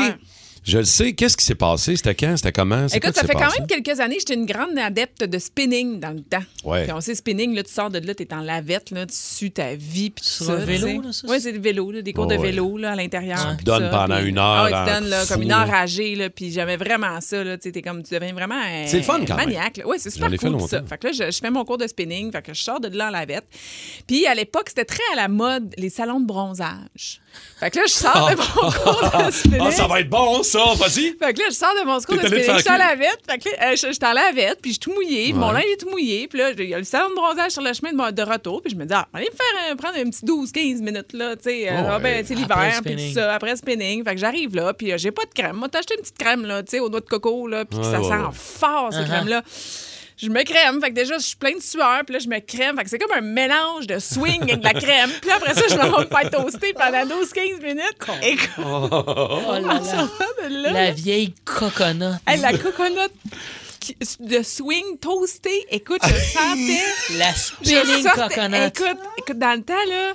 Je 0.68 0.78
le 0.80 0.84
sais. 0.84 1.14
Qu'est-ce 1.14 1.38
qui 1.38 1.46
s'est 1.46 1.56
passé? 1.56 1.96
C'était 1.96 2.14
quand? 2.14 2.36
C'était 2.36 2.52
comment? 2.52 2.88
Écoute, 2.88 3.16
ça 3.16 3.24
fait 3.26 3.34
quand 3.34 3.58
même 3.58 3.68
quelques 3.68 4.00
années, 4.02 4.18
j'étais 4.20 4.34
une 4.34 4.46
grande 4.46 4.78
adepte 4.78 5.24
de 5.24 5.40
spinning 5.40 6.00
dans 6.02 6.10
le 6.12 6.20
temps. 6.22 6.44
Ouais. 6.66 6.84
Puis 6.84 6.92
on 6.92 7.00
sait, 7.00 7.16
spinning, 7.16 7.56
là, 7.56 7.64
tu 7.64 7.72
sors 7.72 7.90
de 7.90 8.00
là, 8.00 8.14
t'es 8.14 8.34
en 8.34 8.42
lavette, 8.42 8.92
là, 8.92 9.06
tu 9.06 9.16
sues 9.16 9.52
ta 9.52 9.76
vie, 9.76 10.10
puis 10.10 10.24
tout 10.26 10.44
Sur 10.44 10.52
un 10.52 10.56
vélo, 10.58 10.88
tu 10.88 10.94
sais. 10.94 11.02
là, 11.08 11.14
ça, 11.14 11.28
Ouais, 11.30 11.40
c'est 11.40 11.54
des 11.54 11.60
vélos, 11.60 11.92
là, 11.92 12.02
des 12.02 12.12
cours 12.12 12.28
de 12.28 12.36
vélo, 12.36 12.78
là, 12.78 12.92
à 12.92 12.96
l'intérieur. 12.96 13.40
Tu 13.52 13.56
puis 13.58 13.66
donnes 13.66 13.84
ça, 13.84 13.90
pendant 13.90 14.18
puis- 14.20 14.28
une 14.30 14.38
heure 14.38 14.44
Ah 14.46 14.64
ouais, 14.66 14.72
tu 14.92 14.94
donnes, 15.00 15.10
là, 15.10 15.26
comme 15.26 15.42
une 15.44 15.48
là. 15.48 15.64
enragée, 15.64 16.16
là, 16.16 16.30
puis 16.30 16.52
j'aimais 16.52 16.78
vraiment 16.78 17.22
ça, 17.22 17.44
là, 17.46 17.58
tu 17.58 17.72
comme, 17.82 18.04
tu 18.04 18.14
deviens 18.14 18.34
vraiment 18.34 18.56
un 18.62 18.88
C'est 18.88 18.98
le 18.98 19.04
fun, 19.04 19.20
quand 19.26 19.38
même. 19.38 19.46
maniaque. 19.50 19.82
Ouais, 19.86 19.98
c'est 20.00 20.10
super 20.10 20.30
fait 20.30 20.38
cool, 20.38 20.60
ça. 20.68 20.84
Fait 20.84 20.98
que 20.98 21.08
là, 21.08 21.14
je, 21.14 21.32
je 21.32 21.38
fais 21.40 21.50
mon 21.50 21.64
cours 21.64 21.78
de 21.78 21.88
spinning, 21.88 22.30
fait 22.32 22.42
que 22.42 22.54
je 22.54 22.62
sors 22.62 22.82
de 22.82 22.90
là 22.90 23.08
en 23.08 23.12
lavette. 23.12 23.46
Puis 24.06 24.26
à 24.28 24.36
l'époque, 24.36 24.66
c'était 24.68 24.84
très 24.86 25.04
à 25.14 25.16
la 25.16 25.28
mode, 25.30 25.74
les 25.78 25.90
salons 25.90 26.20
de 26.20 26.26
bronzage. 26.26 27.22
Fait 27.60 27.70
que 27.70 27.78
là, 27.78 27.84
je 27.88 27.94
sors 27.94 28.30
de 28.32 28.36
mon 28.36 28.72
cours 28.72 29.26
de 29.28 29.32
spinning. 29.32 29.62
Ah, 29.62 29.72
ça 29.72 29.88
va 29.88 30.02
être 30.02 30.10
bon, 30.10 30.44
ça! 30.44 30.57
Ça, 30.58 30.74
vas-y. 30.76 31.16
Fait 31.18 31.34
que 31.34 31.40
là, 31.40 31.46
je 31.50 31.56
sors 31.56 31.74
de 31.80 31.86
mon 31.86 32.00
secours 32.00 32.18
de 32.18 32.28
je 32.28 32.42
suis 32.60 32.70
à 32.70 32.78
la 32.78 32.96
vette. 32.96 33.20
Fait 33.30 33.38
que 33.38 33.50
là, 33.50 33.56
euh, 33.68 33.72
je 33.72 33.76
suis 33.94 33.98
à 34.02 34.14
la 34.14 34.32
vette, 34.34 34.60
puis 34.62 34.72
je 34.72 34.74
suis 34.74 34.80
tout 34.80 34.94
mouillé. 34.94 35.34
Mon 35.34 35.52
linge 35.52 35.64
est 35.74 35.78
tout 35.78 35.90
mouillé. 35.90 36.28
Puis 36.28 36.40
là, 36.40 36.52
il 36.58 36.64
y 36.70 36.74
a 36.74 36.78
le 36.78 36.84
salon 36.84 37.10
de 37.10 37.16
bronzage 37.16 37.52
sur 37.52 37.62
le 37.62 37.74
chemin 37.74 37.92
de, 37.94 38.12
de 38.16 38.22
retour. 38.24 38.62
Puis 38.62 38.72
je 38.74 38.78
me 38.78 38.86
dis, 38.86 38.94
ah, 38.94 39.08
allez 39.14 39.30
me 39.32 39.36
faire 39.36 39.72
euh, 39.72 39.76
prendre 39.76 39.98
un 39.98 40.10
petit 40.10 40.26
12-15 40.26 40.82
minutes, 40.84 41.14
là, 41.14 41.36
tu 41.36 41.44
sais. 41.44 41.70
euh, 41.70 41.74
Oh, 41.84 41.90
ah, 41.94 42.00
ben, 42.00 42.26
l'hiver, 42.30 42.80
puis 42.84 42.96
tout 42.96 43.14
ça, 43.14 43.34
après 43.36 43.56
spinning. 43.56 44.04
Fait 44.04 44.16
que 44.16 44.20
j'arrive 44.22 44.56
là, 44.56 44.74
puis 44.74 44.92
euh, 44.92 44.98
j'ai 44.98 45.12
pas 45.12 45.24
de 45.26 45.34
crème. 45.34 45.56
Moi, 45.58 45.70
t'as 45.70 45.80
acheté 45.80 45.96
une 45.96 46.02
petite 46.02 46.18
crème, 46.18 46.46
là, 46.46 46.64
tu 46.64 46.72
sais, 46.72 46.80
aux 46.80 46.90
noix 46.90 47.00
de 47.02 47.06
coco, 47.06 47.48
là, 47.48 47.66
puis 47.66 47.78
Ouais, 47.80 47.84
ça 47.86 48.00
ouais, 48.02 48.08
sent 48.08 48.24
fort, 48.34 48.92
ces 48.94 49.00
Uh-huh. 49.00 49.06
crèmes-là. 49.06 49.44
Je 50.18 50.30
me 50.30 50.44
crème, 50.44 50.82
fait 50.82 50.90
que 50.90 50.96
déjà, 50.96 51.18
je 51.20 51.24
suis 51.24 51.36
pleine 51.36 51.58
de 51.60 51.62
sueur, 51.64 52.02
puis 52.06 52.14
là, 52.14 52.20
je 52.20 52.28
me 52.28 52.40
crème. 52.40 52.76
Fait 52.78 52.84
que 52.84 52.90
c'est 52.90 52.98
comme 52.98 53.16
un 53.16 53.22
mélange 53.22 53.86
de 53.86 54.00
swing 54.00 54.42
avec 54.44 54.60
de 54.60 54.64
la 54.64 54.74
crème. 54.74 55.12
Puis 55.22 55.30
après 55.30 55.54
ça, 55.54 55.62
je 55.70 55.76
m'en 55.76 55.96
vais 55.96 56.06
me 56.06 56.10
faire 56.10 56.30
toaster 56.32 56.74
pendant 56.74 57.06
12-15 57.06 57.62
minutes. 57.62 57.98
Et 58.24 58.36
Oh 58.58 58.90
là 59.62 59.80
là. 60.50 60.72
La 60.72 60.92
vieille 60.92 61.36
coconut. 61.46 62.16
Hey, 62.26 62.40
la 62.42 62.58
coconut 62.58 62.98
de 64.20 64.42
swing 64.44 64.98
toasté, 65.00 65.66
écoute, 65.70 66.02
je 66.04 66.14
sentais. 66.14 66.82
La 67.20 67.32
je 67.32 67.38
spinning 67.38 68.04
sortais- 68.04 68.28
coconut. 68.36 68.58
Écoute, 68.68 69.00
écoute, 69.20 69.38
dans 69.40 69.54
le 69.56 69.62
temps, 69.64 69.86
là, 69.88 70.14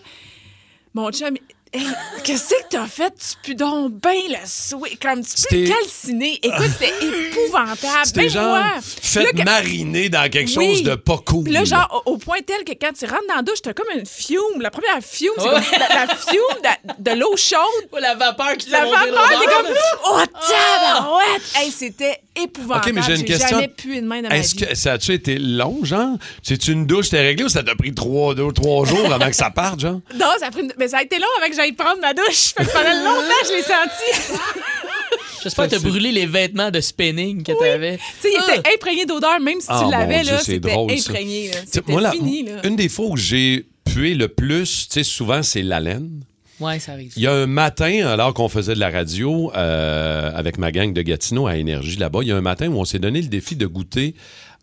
mon 0.95 1.11
chum. 1.13 1.37
Hey, 1.73 1.87
Qu'est-ce 2.25 2.51
que 2.51 2.63
t'as 2.71 2.87
fait? 2.87 3.13
Tu 3.19 3.55
pues 3.55 3.55
donc 3.57 3.93
bien 3.93 4.13
le 4.29 4.37
swing. 4.47 4.97
Comme 5.01 5.25
tu 5.25 5.43
peux 5.51 5.65
calciner. 5.67 6.39
Écoute, 6.43 6.67
c'était 6.79 6.93
épouvantable. 7.07 8.05
C'était 8.05 8.21
Même 8.23 8.31
genre 8.31 8.49
moi. 8.49 8.65
fait 8.83 9.23
Là, 9.25 9.31
que- 9.33 9.43
mariner 9.45 10.09
dans 10.09 10.31
quelque 10.31 10.57
Oui. 10.57 10.75
chose 10.77 10.83
de 10.85 10.95
pas 10.95 11.19
cool. 11.27 11.45
Puis 11.45 11.53
là, 11.53 11.65
genre, 11.65 12.03
au, 12.07 12.13
au 12.13 12.17
point 12.19 12.39
tel 12.47 12.65
que 12.65 12.73
quand 12.73 12.93
tu 12.97 13.07
rentres 13.07 13.27
dans 13.29 13.37
la 13.37 13.43
douche, 13.43 13.63
t'as 13.63 13.73
comme 13.73 13.87
une 13.97 14.07
fiume. 14.07 14.61
La 14.61 14.71
première 14.71 15.01
fiume, 15.03 15.33
c'est 15.39 15.45
Ouais. 15.49 15.55
comme 15.55 15.81
la, 15.81 15.89
la 16.07 16.15
fiume 16.15 16.63
de, 16.63 17.11
de 17.13 17.19
l'eau 17.19 17.37
chaude. 17.37 17.59
Oh, 17.91 17.99
la 18.01 18.15
vapeur 18.15 18.57
qui 18.57 18.71
La 18.71 18.85
vapeur, 18.85 19.29
t'es 19.41 19.47
comme. 19.47 19.75
Oh, 20.05 20.21
tabarouette! 20.49 21.43
Hey, 21.57 21.71
c'était 21.71 22.21
épouvantable. 22.37 22.89
OK, 22.89 22.95
mais 22.95 23.03
j'ai 23.15 23.21
une 23.21 23.25
question. 23.27 23.49
jamais 23.59 23.69
pu 23.69 24.01
de 24.01 24.07
main 24.07 24.23
dans 24.23 24.29
ma 24.29 24.37
Est-ce 24.39 24.55
vie. 24.57 24.65
que 24.67 24.75
ça 24.75 24.93
a-tu 24.95 25.13
été 25.13 25.39
long, 25.39 25.85
genre? 25.85 26.17
C'est 26.43 26.69
une 26.69 26.87
douche, 26.87 27.11
t'es 27.11 27.21
réglé 27.21 27.45
ou 27.45 27.49
ça 27.49 27.63
t'a 27.63 27.75
pris 27.75 27.93
trois, 27.95 28.35
deux, 28.35 28.51
trois 28.53 28.85
jours 28.87 29.13
avant 29.13 29.29
que 29.29 29.37
ça 29.37 29.51
parte, 29.51 29.81
genre? 29.81 30.01
Non, 30.15 30.27
ça 30.39 30.47
a, 30.47 30.51
pris 30.51 30.63
une- 30.63 30.73
mais 30.79 30.89
ça 30.89 30.99
a 30.99 31.03
été 31.03 31.19
long 31.19 31.27
avant 31.39 31.49
que 31.51 31.57
j'aille 31.57 31.73
prendre 31.73 32.01
ma 32.01 32.15
douche. 32.15 32.53
Fait 32.57 32.65
que 32.65 32.71
pendant 32.73 33.05
longtemps, 33.05 33.47
je 33.49 33.53
l'ai 33.53 33.63
senti. 33.63 34.41
J'espère 35.43 35.65
que 35.67 35.71
t'as 35.73 35.79
brûlé 35.81 36.13
les 36.13 36.27
vêtements 36.27 36.71
de 36.71 36.81
spinning 36.81 37.43
que 37.43 37.51
t'avais. 37.53 37.97
tu 37.99 38.03
sais, 38.21 38.29
il 38.33 38.39
Ah. 38.49 38.55
était 38.57 38.75
imprégné 38.75 39.07
d'odeur, 39.07 39.41
même 39.41 39.61
si 39.61 39.67
Ah, 39.71 39.79
tu 39.81 39.85
mon 39.87 39.91
l'avais, 39.91 40.23
Dieu, 40.23 40.33
là, 40.33 40.39
c'est 40.39 40.53
c'était 40.53 40.71
drôle, 40.73 40.97
ça. 40.99 41.11
imprégné. 41.11 41.49
là. 41.49 41.53
Tu 41.55 41.59
sais, 41.59 41.67
C'était 41.73 41.93
moi, 41.93 42.01
la- 42.01 42.11
fini, 42.13 42.45
là. 42.45 42.53
une 42.65 42.77
des 42.77 42.89
fois 42.89 43.07
où 43.07 43.17
j'ai 43.17 43.67
pué 43.85 44.15
le 44.15 44.29
plus, 44.29 44.87
tu 44.89 44.95
sais, 44.95 45.03
souvent, 45.03 45.43
c'est 45.43 45.63
la 45.63 45.81
laine. 45.81 46.23
Ouais, 46.63 46.79
ça 46.79 46.93
arrive. 46.93 47.13
Il 47.17 47.23
y 47.23 47.27
a 47.27 47.33
un 47.33 47.47
matin, 47.47 48.07
alors 48.07 48.33
qu'on 48.35 48.49
faisait 48.49 48.75
de 48.75 48.81
la 48.81 48.91
radio 48.91 49.53
euh, 49.55 50.31
avec 50.35 50.59
ma 50.59 50.71
gang 50.73 50.93
de 50.93 51.03
Gatineau 51.03 51.47
à 51.47 51.57
Énergie 51.57 51.97
là-bas, 51.97 52.21
il 52.23 52.29
y 52.29 52.33
a 52.33 52.37
un 52.37 52.41
matin 52.43 52.69
où 52.69 52.79
on 52.79 52.85
s'est 52.85 52.99
donné 52.99 53.21
le 53.21 53.29
défi 53.29 53.57
de 53.57 53.67
goûter 53.67 54.15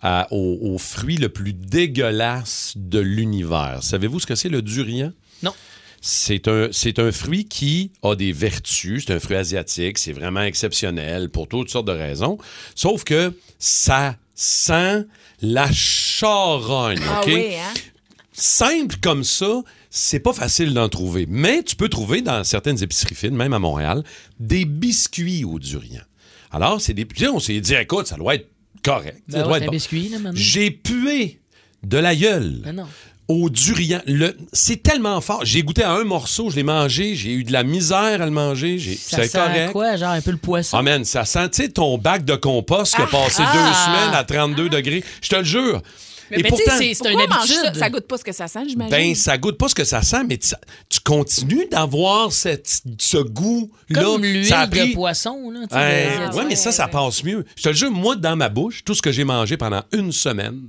à- 0.01 0.27
au, 0.31 0.57
au 0.61 0.77
fruit 0.77 1.17
le 1.17 1.29
plus 1.29 1.53
dégueulasse 1.53 2.73
de 2.77 2.99
l'univers. 2.99 3.79
Savez-vous 3.81 4.19
ce 4.21 4.25
que 4.25 4.35
c'est 4.35 4.49
le 4.49 4.61
durian? 4.61 5.11
Non. 5.43 5.53
C'est 6.01 6.47
un, 6.47 6.69
c'est 6.71 6.97
un 6.99 7.11
fruit 7.11 7.45
qui 7.45 7.91
a 8.03 8.15
des 8.15 8.31
vertus. 8.31 9.03
C'est 9.05 9.13
un 9.13 9.19
fruit 9.19 9.35
asiatique. 9.35 9.97
C'est 9.97 10.13
vraiment 10.13 10.41
exceptionnel 10.41 11.29
pour 11.29 11.49
toutes 11.49 11.69
sortes 11.69 11.87
de 11.87 11.91
raisons. 11.91 12.37
Sauf 12.75 13.03
que 13.03 13.33
ça 13.57 14.15
sent 14.33 15.05
la 15.41 15.69
charogne. 15.71 16.99
Ah 17.05 17.19
OK? 17.21 17.27
oui, 17.27 17.47
hein? 17.57 17.73
simple 18.31 18.95
comme 19.01 19.25
ça, 19.25 19.61
c'est 19.89 20.19
pas 20.19 20.33
facile 20.33 20.73
d'en 20.73 20.89
trouver. 20.89 21.25
Mais 21.29 21.63
tu 21.63 21.75
peux 21.75 21.89
trouver 21.89 22.21
dans 22.21 22.43
certaines 22.43 22.81
épiceries 22.83 23.15
fines, 23.15 23.35
même 23.35 23.53
à 23.53 23.59
Montréal, 23.59 24.03
des 24.39 24.65
biscuits 24.65 25.43
au 25.45 25.59
durian. 25.59 26.01
Alors, 26.51 26.79
c'est 26.81 26.93
des. 26.93 27.07
On 27.31 27.39
s'est 27.39 27.59
dit, 27.59 27.75
écoute, 27.75 28.07
ça 28.07 28.15
doit 28.15 28.35
être 28.35 28.47
correct. 28.83 29.21
ça 29.29 29.37
Ben 29.37 29.43
doit 29.43 29.51
ouais, 29.53 29.57
être 29.59 29.65
bon. 29.65 29.71
biscuit, 29.71 30.09
là. 30.09 30.17
J'ai 30.33 30.71
pué 30.71 31.39
de 31.83 31.97
la 31.97 32.15
gueule 32.15 32.61
Ben 32.63 32.75
non. 32.75 32.87
au 33.27 33.49
durian. 33.49 34.01
Le... 34.05 34.35
C'est 34.53 34.81
tellement 34.83 35.21
fort. 35.21 35.41
J'ai 35.45 35.63
goûté 35.63 35.83
à 35.83 35.91
un 35.93 36.03
morceau, 36.03 36.49
je 36.49 36.55
l'ai 36.55 36.63
mangé, 36.63 37.15
j'ai 37.15 37.31
eu 37.33 37.43
de 37.43 37.51
la 37.53 37.63
misère 37.63 38.21
à 38.21 38.25
le 38.25 38.31
manger. 38.31 38.79
J'ai... 38.79 38.95
Ça 38.95 39.17
C'est 39.17 39.27
sent 39.29 39.37
correct. 39.37 39.71
quoi? 39.71 39.95
Genre 39.95 40.09
un 40.09 40.21
peu 40.21 40.31
le 40.31 40.37
poisson? 40.37 40.77
Ah, 40.77 40.81
man, 40.81 41.05
ça 41.05 41.23
sent, 41.25 41.49
tu 41.51 41.61
sais, 41.63 41.69
ton 41.69 41.97
bac 41.97 42.25
de 42.25 42.35
compost 42.35 42.95
qui 42.95 43.01
a 43.01 43.07
passé 43.07 43.43
Ah! 43.45 43.53
deux 43.53 43.73
semaines 43.73 44.15
à 44.15 44.23
32 44.23 44.69
degrés. 44.69 45.03
Je 45.21 45.29
te 45.29 45.35
le 45.35 45.43
jure. 45.43 45.81
Mais 46.31 46.37
tu 46.37 46.43
sais, 46.43 46.49
pourtant, 46.49 46.77
c'est- 46.77 47.11
une 47.11 47.17
mange 47.17 47.47
ça? 47.47 47.59
habitude. 47.61 47.79
Ça? 47.79 47.89
Goûte 47.89 48.07
pas 48.07 48.17
ce 48.17 48.23
que 48.23 48.31
ça 48.31 48.47
sent, 48.47 48.59
j'imagine. 48.69 48.91
ben, 48.91 49.15
ça 49.15 49.37
goûte 49.37 49.57
pas 49.57 49.67
ce 49.67 49.75
que 49.75 49.83
ça 49.83 50.01
sent, 50.01 50.23
mais 50.27 50.37
tu, 50.37 50.49
tu 50.89 50.99
continues 50.99 51.67
d'avoir 51.71 52.31
cette, 52.31 52.81
ce 52.99 53.17
goût-là. 53.17 54.01
Comme 54.03 54.23
l'huile 54.23 54.53
pris- 54.69 54.89
de 54.89 54.93
poisson, 54.95 55.49
là. 55.51 55.61
tu 55.61 55.75
sais, 55.75 55.75
Ouais, 55.75 56.09
Ah, 56.39 56.45
mais 56.47 56.55
ça, 56.55 56.71
ça 56.71 56.87
passe 56.87 57.23
mieux. 57.23 57.45
Je 57.55 57.63
te 57.63 57.69
le 57.69 57.75
jure, 57.75 57.91
moi, 57.91 58.15
dans 58.15 58.35
ma 58.35 58.49
bouche, 58.49 58.83
tout 58.83 58.93
ce 58.93 59.01
que 59.01 59.11
j'ai 59.11 59.23
mangé 59.23 59.57
pendant 59.57 59.81
une 59.93 60.11
semaine, 60.11 60.61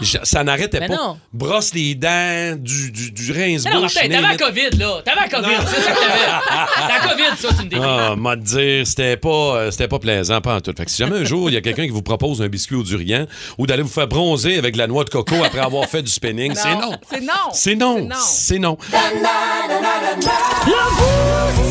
je- 0.00 0.18
ça 0.22 0.44
n'arrêtait 0.44 0.80
Ben 0.80 0.88
pas. 0.88 0.96
non. 0.96 1.16
Brosse 1.32 1.74
les 1.74 1.94
dents, 1.94 2.56
du, 2.58 2.90
du, 2.90 3.10
du 3.12 3.32
rince-bouche. 3.32 3.72
Non, 3.74 3.80
Martin, 3.82 4.00
t'avais 4.08 4.20
la. 4.20 4.36
COVID, 4.36 4.70
là. 4.78 5.02
T'avais 5.04 5.20
la 5.22 5.28
COVID, 5.28 5.56
c'est 5.66 5.80
ça 5.82 5.90
que 5.90 5.96
t'avais. 5.96 6.94
La 6.94 7.08
COVID, 7.08 7.36
ça, 7.38 7.48
tu 7.58 7.64
me 7.64 7.68
dis. 7.70 7.76
Ah, 7.82 8.14
m'a 8.16 8.36
dire, 8.36 8.86
c'était 8.86 9.16
pas, 9.16 9.28
euh, 9.28 9.70
c'était 9.70 9.88
pas 9.88 9.98
plaisant, 9.98 10.40
pas 10.40 10.56
en 10.56 10.60
tout. 10.60 10.72
Fait 10.76 10.84
que 10.84 10.90
si 10.90 10.98
jamais 10.98 11.18
un 11.18 11.24
jour, 11.24 11.48
il 11.50 11.54
y 11.54 11.56
a 11.56 11.60
quelqu'un 11.60 11.84
qui 11.84 11.90
vous 11.92 12.02
propose 12.02 12.42
un 12.42 12.48
biscuit 12.48 12.76
au 12.76 12.82
durian 12.82 13.26
ou 13.58 13.66
d'aller 13.66 13.82
vous 13.82 13.88
faire 13.88 14.06
bronzer 14.08 14.58
avec 14.58 14.74
de 14.74 14.78
la 14.78 14.86
noix 14.86 15.04
de 15.04 15.10
coco 15.10 15.36
après 15.44 15.60
avoir 15.60 15.86
fait 15.88 16.02
du 16.02 16.10
spinning, 16.10 16.54
c'est 16.54 16.74
non. 16.74 16.92
C'est 17.10 17.20
non. 17.20 17.32
C'est 17.52 17.74
non. 17.74 18.08
C'est 18.20 18.58
non. 18.58 18.78
C'est 18.90 18.94
non. 19.10 19.24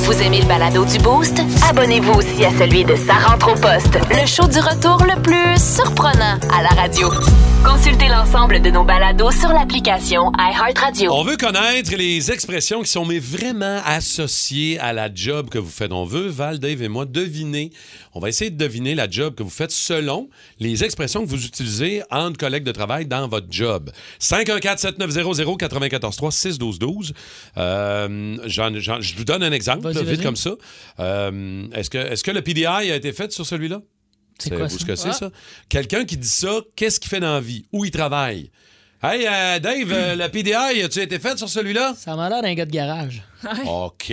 Vous 0.05 0.21
aimez 0.21 0.41
le 0.41 0.45
balado 0.47 0.85
du 0.85 0.97
Boost? 0.99 1.39
Abonnez-vous 1.69 2.13
aussi 2.13 2.45
à 2.45 2.51
celui 2.57 2.83
de 2.83 2.95
Sa 2.95 3.13
rentre 3.13 3.51
au 3.51 3.55
poste, 3.55 3.97
le 4.11 4.25
show 4.27 4.47
du 4.47 4.59
retour 4.59 4.97
le 5.03 5.19
plus 5.21 5.57
surprenant 5.61 6.37
à 6.55 6.61
la 6.61 6.69
radio. 6.69 7.09
Consultez 7.63 8.07
l'ensemble 8.09 8.22
de 8.33 8.71
nos 8.71 8.83
balados 8.83 9.29
sur 9.29 9.49
l'application 9.49 10.31
iHeartRadio. 10.39 11.13
On 11.13 11.23
veut 11.23 11.37
connaître 11.37 11.95
les 11.95 12.31
expressions 12.31 12.81
qui 12.81 12.89
sont 12.89 13.05
mais 13.05 13.19
vraiment 13.19 13.79
associées 13.85 14.79
à 14.79 14.91
la 14.91 15.13
job 15.13 15.49
que 15.49 15.59
vous 15.59 15.69
faites. 15.69 15.91
On 15.91 16.03
veut, 16.03 16.29
Val, 16.29 16.57
Dave 16.57 16.81
et 16.81 16.87
moi, 16.87 17.05
deviner. 17.05 17.69
On 18.15 18.19
va 18.19 18.29
essayer 18.29 18.49
de 18.49 18.57
deviner 18.57 18.95
la 18.95 19.07
job 19.07 19.35
que 19.35 19.43
vous 19.43 19.51
faites 19.51 19.69
selon 19.69 20.29
les 20.59 20.83
expressions 20.83 21.23
que 21.23 21.29
vous 21.29 21.45
utilisez 21.45 22.01
entre 22.09 22.39
collègues 22.39 22.63
de 22.63 22.71
travail 22.71 23.05
dans 23.05 23.27
votre 23.27 23.45
job. 23.51 23.91
514-7900-943-612-12. 24.19 27.13
Euh, 27.57 28.37
j'en- 28.47 28.71
j'en- 28.79 28.99
je 28.99 29.15
vous 29.15 29.25
donne 29.25 29.43
un 29.43 29.51
exemple, 29.51 29.83
vite 30.09 30.23
comme 30.23 30.35
ça. 30.35 30.55
Euh, 30.99 31.67
est-ce, 31.75 31.91
que, 31.91 31.99
est-ce 31.99 32.23
que 32.23 32.31
le 32.31 32.41
PDI 32.41 32.65
a 32.65 32.95
été 32.95 33.13
fait 33.13 33.31
sur 33.31 33.45
celui-là? 33.45 33.79
C'est 34.39 34.55
quoi 34.55 34.69
ça? 34.69 34.77
ce 34.77 34.85
que 34.85 34.95
c'est, 34.95 35.09
Ah. 35.09 35.13
ça? 35.13 35.29
Quelqu'un 35.69 36.05
qui 36.05 36.17
dit 36.17 36.27
ça, 36.27 36.59
qu'est-ce 36.75 36.99
qu'il 36.99 37.09
fait 37.09 37.19
dans 37.19 37.33
la 37.33 37.39
vie? 37.41 37.65
Où 37.71 37.85
il 37.85 37.91
travaille? 37.91 38.49
Hey, 39.01 39.27
euh, 39.27 39.59
Dave, 39.59 39.91
euh, 39.91 40.15
le 40.17 40.27
PDI, 40.29 40.81
as-tu 40.83 40.99
été 41.01 41.19
fait 41.19 41.37
sur 41.37 41.49
celui-là? 41.49 41.93
Ça 41.97 42.15
m'a 42.15 42.29
l'air 42.29 42.41
d'un 42.41 42.53
gars 42.53 42.65
de 42.65 42.71
garage. 42.71 43.23
OK. 43.65 44.11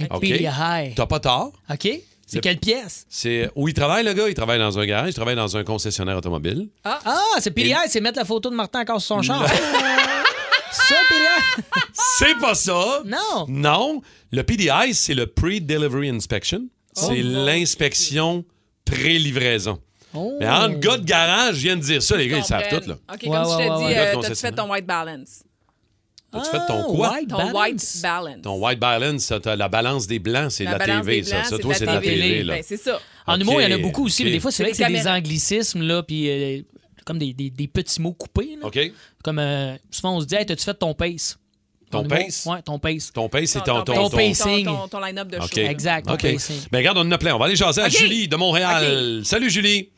Un 0.00 0.06
OK. 0.10 0.20
PDI. 0.20 0.94
T'as 0.94 1.06
pas 1.06 1.20
tort. 1.20 1.52
OK? 1.70 1.88
C'est 2.26 2.36
Le- 2.36 2.40
quelle 2.40 2.58
pièce? 2.58 3.04
C'est 3.10 3.50
où 3.54 3.68
il 3.68 3.74
travaille, 3.74 4.04
le 4.04 4.12
gars? 4.14 4.28
Il 4.28 4.34
travaille 4.34 4.58
dans 4.58 4.78
un 4.78 4.86
garage, 4.86 5.10
il 5.10 5.14
travaille 5.14 5.36
dans 5.36 5.54
un 5.56 5.64
concessionnaire 5.64 6.16
automobile. 6.16 6.68
Ah, 6.84 7.00
c'est 7.40 7.50
PDI, 7.50 7.74
c'est 7.88 8.00
mettre 8.00 8.18
la 8.18 8.24
photo 8.24 8.48
de 8.50 8.54
Martin 8.54 8.80
encore 8.80 9.00
sur 9.02 9.16
son 9.16 9.22
char. 9.22 9.46
ça, 10.72 10.94
PDI? 11.08 11.62
C'est 12.18 12.38
pas 12.38 12.54
ça! 12.54 13.02
Non. 13.04 13.46
Non. 13.48 14.00
Le 14.30 14.42
PDI, 14.42 14.94
c'est 14.94 15.14
le 15.14 15.26
Pre-Delivery 15.26 16.08
Inspection. 16.10 16.62
C'est 16.94 17.22
l'inspection 17.22 18.44
pré-livraison. 18.84 19.78
Oh. 20.14 20.36
Mais 20.40 20.48
entre 20.48 20.78
gars 20.78 20.98
de 20.98 21.04
garage, 21.04 21.54
je 21.56 21.60
viens 21.62 21.76
de 21.76 21.80
dire 21.82 22.02
ça, 22.02 22.16
les 22.16 22.28
gars, 22.28 22.38
ils 22.38 22.44
savent 22.44 22.68
tout, 22.68 22.86
là. 22.88 22.94
OK, 23.12 23.20
Ouais, 23.22 23.28
comme 23.28 23.44
je 23.44 23.56
ouais, 23.56 23.66
te 23.66 23.70
ouais, 23.72 23.78
dis, 23.78 23.84
ouais. 23.84 23.98
euh, 23.98 24.20
t'as-tu 24.20 24.34
fait 24.34 24.52
ton 24.52 24.70
white 24.70 24.86
balance? 24.86 25.42
T'as-tu 26.30 26.50
fait 26.50 26.66
ton 26.66 26.80
Ah, 26.80 26.84
quoi? 26.84 27.12
white 27.14 27.28
Ton 27.30 27.36
balance. 27.36 27.54
white 27.54 28.02
balance. 28.02 28.42
Ton 28.42 28.58
white 28.66 28.78
balance, 28.78 29.32
la 29.44 29.68
balance 29.68 30.06
des 30.06 30.18
blancs, 30.18 30.50
c'est 30.52 30.64
de 30.66 30.70
la, 30.70 30.78
TV, 30.78 31.22
ça. 31.22 31.42
toi, 31.58 31.74
c'est 31.74 31.86
de 31.86 31.90
la 31.92 32.00
TV, 32.00 32.42
là. 32.42 32.54
Ben, 32.54 32.62
c'est 32.66 32.76
ça. 32.76 33.00
En 33.26 33.34
OK, 33.36 33.40
humour, 33.42 33.60
il 33.62 33.70
y 33.70 33.72
en 33.72 33.76
a 33.76 33.78
beaucoup 33.80 34.04
aussi, 34.04 34.24
mais 34.24 34.30
des 34.30 34.40
fois, 34.40 34.50
c'est 34.50 34.62
vrai 34.62 34.72
que 34.72 34.76
c'est 34.78 34.88
des 34.88 35.06
anglicismes, 35.08 35.82
là, 35.82 36.02
puis 36.02 36.28
euh, 36.30 36.62
comme 37.06 37.18
des, 37.18 37.32
des- 37.32 37.50
des 37.50 37.68
petits 37.68 38.00
mots 38.00 38.12
coupés. 38.12 38.56
Là. 38.60 38.66
OK? 38.66 38.78
Comme 39.24 39.38
euh, 39.38 39.76
souvent, 39.90 40.16
on 40.16 40.20
se 40.20 40.26
dit, 40.26 40.34
hey, 40.34 40.44
t'as-tu 40.46 40.64
fait 40.64 40.74
ton 40.74 40.92
pace? 40.94 41.38
Ton 41.92 42.04
humour. 42.04 42.18
pace? 42.18 42.46
Ouais, 42.46 42.62
ton 42.62 42.78
pace. 42.78 43.12
Ton 43.12 43.28
pace, 43.28 43.44
c'est 43.50 43.62
ton... 43.62 43.82
ton 43.82 44.08
ton- 44.08 44.16
pacing. 44.16 44.66
Ton, 44.66 44.88
ton 44.88 45.00
line-up 45.00 45.28
de 45.28 45.38
show. 45.40 45.46
Exact, 45.60 46.06
ton 46.06 46.14
OK. 46.14 46.22
pacing. 46.22 46.56
Ben, 46.72 46.78
regarde, 46.78 46.98
on 46.98 47.02
en 47.02 47.12
a 47.12 47.18
plein. 47.18 47.34
On 47.34 47.38
va 47.38 47.46
aller 47.46 47.56
jaser 47.56 47.82
à. 47.82 47.88
Julie 47.88 48.26
de 48.28 48.36
Montréal. 48.36 49.20
Salut, 49.24 49.50
Julie. 49.50 49.90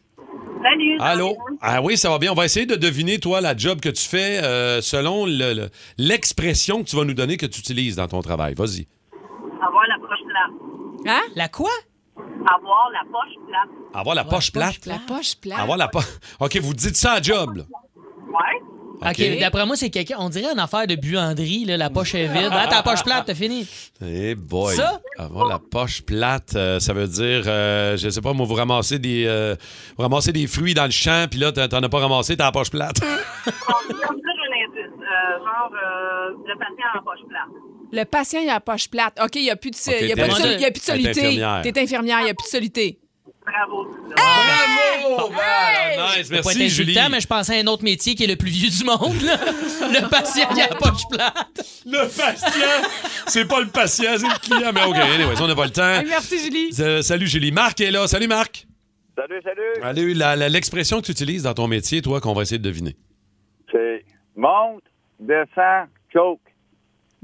Salut. 0.63 0.97
Allô? 1.01 1.37
Ah 1.61 1.83
oui, 1.83 1.97
ça 1.99 2.09
va 2.11 2.19
bien. 2.19 2.33
On 2.33 2.35
va 2.35 2.45
essayer 2.47 2.65
de 2.67 2.75
deviner, 2.77 3.19
toi, 3.19 3.41
la 3.43 3.55
job 3.57 3.81
que 3.81 3.91
tu 3.91 4.03
fais 4.03 4.43
euh, 4.43 4.81
selon 4.81 5.27
le- 5.27 5.53
le- 5.53 5.71
l'expression 5.99 6.83
que 6.83 6.89
tu 6.89 6.97
vas 6.97 7.05
nous 7.05 7.13
donner 7.15 7.37
que 7.37 7.45
tu 7.47 7.61
utilises 7.61 7.97
dans 7.97 8.09
ton 8.09 8.23
travail. 8.23 8.55
Vas-y. 8.55 8.87
Avoir 9.67 9.85
la 9.89 9.99
poche 9.99 10.25
plate. 10.27 11.15
Hein? 11.17 11.23
La 11.37 11.49
quoi? 11.49 11.71
Avoir 12.17 12.91
la 12.93 13.01
poche 13.11 13.47
plate. 13.47 13.69
Avoir 13.93 14.15
la 14.15 14.25
poche 14.25 14.53
plate? 14.53 14.87
La 14.87 14.99
poche 15.07 15.37
plate. 15.37 15.59
Avoir 15.59 15.77
la 15.77 15.89
poche. 15.89 16.05
OK, 16.41 16.57
vous 16.59 16.73
dites 16.75 16.97
ça 16.97 17.13
à 17.15 17.23
job, 17.23 17.57
là. 17.57 17.65
Ouais. 18.29 18.63
OK, 19.11 19.39
d'après 19.41 19.67
moi, 19.67 19.77
c'est 19.77 19.91
quelqu'un. 19.91 20.17
On 20.19 20.29
dirait 20.29 20.53
une 20.53 20.59
affaire 20.59 20.87
de 20.87 20.95
buanderie, 20.97 21.65
là, 21.65 21.77
la 21.77 21.91
poche 21.91 22.15
est 22.15 22.27
vide. 22.27 22.51
Ah, 22.51 22.67
ta 22.69 22.83
poche 22.83 23.03
plate, 23.03 23.27
t'as 23.27 23.35
fini. 23.35 23.67
Eh 24.05 24.35
boy. 24.35 24.75
Ça? 24.77 25.01
Avoir 25.19 25.47
la 25.49 25.59
poche 25.59 26.03
plate, 26.03 26.55
euh, 26.57 26.81
ça 26.81 26.93
veut 26.93 27.07
dire, 27.09 27.45
euh, 27.47 27.97
je 27.97 28.09
sais 28.09 28.21
pas, 28.21 28.33
moi, 28.33 28.47
vous 28.47 28.55
ramassez 28.55 28.99
des, 28.99 29.25
euh, 29.27 29.55
vous 29.97 30.03
ramassez 30.03 30.33
des 30.33 30.47
fruits 30.47 30.75
dans 30.75 30.85
le 30.87 30.91
champ, 30.91 31.27
puis 31.31 31.39
là, 31.41 31.53
t'en 31.53 31.83
as 31.83 31.89
pas 31.89 32.01
ramassé, 32.01 32.37
t'as 32.37 32.45
la 32.47 32.53
poche 32.53 32.71
plate. 32.71 32.97
Genre, 35.45 35.71
euh, 35.73 36.31
le 36.47 36.59
patient 36.59 36.87
en 36.99 37.03
poche 37.03 37.25
plate. 37.29 37.49
Le 37.93 38.05
patient, 38.05 38.41
il 38.41 38.49
a 38.49 38.55
la 38.55 38.61
poche 38.61 38.89
plate. 38.89 39.19
OK, 39.23 39.37
il 39.37 39.43
n'y 39.43 39.51
a 39.51 39.57
plus 39.57 39.71
de, 39.71 39.77
OK, 39.77 39.97
il 40.01 40.09
y 40.09 40.13
a 40.13 40.17
pas 40.17 40.27
de, 40.27 40.61
y 40.61 40.65
a 40.65 40.71
plus 40.71 40.81
de 40.81 40.85
t'es 40.85 40.93
solité. 40.93 41.11
infirmière. 41.21 41.61
T'es 41.63 41.81
infirmière, 41.81 42.21
il 42.21 42.25
n'y 42.25 42.31
a 42.31 42.35
plus 42.35 42.45
de 42.45 42.51
solité. 42.51 42.99
Bravo. 43.45 43.87
Bravo! 44.17 45.29
Val! 45.33 45.44
Nice, 46.19 46.29
veux 46.31 46.41
pas 46.43 46.51
être 46.53 46.59
merci, 46.59 46.69
Julie. 46.71 46.93
insultant, 46.93 47.11
mais 47.11 47.21
je 47.21 47.27
pensais 47.27 47.57
à 47.59 47.61
un 47.63 47.67
autre 47.67 47.85
métier 47.85 48.15
qui 48.15 48.25
est 48.25 48.29
le 48.29 48.37
plus 48.37 48.51
vieux 48.51 48.71
du 48.71 48.85
monde. 48.85 49.21
là. 49.23 49.39
Le 49.93 50.09
patient 50.09 50.49
qui 50.55 50.61
a 50.61 50.69
la 50.69 50.75
poche 50.77 51.03
plate. 51.11 51.67
Le 51.87 52.09
patient! 52.09 52.89
c'est 53.27 53.47
pas 53.47 53.61
le 53.61 53.69
patient, 53.69 54.13
c'est 54.17 54.27
le 54.27 54.39
client. 54.41 54.73
Mais 54.75 54.85
OK, 54.85 54.97
anyways, 54.97 55.41
on 55.41 55.47
n'a 55.47 55.55
pas 55.55 55.65
le 55.67 55.71
temps. 55.71 56.03
Merci, 56.07 56.39
Julie. 56.39 56.71
Euh, 56.81 57.03
salut, 57.03 57.27
Julie. 57.27 57.53
Marc 57.53 57.81
est 57.81 57.91
là. 57.91 58.07
Salut, 58.07 58.27
Marc. 58.29 58.67
Salut, 59.17 59.41
salut. 59.45 60.15
La- 60.15 60.37
l'expression 60.49 61.01
que 61.01 61.07
tu 61.07 61.13
utilises 61.13 61.45
dans 61.45 61.55
ton 61.55 61.69
métier, 61.69 62.03
toi, 62.03 62.21
qu'on 62.21 62.33
va 62.33 62.43
essayer 62.43 62.59
de 62.59 62.65
deviner. 62.65 62.97
C'est 63.71 64.05
monte, 64.37 64.83
descend, 65.21 65.89
choke. 66.13 66.41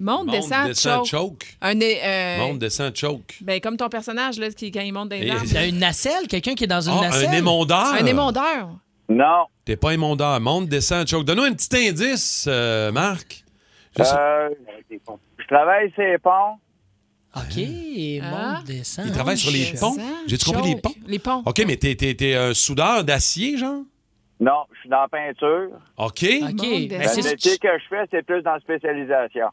Monte, 0.00 0.26
Monte, 0.26 0.30
descend, 0.36 0.66
descend, 0.66 1.04
choke. 1.04 1.06
choke. 1.06 1.46
Un, 1.60 1.78
euh, 1.80 2.38
Monte, 2.38 2.58
descend, 2.58 2.96
choke. 2.96 3.36
ben, 3.42 3.60
comme 3.60 3.76
ton 3.76 3.88
personnage, 3.90 4.38
là, 4.38 4.48
qui, 4.50 4.72
quand 4.72 4.80
il 4.80 4.92
monte 4.92 5.10
dans 5.10 5.16
les 5.20 5.26
Et- 5.26 5.30
arbres. 5.30 5.42
Il 5.46 5.52
y 5.52 5.56
a 5.58 5.66
une 5.66 5.78
nacelle, 5.78 6.26
quelqu'un 6.26 6.54
qui 6.54 6.64
est 6.64 6.66
dans 6.66 6.80
une 6.88 6.96
Ah, 6.98 7.08
nacelle? 7.08 7.28
un 7.28 7.32
émondeur? 7.32 7.92
Un 7.94 8.06
émondeur. 8.06 8.70
Non. 9.10 9.44
T'es 9.64 9.76
pas 9.76 9.92
émondeur. 9.92 10.40
Monte, 10.40 10.68
descend, 10.68 11.06
choke. 11.06 11.24
Donne-nous 11.26 11.44
un 11.44 11.52
petit 11.52 11.88
indice, 11.88 12.46
euh, 12.48 12.90
Marc. 12.92 13.44
Je 13.98 14.02
Euh, 14.02 14.48
je 14.90 15.46
travaille 15.48 15.90
sur 15.92 16.02
les 16.02 16.18
ponts. 16.18 16.56
OK, 17.36 17.60
Ah. 18.22 18.56
monte, 18.56 18.64
descend. 18.66 19.04
Il 19.06 19.12
travaille 19.12 19.36
sur 19.36 19.50
les 19.52 19.72
ponts? 19.78 19.96
J'ai-tu 20.26 20.44
compris 20.50 20.74
les 20.74 20.80
ponts? 20.80 20.94
Les 21.06 21.18
ponts. 21.18 21.42
OK, 21.46 21.62
mais 21.66 21.76
t'es, 21.76 21.94
t'es- 21.94 22.14
t'es 22.14 22.34
un 22.34 22.54
soudeur 22.54 23.04
d'acier, 23.04 23.56
genre? 23.58 23.82
Non, 24.40 24.64
je 24.72 24.80
suis 24.80 24.88
dans 24.88 25.02
la 25.02 25.08
peinture. 25.08 25.68
OK. 25.98 26.24
OK. 26.42 26.88
Ben, 26.88 27.02
Le 27.02 27.22
métier 27.30 27.58
que 27.58 27.68
je 27.78 27.84
fais, 27.90 28.04
c'est 28.10 28.24
plus 28.24 28.42
dans 28.42 28.52
la 28.54 28.60
spécialisation. 28.60 29.46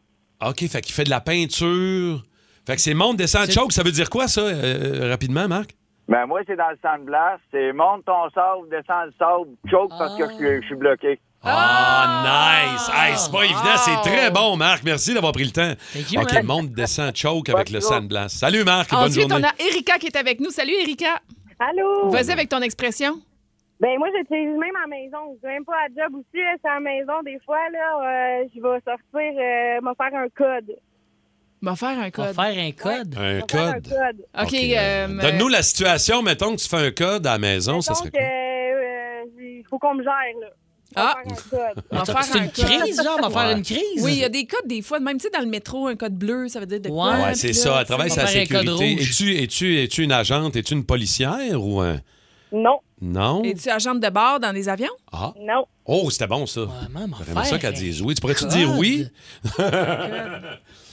OK, 0.45 0.67
fait 0.67 0.81
qu'il 0.81 0.93
fait 0.93 1.03
de 1.03 1.09
la 1.09 1.21
peinture. 1.21 2.23
Fait 2.65 2.75
que 2.75 2.81
c'est 2.81 2.93
monte, 2.93 3.17
descend, 3.17 3.49
choke. 3.49 3.71
Ça 3.71 3.83
veut 3.83 3.91
dire 3.91 4.09
quoi, 4.09 4.27
ça, 4.27 4.41
euh, 4.41 5.09
rapidement, 5.09 5.47
Marc? 5.47 5.71
Ben 6.07 6.25
moi, 6.25 6.41
c'est 6.47 6.55
dans 6.55 6.69
le 6.69 6.77
sandblast. 6.81 7.41
C'est 7.51 7.73
monte 7.73 8.05
ton 8.05 8.29
sable, 8.33 8.69
descend 8.69 9.05
le 9.07 9.13
sable, 9.19 9.49
choke 9.69 9.89
parce 9.97 10.15
que 10.17 10.61
je 10.61 10.65
suis- 10.65 10.75
bloqué. 10.75 11.19
Ah, 11.43 12.63
nice! 12.73 12.89
Hey, 12.93 13.13
c'est 13.17 13.31
pas 13.31 13.43
évident, 13.43 13.77
c'est 13.77 14.09
très 14.09 14.31
bon, 14.31 14.57
Marc. 14.57 14.83
Merci 14.83 15.13
d'avoir 15.13 15.31
pris 15.33 15.43
le 15.45 15.51
temps. 15.51 15.73
Thank 15.93 16.11
you, 16.11 16.21
OK, 16.21 16.33
man. 16.33 16.45
monte, 16.45 16.71
descend, 16.71 17.15
choke 17.15 17.49
avec 17.49 17.69
le 17.69 17.79
sandblast. 17.79 18.37
Salut, 18.37 18.63
Marc. 18.63 18.89
Bonne 18.91 18.99
Ensuite, 19.01 19.29
journée. 19.29 19.45
on 19.45 19.47
a 19.47 19.69
Erika 19.69 19.97
qui 19.97 20.07
est 20.07 20.15
avec 20.17 20.39
nous. 20.39 20.49
Salut, 20.49 20.73
Erika. 20.81 21.21
Allô? 21.59 22.09
Vas-y 22.09 22.31
avec 22.31 22.49
ton 22.49 22.61
expression. 22.61 23.19
Ben 23.79 23.97
moi, 23.99 24.07
j'utilise 24.17 24.57
même 24.57 24.75
à 24.75 24.81
la 24.81 24.87
maison. 24.87 25.37
Je 25.41 25.47
même 25.47 25.63
pas 25.63 25.73
à 25.73 25.87
la 25.87 26.03
job 26.03 26.15
aussi. 26.15 26.25
C'est 26.61 26.67
à 26.69 26.75
la 26.75 26.79
maison. 26.79 27.13
Des 27.23 27.37
fois, 27.45 27.59
là, 27.71 28.41
euh, 28.41 28.47
je 28.55 28.59
vais 28.59 28.79
sortir, 28.83 29.39
euh, 29.39 29.81
me 29.81 29.93
faire 29.93 30.19
un 30.19 30.29
code. 30.35 30.75
Va 31.61 31.75
faire 31.75 31.99
un 31.99 32.09
code. 32.11 32.33
faire 32.35 32.57
un 32.57 32.71
code? 32.71 33.15
Un 33.17 33.33
Me 33.35 33.41
faire 33.47 33.67
un 33.67 33.73
code. 33.73 34.25
OK. 34.41 34.53
Euh, 34.53 35.21
Donne-nous 35.21 35.47
la 35.47 35.61
situation. 35.63 36.21
Mettons 36.23 36.55
que 36.55 36.61
tu 36.61 36.67
fais 36.67 36.77
un 36.87 36.91
code 36.91 37.25
à 37.27 37.33
la 37.33 37.37
maison, 37.39 37.81
ça 37.81 37.93
serait 37.93 38.09
quoi? 38.11 38.19
il 39.39 39.63
faut 39.69 39.77
qu'on 39.79 39.95
me 39.95 40.03
gère, 40.03 40.11
là. 40.41 40.47
On 40.95 41.01
va 41.01 41.09
Ah. 41.09 41.15
faire 41.23 41.31
un 41.31 41.73
code. 41.73 41.83
on 41.91 41.97
va 41.97 42.05
faire 42.05 42.23
C'est 42.23 42.39
un 42.39 42.43
une 42.43 42.51
crise, 42.51 43.03
genre, 43.03 43.19
on 43.21 43.27
va 43.29 43.41
faire 43.41 43.57
une 43.57 43.63
crise. 43.63 44.03
Oui, 44.03 44.13
il 44.13 44.19
y 44.19 44.23
a 44.23 44.29
des 44.29 44.45
codes 44.45 44.65
des 44.67 44.81
fois, 44.81 44.99
même 44.99 45.17
tu 45.17 45.23
sais, 45.23 45.29
dans 45.29 45.41
le 45.41 45.45
métro, 45.47 45.87
un 45.87 45.95
code 45.95 46.15
bleu, 46.15 46.47
ça 46.47 46.59
veut 46.59 46.65
dire 46.65 46.79
de 46.79 46.89
quoi? 46.89 47.11
Ouais, 47.17 47.33
c'est 47.35 47.53
ça. 47.53 47.77
Elle 47.81 47.85
travaille 47.85 48.09
code 48.09 48.27
sécurité. 48.27 48.69
rouge. 48.71 49.01
Es-tu, 49.01 49.35
es-tu, 49.43 49.79
es-tu 49.83 50.03
une 50.03 50.11
agente? 50.13 50.55
Es-tu 50.55 50.73
une 50.73 50.85
policière 50.85 51.61
ou 51.63 51.81
un. 51.81 51.97
Non, 52.51 52.79
Non? 53.01 53.43
Es-tu 53.43 53.69
agente 53.69 53.99
de 53.99 54.09
bord 54.09 54.39
dans 54.39 54.51
les 54.51 54.69
avions? 54.69 54.93
Ah. 55.11 55.33
non. 55.39 55.65
Oh, 55.85 56.09
c'était 56.09 56.27
bon, 56.27 56.45
ça. 56.45 56.61
Vraiment, 56.61 57.17
J'aimerais 57.25 57.45
ça 57.45 57.59
qu'elle 57.59 57.73
dise 57.73 58.01
oui. 58.01 58.15
Tu 58.15 58.21
pourrais-tu 58.21 58.45
dire 58.47 58.71
oui? 58.77 59.07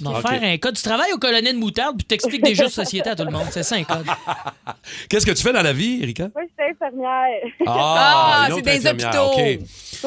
On 0.04 0.10
va 0.10 0.20
faire 0.28 0.42
un 0.42 0.56
code. 0.58 0.74
Tu 0.76 0.82
travailles 0.82 1.12
au 1.12 1.18
colonel 1.18 1.56
Moutarde 1.56 1.96
puis 1.96 2.04
t'expliques 2.06 2.42
des 2.42 2.54
jeux 2.54 2.66
de 2.66 2.70
société 2.82 3.10
à 3.10 3.16
tout 3.16 3.24
le 3.24 3.30
monde. 3.30 3.46
C'est 3.50 3.62
ça, 3.62 3.76
un 3.76 3.84
code. 3.84 4.06
Qu'est-ce 5.08 5.26
que 5.26 5.32
tu 5.32 5.42
fais 5.42 5.52
dans 5.52 5.62
la 5.62 5.72
vie, 5.72 6.02
Erika? 6.02 6.28
Moi, 6.34 6.44
je 6.44 6.62
suis 6.64 6.72
infirmière. 6.72 7.52
Ah, 7.66 8.46
une 8.50 8.56
c'est 8.56 8.62
des 8.62 8.86
infirmière, 8.86 9.26
hôpitaux. 9.26 9.40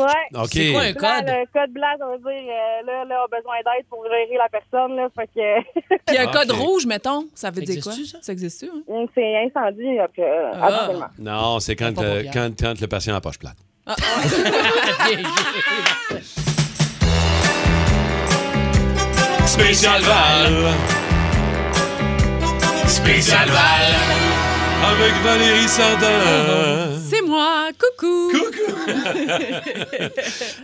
Ouais. 0.02 0.48
C'est 0.52 0.72
quoi 0.72 0.82
un 0.82 0.94
code? 0.94 1.26
le 1.28 1.46
code 1.54 1.72
blanc, 1.74 1.88
ça 1.98 2.06
veut 2.06 2.18
dire, 2.18 2.52
euh, 2.52 2.86
là, 2.86 3.06
là, 3.06 3.22
on 3.22 3.34
a 3.34 3.38
besoin 3.38 3.56
d'aide 3.66 3.86
pour 3.90 4.04
gérer 4.06 4.38
la 4.38 4.50
personne, 4.50 4.96
là. 4.96 5.08
Fait 5.16 5.28
que, 5.28 5.96
Puis 6.06 6.18
un 6.18 6.28
Ah, 6.28 6.32
code 6.32 6.52
rouge, 6.52 6.86
mettons, 6.86 7.26
ça 7.34 7.50
veut 7.50 7.66
Ça 7.66 7.72
dire 7.74 7.84
quoi? 7.84 7.94
ça? 7.94 8.18
Ça 8.22 8.32
existe-tu, 8.32 8.70
hein? 8.70 9.06
c'est 9.16 9.38
incendie, 9.46 9.98
après, 10.00 10.22
euh, 10.22 10.52
Ah. 10.62 11.10
Non, 11.18 11.60
c'est 11.60 11.76
quand, 11.76 11.98
euh, 11.98 12.24
quand, 12.34 12.50
quand 12.60 12.80
le 12.80 12.88
patient 12.88 13.14
a 13.14 13.18
la 13.18 13.22
poche 13.22 13.40
plate. 13.40 13.58
Spécial 19.48 20.02
Val. 20.02 20.74
Spécial 22.86 23.48
Val. 23.48 23.96
Avec 24.92 25.14
Valérie 25.24 25.68
Sardin. 25.70 27.00
C'est 27.28 27.32
moi, 27.34 27.68
coucou! 27.78 28.32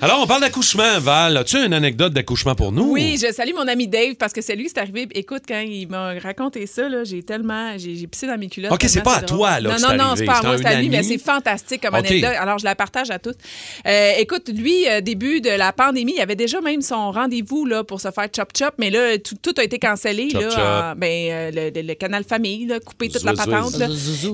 Alors, 0.01 0.21
on 0.21 0.27
parle 0.27 0.41
d'accouchement, 0.41 0.99
Val. 0.99 1.35
As-tu 1.37 1.57
une 1.57 1.73
anecdote 1.73 2.13
d'accouchement 2.13 2.55
pour 2.55 2.71
nous? 2.71 2.91
Oui, 2.91 3.17
je 3.21 3.33
salue 3.33 3.53
mon 3.53 3.67
ami 3.67 3.87
Dave 3.87 4.15
parce 4.15 4.31
que 4.31 4.41
c'est 4.41 4.55
lui 4.55 4.65
qui 4.67 4.73
est 4.73 4.79
arrivé. 4.79 5.07
Écoute, 5.13 5.43
quand 5.47 5.59
il 5.59 5.87
m'a 5.89 6.13
raconté 6.19 6.65
ça, 6.67 6.87
là, 6.87 7.03
j'ai 7.03 7.21
tellement. 7.23 7.77
J'ai 7.77 7.95
j'ai 7.95 8.07
pissé 8.07 8.27
dans 8.27 8.37
mes 8.37 8.47
culottes. 8.47 8.71
OK, 8.71 8.85
c'est 8.87 9.03
pas 9.03 9.17
à 9.17 9.21
toi, 9.21 9.59
là, 9.59 9.71
Non, 9.71 9.75
que 9.75 9.81
non, 9.81 9.87
c'est 9.89 9.97
non, 9.97 10.13
c'est 10.15 10.25
pas 10.25 10.33
à 10.33 10.41
C'est 10.41 10.47
moi, 10.47 10.57
c'est 10.57 10.65
à 10.67 10.79
lui, 10.81 10.89
mais 10.89 11.03
c'est 11.03 11.17
fantastique 11.17 11.81
comme 11.81 11.95
anecdote. 11.95 12.31
Alors, 12.39 12.59
je 12.59 12.65
la 12.65 12.75
partage 12.75 13.11
à 13.11 13.19
tous. 13.19 13.33
Euh, 13.85 14.11
écoute, 14.19 14.49
lui, 14.49 14.87
euh, 14.89 15.01
début 15.01 15.41
de 15.41 15.49
la 15.49 15.73
pandémie, 15.73 16.13
il 16.17 16.21
avait 16.21 16.35
déjà 16.37 16.61
même 16.61 16.81
son 16.81 17.11
rendez-vous 17.11 17.65
là, 17.65 17.83
pour 17.83 17.99
se 17.99 18.09
faire 18.11 18.27
chop-chop, 18.33 18.73
mais 18.77 18.89
là, 18.89 19.17
tout, 19.17 19.35
tout 19.41 19.53
a 19.57 19.63
été 19.63 19.79
cancellé. 19.79 20.29
Chop, 20.31 20.41
là, 20.41 20.49
chop. 20.49 20.59
en- 20.59 20.95
ben, 20.95 21.29
euh, 21.31 21.51
le, 21.53 21.81
le- 21.81 21.87
le 21.87 21.93
canal 21.95 22.23
famille, 22.23 22.65
là, 22.67 22.79
coupé 22.79 23.09
toute 23.09 23.23
la 23.23 23.33
patente. 23.33 23.73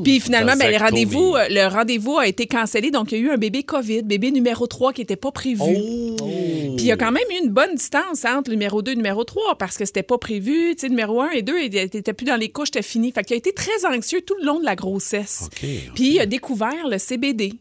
Puis 0.03 0.19
finalement, 0.19 0.53
ben, 0.57 0.71
le 0.71 0.77
rendez-vous 0.77 1.35
le 1.49 1.67
rendez-vous 1.67 2.18
a 2.19 2.27
été 2.27 2.47
cancellé. 2.47 2.91
Donc, 2.91 3.11
il 3.11 3.19
y 3.19 3.21
a 3.21 3.25
eu 3.25 3.29
un 3.31 3.37
bébé 3.37 3.63
COVID, 3.63 4.03
bébé 4.03 4.31
numéro 4.31 4.67
3 4.67 4.93
qui 4.93 5.01
n'était 5.01 5.15
pas 5.15 5.31
prévu. 5.31 5.61
Oh. 5.61 6.15
Puis 6.75 6.85
il 6.85 6.85
y 6.85 6.91
a 6.91 6.97
quand 6.97 7.11
même 7.11 7.23
eu 7.31 7.43
une 7.43 7.51
bonne 7.51 7.75
distance 7.75 8.25
entre 8.25 8.49
le 8.49 8.55
numéro 8.55 8.81
2 8.81 8.91
et 8.91 8.95
le 8.95 8.99
numéro 8.99 9.23
3 9.23 9.57
parce 9.57 9.77
que 9.77 9.85
c'était 9.85 10.03
pas 10.03 10.17
prévu. 10.17 10.75
Tu 10.75 10.81
sais, 10.81 10.89
numéro 10.89 11.21
1 11.21 11.31
et 11.31 11.41
2 11.41 11.67
n'étaient 11.67 12.13
plus 12.13 12.25
dans 12.25 12.37
les 12.37 12.49
couches, 12.49 12.69
c'était 12.73 12.81
fini. 12.81 13.11
Fait 13.11 13.23
qu'il 13.23 13.33
a 13.33 13.37
été 13.37 13.53
très 13.53 13.85
anxieux 13.85 14.21
tout 14.21 14.35
le 14.39 14.45
long 14.45 14.59
de 14.59 14.65
la 14.65 14.75
grossesse. 14.75 15.49
Puis 15.59 16.15
il 16.15 16.19
a 16.19 16.25
découvert 16.25 16.87
le 16.87 16.97
CBD. 16.97 17.53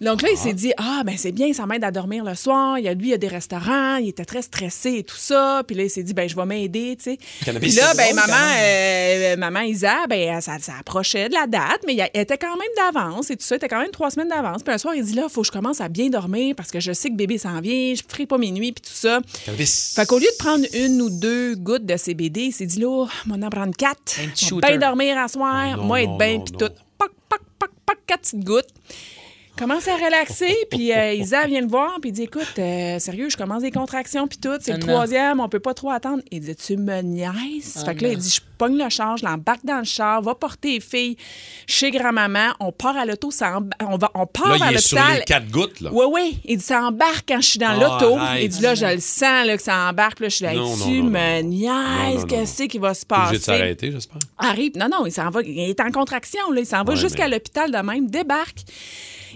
Donc 0.00 0.22
là, 0.22 0.28
il 0.30 0.38
s'est 0.38 0.52
dit 0.52 0.72
Ah, 0.76 1.02
ben 1.04 1.16
c'est 1.16 1.32
bien, 1.32 1.52
ça 1.52 1.66
m'aide 1.66 1.82
à 1.82 1.90
dormir 1.90 2.24
le 2.24 2.34
soir. 2.34 2.78
Il 2.78 2.84
y 2.84 2.88
a, 2.88 2.94
lui, 2.94 3.08
il 3.08 3.10
y 3.10 3.14
a 3.14 3.18
des 3.18 3.28
restaurants, 3.28 3.96
il 3.96 4.08
était 4.08 4.24
très 4.24 4.42
stressé 4.42 4.98
et 4.98 5.02
tout 5.02 5.16
ça. 5.16 5.62
Puis 5.66 5.76
là, 5.76 5.84
il 5.84 5.90
s'est 5.90 6.02
dit 6.02 6.14
Ben, 6.14 6.28
je 6.28 6.36
vais 6.36 6.46
m'aider, 6.46 6.96
tu 6.96 7.04
sais. 7.04 7.18
Cannabis. 7.44 7.74
Puis 7.74 7.80
là, 7.80 7.94
ben, 7.94 8.14
maman, 8.14 8.34
euh, 8.60 9.36
maman 9.36 9.60
Isa, 9.60 10.06
ben, 10.08 10.40
ça, 10.40 10.58
ça 10.60 10.72
approchait 10.78 11.28
de 11.28 11.34
la 11.34 11.46
date, 11.46 11.80
mais 11.86 11.96
elle 11.96 12.22
était 12.22 12.38
quand 12.38 12.56
même 12.56 12.68
d'avance 12.76 13.30
et 13.30 13.36
tout 13.36 13.44
ça. 13.44 13.56
Elle 13.56 13.58
était 13.58 13.68
quand 13.68 13.80
même 13.80 13.90
trois 13.90 14.10
semaines 14.10 14.28
d'avance. 14.28 14.62
Puis 14.62 14.72
un 14.72 14.78
soir, 14.78 14.94
il 14.94 15.04
dit 15.04 15.14
Là, 15.14 15.24
il 15.28 15.32
faut 15.32 15.40
que 15.40 15.48
je 15.48 15.52
commence 15.52 15.80
à 15.80 15.88
bien 15.88 16.08
dormir 16.08 16.54
parce 16.56 16.70
que 16.70 16.80
je 16.80 16.92
sais 16.92 17.08
que 17.10 17.16
bébé 17.16 17.38
s'en 17.38 17.60
vient, 17.60 17.94
je 17.94 18.02
ferai 18.06 18.26
pas 18.26 18.38
mes 18.38 18.50
nuits, 18.52 18.72
puis 18.72 18.82
tout 18.82 18.96
ça. 18.96 19.20
Cannabis. 19.44 19.94
Fait 19.96 20.06
qu'au 20.06 20.18
lieu 20.18 20.26
de 20.26 20.36
prendre 20.38 20.64
une 20.74 21.02
ou 21.02 21.10
deux 21.10 21.56
gouttes 21.56 21.86
de 21.86 21.96
CBD, 21.96 22.42
il 22.42 22.52
s'est 22.52 22.66
dit 22.66 22.78
là, 22.80 23.06
mon 23.26 23.42
en 23.42 23.50
prendre 23.50 23.74
quatre. 23.76 24.18
Bien 24.60 24.78
dormir 24.78 25.18
à 25.18 25.28
soir, 25.28 25.76
non, 25.76 25.84
moi 25.84 26.02
être 26.02 26.16
bien, 26.16 26.40
puis 26.40 26.52
tout. 26.52 26.72
Pac, 26.98 27.10
pac, 27.28 27.40
pac, 27.58 27.70
pac, 27.84 27.98
quatre 28.06 28.20
petites 28.22 28.44
gouttes. 28.44 28.68
Commence 29.58 29.88
à 29.88 29.96
relaxer, 29.96 30.54
puis 30.70 30.92
euh, 30.92 31.14
Isa 31.14 31.46
vient 31.46 31.60
le 31.60 31.66
voir, 31.66 31.98
puis 32.00 32.10
il 32.10 32.12
dit 32.12 32.22
Écoute, 32.22 32.52
euh, 32.58 32.98
sérieux, 32.98 33.28
je 33.28 33.36
commence 33.36 33.62
des 33.62 33.70
contractions, 33.72 34.28
puis 34.28 34.38
tout, 34.38 34.56
c'est 34.60 34.72
le 34.72 34.78
Ah 34.82 34.86
non. 34.86 34.92
troisième, 34.94 35.40
on 35.40 35.48
peut 35.48 35.58
pas 35.60 35.74
trop 35.74 35.90
attendre. 35.90 36.22
Il 36.30 36.40
dit 36.40 36.54
Tu 36.54 36.76
me 36.76 37.00
niaises? 37.02 37.74
Ah 37.80 37.84
Fait 37.86 37.94
que 37.96 38.02
là, 38.02 38.08
non. 38.08 38.14
il 38.14 38.18
dit 38.18 38.30
Je 38.30 38.40
pogne 38.56 38.76
le 38.76 38.88
char, 38.88 39.16
je 39.16 39.24
l'embarque 39.24 39.64
dans 39.64 39.78
le 39.78 39.84
char, 39.84 40.22
va 40.22 40.34
porter 40.34 40.74
les 40.74 40.80
filles 40.80 41.16
chez 41.66 41.90
grand-maman, 41.90 42.52
on 42.60 42.70
part 42.72 42.96
à 42.96 43.04
l'auto, 43.04 43.30
ça 43.30 43.58
on, 43.80 43.96
va, 43.96 44.10
on 44.14 44.26
part 44.26 44.58
Là, 44.58 44.72
est 44.72 44.78
sur 44.78 44.96
l'hôpital. 44.98 45.18
les 45.18 45.24
quatre 45.24 45.50
gouttes, 45.50 45.80
là. 45.80 45.90
Oui, 45.92 46.06
oui. 46.12 46.38
Il 46.44 46.58
dit, 46.58 46.64
ça 46.64 46.82
embarque 46.84 47.24
quand 47.28 47.40
je 47.40 47.46
suis 47.48 47.58
dans 47.58 47.68
Ah, 47.80 47.98
l'auto. 48.00 48.16
arrête. 48.16 48.44
Il 48.44 48.48
dit, 48.48 48.60
là, 48.62 48.74
je 48.76 48.86
le 48.86 49.00
sens, 49.00 49.46
là, 49.46 49.56
que 49.56 49.62
ça 49.62 49.88
embarque. 49.88 50.20
Là, 50.20 50.28
je 50.28 50.34
suis 50.36 50.44
là, 50.44 50.54
Non, 50.54 50.74
tu 50.76 51.02
non, 51.02 51.10
me 51.10 51.40
niaises, 51.42 52.24
qu'est-ce 52.26 52.62
qui 52.64 52.78
va 52.78 52.94
se 52.94 53.04
T'es 53.04 53.14
obligé 53.14 53.32
de 53.32 53.38
passer? 53.38 53.44
s'arrêter, 53.58 53.92
j'espère. 53.92 54.18
Arrive. 54.38 54.72
Non, 54.76 54.88
non, 54.88 55.06
il 55.06 55.12
s'en 55.12 55.30
va. 55.30 55.42
Il 55.42 55.58
est 55.70 55.80
en 55.80 55.90
contraction, 55.90 56.50
là. 56.52 56.60
Il 56.60 56.66
s'en 56.66 56.82
va 56.84 56.94
jusqu'à 56.94 57.24
mais- 57.24 57.34
l'hôpital 57.36 57.70
de 57.72 57.78
même, 57.78 58.08
débarque. 58.08 58.58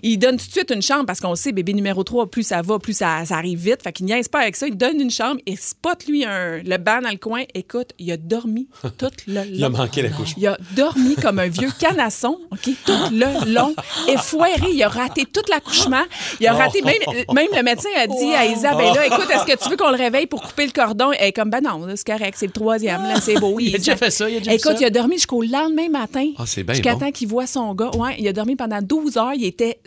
Il 0.03 0.19
donne 0.19 0.37
tout 0.37 0.47
de 0.47 0.51
suite 0.53 0.71
une 0.71 0.83
chambre 0.83 1.07
parce 1.07 1.21
qu'on 1.21 1.35
sait, 1.35 1.53
bébé 1.53 1.73
numéro 1.75 2.03
3, 2.05 2.31
plus 2.31 2.43
ça 2.43 2.63
va, 2.63 2.79
plus 2.79 2.95
ça, 2.97 3.25
ça 3.25 3.37
arrive 3.37 3.59
vite. 3.59 3.83
Fait 3.83 3.93
qu'il 3.93 4.07
niaise 4.07 4.29
pas 4.29 4.41
avec 4.41 4.57
ça. 4.57 4.67
Il 4.67 4.77
donne 4.77 5.01
une 5.01 5.11
chambre 5.11 5.41
et 5.47 5.57
spot 5.57 6.07
lui 6.07 6.25
un, 6.25 6.59
le 6.63 6.77
banc 6.79 7.01
dans 7.03 7.11
le 7.11 7.17
coin. 7.17 7.43
Écoute, 7.55 7.91
il 7.99 8.11
a 8.13 8.17
dormi 8.17 8.69
toute 8.99 9.27
le 9.27 9.35
long. 9.35 9.43
Il 9.53 9.65
a 9.65 9.69
manqué 9.69 10.03
l'accouchement. 10.03 10.35
Il 10.39 10.47
a 10.47 10.59
dormi 10.75 11.15
comme 11.17 11.39
un 11.39 11.49
vieux 11.49 11.71
canasson, 11.79 12.39
OK, 12.51 12.71
tout 12.85 12.93
le 13.13 13.53
long, 13.53 13.75
effoiré. 14.09 14.71
Il 14.73 14.83
a 14.83 14.89
raté 14.89 15.25
tout 15.25 15.43
l'accouchement. 15.51 16.03
Il 16.41 16.47
a 16.47 16.53
raté, 16.55 16.83
même, 16.83 16.95
même 17.35 17.49
le 17.55 17.63
médecin 17.63 17.89
a 17.97 18.07
dit 18.07 18.33
à 18.35 18.47
Isabella, 18.47 19.07
écoute, 19.07 19.29
est-ce 19.31 19.45
que 19.45 19.63
tu 19.63 19.69
veux 19.71 19.77
qu'on 19.77 19.91
le 19.91 19.97
réveille 19.97 20.27
pour 20.27 20.43
couper 20.43 20.67
le 20.67 20.73
cordon? 20.73 21.11
Elle 21.13 21.29
est 21.29 21.33
comme, 21.33 21.51
ben 21.51 21.61
non, 21.63 21.85
là, 21.87 21.95
c'est 21.97 22.07
correct, 22.07 22.35
c'est 22.39 22.47
le 22.47 22.53
troisième, 22.53 23.03
là, 23.03 23.21
c'est 23.21 23.35
beau. 23.39 23.59
Il 23.61 23.75
a 23.75 23.79
déjà 23.79 23.97
fait 23.97 24.11
ça, 24.11 24.29
il 24.29 24.37
a 24.37 24.39
déjà 24.41 24.55
Écoute, 24.55 24.73
fait 24.73 24.81
il 24.81 24.85
a 24.87 24.91
dormi 24.91 25.17
jusqu'au 25.17 25.43
lendemain 25.43 25.89
matin. 25.89 26.31
Ah, 26.39 26.45
c'est 26.47 26.63
bien 26.63 26.75
Jusqu'à 26.75 26.95
bon. 26.95 27.01
temps 27.01 27.11
qu'il 27.13 27.29
voit 27.29 27.47
son 27.47 27.75
gars. 27.75 27.91
Ouais, 27.97 28.17
il 28.19 28.27
a 28.29 28.33
dormi 28.33 28.57
pendant 28.57 28.81
12 28.81 29.17
heures. 29.17 29.35
Il 29.35 29.45
était, 29.45 29.79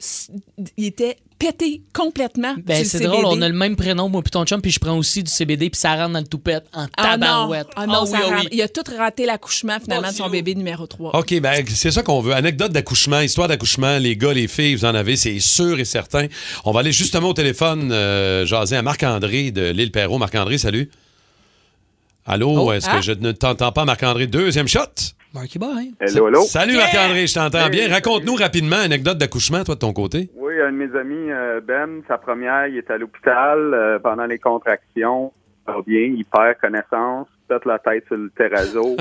il 0.78 0.86
était 0.86 1.18
pété 1.38 1.82
complètement. 1.94 2.56
Ben, 2.64 2.84
c'est 2.86 3.00
le 3.00 3.08
drôle, 3.08 3.26
on 3.26 3.42
a 3.42 3.48
le 3.50 3.54
même 3.54 3.76
prénom, 3.76 4.08
moi 4.08 4.22
puis 4.22 4.32
ton 4.32 4.46
chum, 4.46 4.62
puis 4.62 4.72
je 4.72 4.80
prends 4.80 4.98
aussi 4.98 5.22
du 5.22 5.30
CBD, 5.30 5.70
puis 5.70 5.80
ça 5.80 5.96
rentre 5.96 6.14
dans 6.14 6.20
le 6.20 6.26
toupette 6.28 6.66
en 6.74 6.86
Ah 6.98 7.18
non, 7.18 7.24
tabarouette. 7.26 7.68
ah 7.76 7.86
non, 7.86 7.94
Ah 8.04 8.06
ça 8.06 8.12
oui, 8.18 8.24
ah 8.24 8.30
rentre. 8.30 8.42
oui. 8.44 8.50
Il 8.54 8.62
a 8.62 8.68
tout 8.70 8.84
raté 8.98 9.26
l'accouchement, 9.26 9.78
finalement, 9.82 10.10
de 10.10 10.14
son 10.16 10.30
bébé 10.30 10.56
numéro 10.56 10.88
3. 10.88 11.16
OK, 11.18 11.40
ben 11.42 11.64
c'est 11.68 11.92
ça 11.92 12.04
qu'on 12.04 12.22
veut. 12.22 12.34
Anecdote 12.34 12.72
d'accouchement, 12.72 13.20
histoire 13.20 13.48
d'accouchement, 13.50 13.98
les 13.98 14.16
gars, 14.16 14.34
les 14.34 14.48
filles, 14.48 14.76
vous 14.76 14.86
en 14.86 14.96
avez, 14.96 15.18
c'est 15.18 15.40
sûr 15.40 15.78
et 15.80 15.86
certain. 15.86 16.28
On 16.64 16.72
va 16.72 16.80
aller 16.80 16.94
justement 16.94 17.30
au 17.30 17.34
téléphone 17.34 17.92
euh, 17.92 18.46
jaser 18.46 18.78
à 18.78 18.82
Marc-André 18.82 19.52
de 19.52 19.72
l'île 19.72 19.92
Perrault. 19.92 20.18
Marc-André, 20.20 20.58
salut. 20.58 20.90
Allô, 22.26 22.50
Oh, 22.58 22.72
est-ce 22.72 22.88
ah. 22.90 22.96
que 22.96 23.02
je 23.04 23.12
ne 23.12 23.32
t'entends 23.34 23.72
pas, 23.72 23.86
Marc-André? 23.86 24.26
Deuxième 24.28 24.68
shot. 24.68 24.80
Marky 25.36 25.60
Boy. 25.60 25.94
Hello, 26.00 26.28
hello. 26.30 26.42
Salut 26.44 26.78
Marc-André, 26.78 27.28
je 27.28 27.34
t'entends 27.36 27.66
Hey, 27.66 27.70
bien. 27.70 27.90
Raconte-nous 27.90 28.36
rapidement 28.36 28.78
anecdote 28.78 29.18
d'accouchement, 29.18 29.64
toi 29.64 29.76
de 29.76 29.80
ton 29.82 29.92
côté. 29.94 30.30
Oui, 30.36 30.54
un 30.62 30.72
de 30.72 30.78
mes 30.78 30.98
amis, 30.98 31.30
euh, 31.32 31.60
Ben, 31.62 32.02
sa 32.08 32.18
première, 32.18 32.68
il 32.68 32.78
est 32.78 32.90
à 32.90 32.98
l'hôpital 32.98 33.74
euh, 33.74 34.00
pendant 34.00 34.26
les 34.26 34.40
contractions. 34.40 35.32
Bien, 35.88 36.00
il 36.16 36.24
perd 36.26 36.58
connaissance, 36.62 37.28
pète 37.50 37.66
la 37.66 37.80
tête 37.80 38.06
sur 38.08 38.16
le 38.18 38.30
terrazzo, 38.38 38.96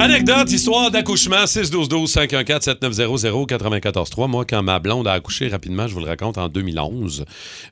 Anecdote, 0.00 0.50
histoire 0.50 0.90
d'accouchement 0.90 1.44
612-12-514-7900-943. 1.44 4.28
Moi, 4.28 4.46
quand 4.46 4.62
ma 4.62 4.78
blonde 4.78 5.06
a 5.06 5.12
accouché 5.12 5.48
rapidement, 5.48 5.86
je 5.88 5.92
vous 5.92 6.00
le 6.00 6.06
raconte, 6.06 6.38
en 6.38 6.48
2011, 6.48 7.26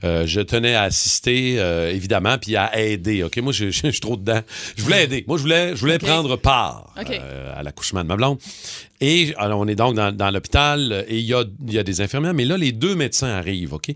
euh, 0.04 0.26
je 0.26 0.42
tenais 0.42 0.74
à 0.74 0.82
assister, 0.82 1.54
euh, 1.58 1.90
évidemment, 1.90 2.36
puis 2.36 2.54
à 2.56 2.78
aider. 2.78 3.22
OK, 3.22 3.38
moi, 3.38 3.54
je, 3.54 3.70
je- 3.70 3.80
je 3.84 3.90
suis 3.92 4.00
trop 4.00 4.18
dedans. 4.18 4.40
Je 4.76 4.82
voulais 4.82 5.04
aider. 5.04 5.24
Moi, 5.26 5.38
je 5.38 5.42
voulais, 5.42 5.74
je 5.74 5.80
voulais 5.80 5.98
prendre 5.98 6.36
part 6.36 6.92
euh, 7.22 7.58
à 7.58 7.62
l'accouchement 7.62 8.02
de 8.02 8.08
ma 8.08 8.16
blonde. 8.16 8.36
Et 9.00 9.32
alors, 9.38 9.60
on 9.60 9.66
est 9.66 9.76
donc 9.76 9.94
dans, 9.94 10.14
dans 10.14 10.30
l'hôpital 10.30 11.06
et 11.08 11.16
il 11.18 11.24
y 11.24 11.32
a, 11.32 11.44
il 11.66 11.72
y 11.72 11.78
a 11.78 11.82
des 11.82 12.02
infirmières, 12.02 12.34
mais 12.34 12.44
là, 12.44 12.58
les 12.58 12.72
deux 12.72 12.94
médecins 12.94 13.28
arrivent, 13.28 13.72
OK? 13.72 13.90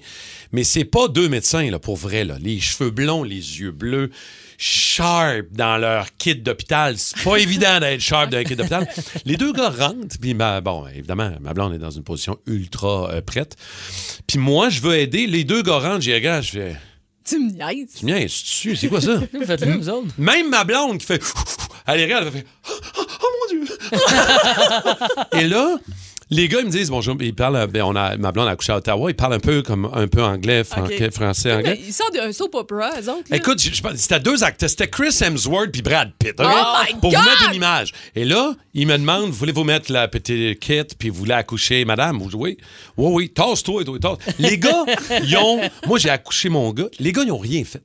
Mais 0.53 0.64
c'est 0.64 0.87
pas 0.87 1.09
deux 1.09 1.29
médecins, 1.29 1.71
là, 1.71 1.79
pour 1.79 1.97
vrai, 1.97 2.25
là. 2.25 2.37
Les 2.40 2.61
cheveux 2.61 2.88
blonds, 2.90 3.25
les 3.25 3.61
yeux 3.61 3.73
bleus, 3.73 4.09
sharp 4.62 5.46
dans 5.51 5.77
leur 5.77 6.07
kit 6.16 6.37
d'hôpital. 6.37 6.96
C'est 6.96 7.22
pas 7.22 7.37
évident 7.38 7.81
d'être 7.81 8.01
sharp 8.01 8.31
dans 8.31 8.38
un 8.38 8.44
kit 8.44 8.55
d'hôpital. 8.55 8.87
Les 9.25 9.37
deux 9.37 9.53
gars 9.53 9.70
rentrent, 9.70 10.16
puis 10.20 10.35
ma- 10.35 10.61
bon, 10.61 10.87
évidemment, 10.87 11.33
ma 11.40 11.53
blonde 11.53 11.75
est 11.75 11.79
dans 11.79 11.90
une 11.90 12.05
position 12.05 12.38
ultra 12.46 13.11
euh, 13.11 13.20
prête. 13.20 13.57
Puis 14.27 14.38
moi, 14.38 14.68
je 14.68 14.81
veux 14.81 14.96
aider. 14.96 15.27
Les 15.27 15.44
deux 15.44 15.62
gars 15.62 15.79
rentrent, 15.79 16.03
j'y 16.03 16.14
regarde, 16.14 16.44
je 16.44 16.51
fais... 16.51 16.77
Tu 17.25 17.38
me 17.38 17.51
niaises. 17.53 17.94
Tu 17.98 18.07
me 18.07 18.12
niaises, 18.12 18.33
tu 18.42 18.75
c'est 18.77 18.88
quoi 18.88 19.01
ça? 19.01 19.16
Vous 19.33 19.44
faites-le, 19.44 19.77
vous 19.77 19.88
autres? 19.88 20.09
Même 20.18 20.48
ma 20.51 20.64
blonde 20.64 20.98
qui 20.98 21.07
fait. 21.07 21.22
Elle 21.87 22.01
regarde, 22.03 22.27
elle 22.27 22.33
fait. 22.33 22.46
Oh, 22.70 23.05
oh, 23.22 23.27
mon 23.51 23.64
Dieu! 23.64 23.77
Et 25.33 25.48
là, 25.48 25.77
les 26.33 26.49
gars, 26.49 26.61
ils 26.61 26.66
me 26.66 26.71
disent 26.71 26.90
bonjour. 26.90 27.16
Ils 27.21 27.35
parlent. 27.35 27.66
ben, 27.66 27.83
on 27.83 27.95
a, 27.95 28.16
ma 28.16 28.33
blonde 28.33 28.49
a 28.49 28.53
accouché 28.53 28.73
à 28.73 28.79
Ottawa. 28.79 29.11
Ils 29.11 29.14
parlent 29.14 29.35
un 29.35 29.38
peu 29.40 29.62
comme 29.62 29.90
un 29.92 30.09
peu 30.09 30.23
anglais, 30.23 30.64
français, 30.64 31.49
Mais 31.49 31.55
anglais. 31.55 31.81
Ils 31.87 31.92
sortent 31.92 32.14
d'un 32.14 32.33
soap 32.33 32.55
opera, 32.55 32.90
eux 33.01 33.11
autres. 33.11 33.25
là. 33.31 33.37
Écoute, 33.37 33.61
c'était 33.97 34.18
deux 34.21 34.42
acteurs. 34.42 34.71
C'était 34.71 34.88
Chris 34.88 35.14
Hemsworth 35.21 35.71
puis 35.71 35.83
Brad 35.83 36.11
Pitt. 36.18 36.35
Oh 36.38 36.45
Pour 37.01 37.11
vous 37.11 37.23
mettre 37.23 37.49
une 37.49 37.55
image. 37.55 37.92
Et 38.14 38.25
là, 38.25 38.55
ils 38.73 38.87
me 38.87 38.97
demandent 38.97 39.31
voulez-vous 39.31 39.64
mettre 39.64 39.92
la 39.92 40.09
petite 40.09 40.59
kit 40.59 40.83
puis 40.99 41.11
vous 41.11 41.16
voulez 41.16 41.35
accoucher, 41.35 41.85
madame? 41.85 42.18
Vous 42.18 42.31
jouez 42.31 42.57
Oui, 42.97 43.11
oui, 43.12 43.29
tasse-toi, 43.31 43.85
toi, 43.85 43.99
tasse. 43.99 44.35
Les 44.38 44.57
gars, 44.59 44.85
ils 45.23 45.37
ont. 45.37 45.61
Moi, 45.87 45.99
j'ai 45.99 46.11
accouché 46.11 46.49
mon 46.49 46.73
gars. 46.73 46.88
Les 46.99 47.12
gars, 47.12 47.23
ils 47.25 47.33
ont 47.33 47.38
rien 47.38 47.62
fait. 47.64 47.83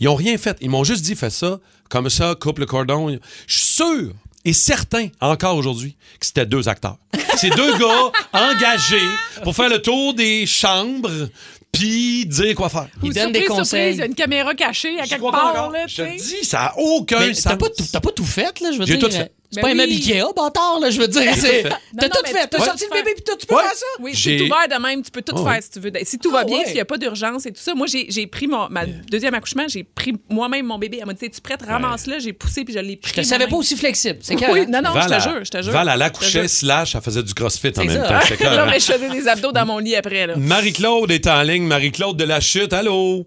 Ils 0.00 0.08
ont 0.08 0.14
rien 0.14 0.36
fait. 0.38 0.56
Ils 0.60 0.70
m'ont 0.70 0.84
juste 0.84 1.02
dit 1.04 1.14
fais 1.14 1.30
ça, 1.30 1.58
comme 1.88 2.10
ça, 2.10 2.34
coupe 2.38 2.58
le 2.58 2.66
cordon. 2.66 3.18
Je 3.46 3.58
suis 3.58 3.66
sûr 3.66 4.12
et 4.44 4.52
certain, 4.52 5.08
encore 5.20 5.56
aujourd'hui, 5.56 5.96
que 6.20 6.26
c'était 6.26 6.46
deux 6.46 6.68
acteurs. 6.68 6.96
C'est 7.36 7.50
deux 7.50 7.76
gars 7.78 8.10
engagés 8.32 9.08
pour 9.42 9.54
faire 9.56 9.68
le 9.68 9.80
tour 9.80 10.14
des 10.14 10.46
chambres 10.46 11.28
puis 11.72 12.24
dire 12.26 12.54
quoi 12.54 12.68
faire. 12.68 12.86
Ils 13.02 13.12
donnent 13.12 13.32
des 13.32 13.46
conseils. 13.46 13.64
surprise, 13.66 13.96
Il 13.96 13.98
y 13.98 14.02
a 14.02 14.06
une 14.06 14.14
caméra 14.14 14.54
cachée 14.54 15.00
à 15.00 15.06
quelque 15.06 15.30
part, 15.30 15.70
là, 15.72 15.86
Je 15.88 15.96
te 16.02 16.16
dis, 16.16 16.44
ça 16.44 16.58
n'a 16.58 16.78
aucun 16.78 17.18
Mais 17.20 17.34
sens. 17.34 17.44
t'as 17.44 17.56
pas, 17.56 17.68
tout- 17.68 17.84
t'as 17.92 18.00
pas 18.00 18.12
tout 18.12 18.24
fait, 18.24 18.60
là, 18.60 18.70
je 18.72 18.78
veux 18.78 18.86
J'ai 18.86 18.96
dire. 18.96 19.08
tout 19.08 19.14
fait. 19.14 19.32
C'est 19.54 19.60
Ben 19.60 19.68
pas 19.68 19.70
un 19.72 19.74
meuble. 19.74 19.92
Ikea, 19.92 20.22
bâtard, 20.36 20.80
là, 20.80 20.90
je 20.90 21.00
veux 21.00 21.08
dire. 21.08 21.22
T'as 21.24 22.08
tout 22.08 22.18
fait. 22.26 22.42
tu 22.42 22.48
T'as 22.50 22.64
sorti 22.64 22.84
le 22.90 22.96
bébé, 22.98 23.12
puis 23.14 23.24
tout, 23.24 23.36
tu 23.38 23.46
peux 23.46 23.54
Ouais. 23.54 23.62
faire 23.62 23.74
ça? 23.74 23.86
Oui, 24.00 24.10
J'ai- 24.14 24.38
c'est 24.38 24.44
ouvert 24.44 24.66
de 24.68 24.82
même, 24.82 25.02
tu 25.02 25.10
peux 25.10 25.22
tout 25.22 25.34
Oh, 25.36 25.44
faire 25.44 25.62
si 25.62 25.70
tu 25.70 25.80
veux. 25.80 25.92
Si 26.04 26.18
tout 26.18 26.30
va 26.30 26.40
Ah, 26.40 26.44
bien, 26.44 26.58
ouais. 26.58 26.64
s'il 26.66 26.74
n'y 26.74 26.80
a 26.80 26.84
pas 26.84 26.98
d'urgence 26.98 27.46
et 27.46 27.52
tout 27.52 27.60
ça. 27.60 27.74
Moi, 27.74 27.86
j'ai 27.86 28.06
j'ai 28.10 28.26
pris 28.26 28.46
mon, 28.46 28.68
ma 28.68 28.84
deuxième 28.86 29.34
accouchement, 29.34 29.64
j'ai 29.68 29.84
pris 29.84 30.14
moi-même 30.28 30.66
mon 30.66 30.78
bébé. 30.78 30.98
Elle 31.00 31.06
m'a 31.06 31.12
dit 31.14 31.24
Es-tu 31.26 31.40
prête 31.40 31.62
Ramasse-le. 31.62 32.18
J'ai 32.18 32.32
poussé 32.32 32.64
puis 32.64 32.74
je 32.74 32.80
l'ai 32.80 32.96
pris. 32.96 33.12
Je 33.14 33.20
te 33.20 33.26
savais 33.26 33.46
pas 33.46 33.56
aussi 33.56 33.76
flexible. 33.76 34.18
C'est 34.22 34.34
Oui, 34.50 34.66
non, 34.66 34.82
non, 34.82 34.90
je 35.00 35.08
te 35.08 35.20
jure, 35.20 35.44
je 35.44 35.50
te 35.50 35.62
jure. 35.62 35.72
Val, 35.72 35.90
elle 35.94 36.02
accouchait 36.02 36.48
slash, 36.48 36.94
elle 36.94 37.00
faisait 37.02 37.22
du 37.22 37.32
crossfit 37.34 37.72
en 37.76 37.84
même 37.84 38.02
temps. 38.02 38.66
Mais 38.66 38.80
je 38.80 38.92
faisais 38.92 39.08
des 39.08 39.28
abdos 39.28 39.52
dans 39.52 39.66
mon 39.66 39.78
lit 39.78 39.94
après. 39.96 40.26
Là. 40.26 40.34
Marie-Claude 40.36 41.10
est 41.10 41.26
en 41.26 41.42
ligne. 41.42 41.64
Marie-Claude 41.64 42.16
de 42.16 42.24
la 42.24 42.40
chute. 42.40 42.72
Allô? 42.72 43.26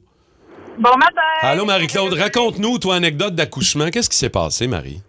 Bon 0.80 0.90
matin! 0.98 1.22
Allô, 1.42 1.66
Marie-Claude. 1.66 2.13
Raconte-nous, 2.13 2.78
toi, 2.78 2.96
anecdote 2.96 3.34
d'accouchement. 3.34 3.90
Qu'est-ce 3.90 4.10
qui 4.10 4.18
s'est 4.18 4.30
passé, 4.30 4.68
Marie? 4.68 5.00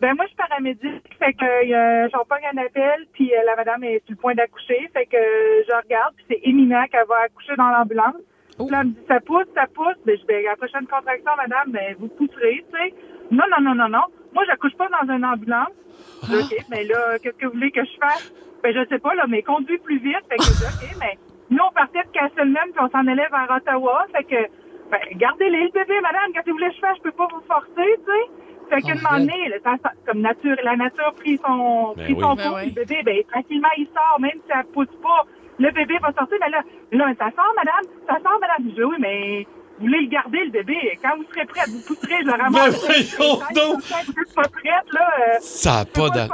Ben 0.00 0.14
moi, 0.14 0.26
je 0.26 0.28
suis 0.28 0.36
paramédic, 0.36 1.02
fait 1.18 1.32
que 1.32 1.44
euh, 1.44 2.08
j'en 2.12 2.22
un 2.22 2.58
appel, 2.58 3.06
puis 3.14 3.34
euh, 3.34 3.42
la 3.44 3.56
madame 3.56 3.82
est 3.82 3.98
sur 4.06 4.14
le 4.14 4.16
point 4.16 4.34
d'accoucher, 4.34 4.88
fait 4.92 5.06
que 5.06 5.16
euh, 5.16 5.64
je 5.68 5.74
regarde, 5.74 6.14
puis 6.14 6.24
c'est 6.30 6.40
éminent 6.48 6.84
qu'elle 6.86 7.06
va 7.08 7.22
accoucher 7.24 7.56
dans 7.56 7.70
l'ambulance. 7.70 8.22
Puis 8.56 8.70
là, 8.70 8.80
elle 8.82 8.88
me 8.88 8.92
dit, 8.92 9.06
ça 9.08 9.18
pousse, 9.18 9.46
ça 9.54 9.66
pousse. 9.74 9.98
Ben, 10.06 10.16
je 10.16 10.24
ben, 10.26 10.44
la 10.44 10.54
prochaine 10.54 10.86
contraction, 10.86 11.32
madame, 11.36 11.72
ben, 11.72 11.96
vous 11.98 12.08
pousserez, 12.08 12.64
tu 12.70 12.78
sais. 12.78 12.94
Non, 13.32 13.44
non, 13.50 13.60
non, 13.60 13.74
non, 13.74 13.88
non. 13.88 14.04
Moi, 14.32 14.44
j'accouche 14.46 14.76
pas 14.76 14.88
dans 14.88 15.12
une 15.12 15.24
ambulance. 15.24 15.74
Je 16.22 16.36
dis, 16.36 16.54
OK, 16.54 16.64
mais 16.70 16.84
là, 16.84 17.18
qu'est-ce 17.18 17.36
que 17.36 17.46
vous 17.46 17.52
voulez 17.52 17.70
que 17.72 17.84
je 17.84 17.98
fasse? 18.00 18.32
Ben, 18.62 18.72
je 18.72 18.86
sais 18.88 18.98
pas, 19.00 19.14
là, 19.14 19.26
mais 19.28 19.42
conduis 19.42 19.78
plus 19.78 19.98
vite. 19.98 20.22
Fait 20.28 20.36
que 20.36 20.44
je 20.44 20.54
dis, 20.58 20.64
OK, 20.64 20.96
mais 21.00 21.18
nous, 21.50 21.64
on 21.64 21.72
partait 21.72 22.04
de 22.04 22.10
Castleman, 22.12 22.70
puis 22.70 22.82
on 22.82 22.90
s'en 22.90 23.06
allait 23.06 23.28
vers 23.30 23.50
Ottawa. 23.50 24.06
Fait 24.14 24.24
que, 24.24 24.42
ben, 24.90 25.00
gardez-les, 25.16 25.64
le 25.64 25.72
bébé, 25.72 26.00
madame. 26.02 26.32
Qu'est-ce 26.32 26.46
que 26.46 26.50
vous 26.50 26.56
voulez 26.56 26.70
que 26.70 26.76
je 26.76 26.80
fasse? 26.80 26.96
Je 26.98 27.02
peux 27.02 27.12
pas 27.12 27.26
vous 27.32 27.42
forcer, 27.46 27.98
tu 27.98 28.06
sais. 28.06 28.47
Fait 28.70 28.82
qu'à 28.82 28.92
un 28.92 28.94
moment 28.96 29.18
donné, 29.18 29.52
ça- 29.64 29.76
ça- 29.82 29.92
comme 30.06 30.20
nature, 30.20 30.56
la 30.62 30.76
nature 30.76 31.12
pris 31.16 31.38
son, 31.46 31.94
Ben 31.96 32.04
pris 32.04 32.14
oui. 32.14 32.20
son 32.20 32.34
Ben 32.34 32.52
oui. 32.54 32.60
puis 32.62 32.74
le 32.76 32.84
bébé, 32.84 33.02
ben, 33.04 33.22
tranquillement, 33.32 33.68
il 33.78 33.86
sort, 33.86 34.20
même 34.20 34.32
si 34.46 34.52
elle 34.54 34.64
pousse 34.72 34.94
pas. 35.02 35.24
Le 35.58 35.70
bébé 35.72 35.96
va 36.00 36.12
sortir, 36.12 36.36
mais 36.40 36.50
là, 36.50 36.62
là, 36.92 37.12
ça 37.18 37.30
sort, 37.34 37.52
madame, 37.56 37.84
ça 38.06 38.14
sort, 38.22 38.38
madame. 38.40 38.68
Je 38.70 38.74
dis, 38.74 38.84
oui, 38.84 38.96
mais 39.00 39.46
voulez 39.80 40.00
le 40.02 40.08
garder, 40.08 40.38
le 40.44 40.50
bébé? 40.50 40.98
Quand 41.02 41.16
vous 41.16 41.24
serez 41.32 41.46
prête, 41.46 41.68
vous 41.68 41.80
pousserez, 41.86 42.16
je 42.20 42.26
le 42.26 42.32
ramasse. 42.32 42.76
voyons 42.84 43.34
donc! 43.54 43.82
Quand 43.88 43.96
vous 44.06 44.12
êtes 44.22 44.34
pas 44.34 44.42
prête, 44.48 44.92
là, 44.92 45.10
euh, 45.20 45.36
Ça 45.40 45.72
n'a 45.78 45.84
pas 45.84 46.08
là. 46.16 46.28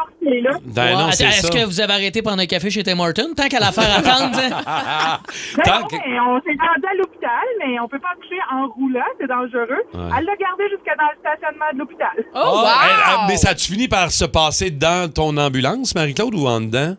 Ben 0.64 0.92
non, 0.96 1.10
c'est 1.12 1.24
Est-ce 1.26 1.46
ça. 1.46 1.50
que 1.50 1.64
vous 1.64 1.80
avez 1.80 1.92
arrêté 1.92 2.22
prendre 2.22 2.40
un 2.42 2.46
café 2.46 2.70
chez 2.70 2.82
Tim 2.82 2.98
Hortons? 2.98 3.34
Tant 3.36 3.46
qu'à 3.48 3.60
la 3.60 3.72
faire 3.72 3.98
attendre? 3.98 4.36
Ben 5.56 5.62
Tant 5.64 5.80
non, 5.80 5.86
que- 5.86 5.96
mais 5.96 6.18
on 6.20 6.40
s'est 6.40 6.56
rendu 6.58 6.86
à 6.90 6.94
l'hôpital, 6.96 7.44
mais 7.58 7.78
on 7.80 7.88
peut 7.88 7.98
pas 7.98 8.08
accoucher 8.12 8.38
en 8.52 8.66
roulant, 8.68 9.04
c'est 9.20 9.26
dangereux. 9.28 9.82
Ouais. 9.94 10.10
Elle 10.18 10.24
l'a 10.24 10.36
gardé 10.36 10.64
jusqu'à 10.70 10.94
dans 10.96 11.04
le 11.12 11.18
stationnement 11.20 11.64
de 11.72 11.78
l'hôpital. 11.78 12.10
Oh, 12.18 12.24
Ah, 12.34 12.50
wow! 12.50 12.64
elle- 12.64 12.90
elle- 13.20 13.28
mais 13.28 13.36
ça 13.36 13.50
a-tu 13.50 13.72
fini 13.72 13.88
par 13.88 14.10
se 14.10 14.24
passer 14.24 14.70
dans 14.70 15.10
ton 15.12 15.36
ambulance, 15.36 15.94
Marie-Claude, 15.94 16.34
ou 16.34 16.46
en 16.46 16.60
dedans? 16.60 16.96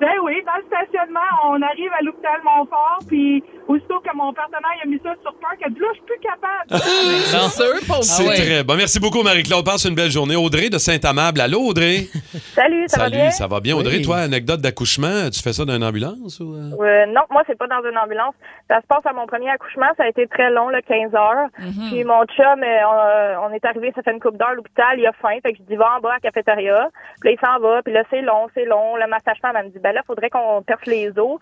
Ben 0.00 0.16
oui, 0.24 0.42
dans 0.46 0.56
le 0.56 0.64
stationnement. 0.66 1.20
on 1.44 1.60
arrive 1.62 1.90
à 1.98 2.02
l'hôpital 2.02 2.40
Montfort, 2.44 2.98
puis 3.08 3.42
aussitôt 3.68 4.00
que 4.00 4.16
mon 4.16 4.32
partenaire 4.32 4.70
il 4.82 4.88
a 4.88 4.90
mis 4.90 5.00
ça 5.02 5.14
sur 5.22 5.34
Park, 5.40 5.58
là, 5.60 5.68
je 5.70 5.94
suis 5.94 6.02
plus 6.06 6.18
capable. 6.20 6.70
C'est 6.70 7.62
sûr, 7.62 7.86
pauvre. 7.86 8.02
C'est 8.02 8.26
ouais. 8.28 8.34
très 8.36 8.64
bon. 8.64 8.76
Merci 8.76 8.98
beaucoup, 8.98 9.22
Marie-Claude. 9.22 9.64
Passe 9.64 9.84
une 9.84 9.94
belle 9.94 10.10
journée. 10.10 10.36
Audrey 10.36 10.70
de 10.70 10.78
Saint-Amable. 10.78 11.40
Allô, 11.40 11.60
Audrey? 11.60 12.06
Salut, 12.54 12.84
ça 12.88 12.96
va 12.98 13.04
Salut, 13.04 13.16
bien? 13.16 13.30
ça 13.30 13.46
va 13.46 13.60
bien. 13.60 13.76
Audrey, 13.76 13.96
Oui. 13.98 14.02
toi, 14.02 14.16
anecdote 14.18 14.60
d'accouchement, 14.60 15.28
tu 15.32 15.42
fais 15.42 15.52
ça 15.52 15.64
dans 15.64 15.76
une 15.76 15.84
ambulance 15.84 16.40
ou... 16.40 16.54
euh? 16.54 16.70
Euh, 16.80 17.06
non, 17.06 17.22
moi, 17.30 17.42
c'est 17.46 17.58
pas 17.58 17.66
dans 17.66 17.82
une 17.88 17.96
ambulance. 17.98 18.34
Ça 18.68 18.80
se 18.80 18.86
passe 18.86 19.04
à 19.04 19.12
mon 19.12 19.26
premier 19.26 19.50
accouchement. 19.50 19.86
Ça 19.96 20.04
a 20.04 20.08
été 20.08 20.26
très 20.26 20.50
long, 20.50 20.68
là, 20.70 20.80
15 20.82 21.14
heures. 21.14 21.48
Puis 21.90 22.04
mon 22.04 22.24
chum, 22.24 22.62
euh, 22.62 22.78
on, 22.88 22.94
euh, 22.94 23.34
on 23.48 23.52
est 23.52 23.64
arrivé, 23.64 23.92
ça 23.94 24.02
fait 24.02 24.12
une 24.12 24.20
coupe 24.20 24.36
d'heure 24.38 24.48
à 24.48 24.54
l'hôpital. 24.54 24.98
Il 24.98 25.06
a 25.06 25.12
faim. 25.12 25.36
Fait 25.42 25.52
que 25.52 25.58
je 25.58 25.62
dis, 25.64 25.76
va 25.76 25.96
en 25.96 26.00
bas 26.00 26.10
à 26.10 26.14
la 26.14 26.20
cafétéria. 26.20 26.88
Puis 27.20 27.30
là, 27.30 27.36
il 27.40 27.46
s'en 27.46 27.60
va. 27.60 27.82
Puis 27.82 27.92
là, 27.92 28.02
c'est 28.10 28.22
long, 28.22 28.46
c'est 28.54 28.64
long. 28.64 28.96
Le 28.96 29.06
massage-femme, 29.08 29.56
elle 29.58 29.66
me 29.66 29.70
dit, 29.70 29.78
ben 29.78 29.89
là, 29.92 30.02
faudrait 30.06 30.30
qu'on 30.30 30.62
perce 30.62 30.86
les 30.86 31.10
os. 31.18 31.38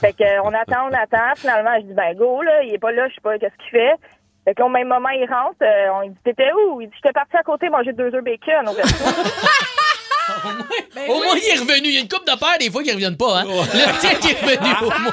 Fait 0.00 0.12
que, 0.12 0.22
euh, 0.22 0.42
on 0.44 0.52
attend, 0.54 0.88
on 0.90 0.94
attend. 0.94 1.34
Finalement, 1.36 1.70
je 1.76 1.86
dis, 1.86 1.94
ben 1.94 2.14
go, 2.16 2.42
là. 2.42 2.62
Il 2.64 2.74
est 2.74 2.78
pas 2.78 2.92
là. 2.92 3.08
Je 3.08 3.14
sais 3.14 3.20
pas 3.22 3.38
qu'est-ce 3.38 3.56
qu'il 3.62 3.70
fait. 3.70 3.94
Fait 4.44 4.54
que 4.54 4.62
au 4.62 4.68
même 4.68 4.88
moment, 4.88 5.08
il 5.10 5.24
rentre. 5.28 5.56
euh, 5.62 5.88
on 5.94 6.00
lui 6.02 6.08
dit, 6.10 6.16
t'étais 6.24 6.50
où? 6.52 6.80
Il 6.80 6.88
dit, 6.88 6.94
j'étais 6.96 7.12
parti 7.12 7.36
à 7.36 7.42
côté 7.42 7.68
manger 7.68 7.92
deux 7.92 8.14
œufs 8.14 8.24
bacon 8.24 8.68
au 8.68 8.72
resto. 8.72 9.04
Au 11.08 11.14
moins, 11.16 11.36
il 11.36 11.48
est 11.48 11.58
revenu. 11.60 11.88
Il 11.88 11.94
y 11.94 11.98
a 11.98 12.00
une 12.00 12.08
coupe 12.08 12.26
de 12.26 12.38
paire, 12.38 12.58
des 12.58 12.70
fois, 12.70 12.82
qu'ils 12.82 12.92
reviennent 12.92 13.16
pas. 13.16 13.40
Hein? 13.40 13.44
Le 13.46 14.00
tien 14.00 14.14
qui 14.14 14.30
est 14.30 14.40
revenu, 14.40 14.72
au 14.82 15.00
moins. 15.00 15.12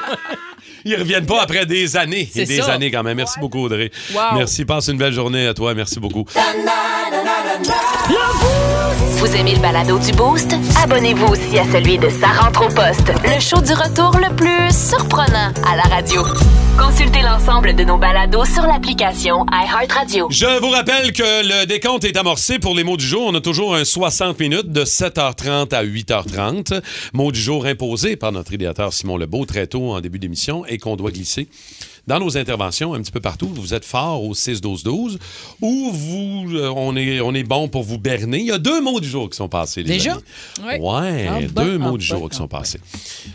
Ils 0.84 0.96
reviennent 0.96 1.26
pas 1.26 1.42
après 1.42 1.66
des 1.66 1.96
années. 1.96 2.28
Et 2.34 2.44
des 2.44 2.62
ça. 2.62 2.72
années 2.72 2.90
quand 2.90 3.02
même. 3.02 3.16
Merci 3.16 3.38
beaucoup, 3.38 3.58
Audrey. 3.64 3.90
Wow. 4.14 4.36
Merci. 4.36 4.64
Passe 4.64 4.88
une 4.88 4.98
belle 4.98 5.12
journée 5.12 5.46
à 5.46 5.54
toi. 5.54 5.74
Merci 5.74 6.00
beaucoup. 6.00 6.24
Vous 9.18 9.36
aimez 9.36 9.54
le 9.54 9.60
balado 9.60 9.98
du 9.98 10.12
Boost? 10.12 10.54
Abonnez-vous 10.82 11.26
aussi 11.26 11.58
à 11.58 11.64
celui 11.64 11.98
de 11.98 12.08
Sa 12.08 12.28
rentre 12.28 12.66
au 12.66 12.68
poste, 12.68 13.12
le 13.24 13.40
show 13.40 13.60
du 13.60 13.72
retour 13.72 14.16
le 14.16 14.34
plus 14.34 14.70
surprenant 14.72 15.50
à 15.66 15.76
la 15.76 15.82
radio. 15.82 16.22
Consultez 16.80 17.20
l'ensemble 17.20 17.74
de 17.76 17.84
nos 17.84 17.98
balados 17.98 18.46
sur 18.46 18.62
l'application 18.62 19.44
iHeartRadio. 19.52 20.28
Je 20.30 20.60
vous 20.60 20.70
rappelle 20.70 21.12
que 21.12 21.22
le 21.22 21.66
décompte 21.66 22.04
est 22.04 22.16
amorcé 22.16 22.58
pour 22.58 22.74
les 22.74 22.84
mots 22.84 22.96
du 22.96 23.04
jour. 23.06 23.24
On 23.26 23.34
a 23.34 23.40
toujours 23.42 23.74
un 23.74 23.84
60 23.84 24.40
minutes 24.40 24.72
de 24.72 24.84
7h30 24.84 25.74
à 25.74 25.84
8h30. 25.84 26.80
Mot 27.12 27.32
du 27.32 27.40
jour 27.40 27.66
imposé 27.66 28.16
par 28.16 28.32
notre 28.32 28.54
idéateur 28.54 28.94
Simon 28.94 29.18
Lebeau 29.18 29.44
très 29.44 29.66
tôt 29.66 29.92
en 29.92 30.00
début 30.00 30.18
d'émission 30.18 30.64
et 30.64 30.78
qu'on 30.78 30.96
doit 30.96 31.10
glisser 31.10 31.48
dans 32.06 32.18
nos 32.18 32.36
interventions 32.36 32.94
un 32.94 33.00
petit 33.02 33.12
peu 33.12 33.20
partout. 33.20 33.48
Vous 33.54 33.74
êtes 33.74 33.84
fort 33.84 34.24
au 34.24 34.34
6-12-12 34.34 35.18
ou 35.60 35.90
vous, 35.92 36.46
euh, 36.56 36.72
on, 36.74 36.96
est, 36.96 37.20
on 37.20 37.34
est 37.34 37.44
bon 37.44 37.68
pour 37.68 37.82
vous 37.82 37.98
berner. 37.98 38.38
Il 38.40 38.46
y 38.46 38.52
a 38.52 38.58
deux 38.58 38.80
mots 38.80 39.00
du 39.00 39.08
jour 39.08 39.28
qui 39.30 39.36
sont 39.36 39.48
passés. 39.48 39.82
les 39.82 39.90
Déjà? 39.94 40.12
amis. 40.12 40.22
Ouais. 40.64 40.80
Ouais, 40.80 41.28
Ah 41.30 41.40
deux 41.42 41.78
ben, 41.78 41.78
mots 41.78 41.94
ah 41.94 41.98
du 41.98 42.04
jour 42.04 42.28
qui 42.28 42.34
ah 42.34 42.38
sont 42.38 42.48
passés. 42.48 42.80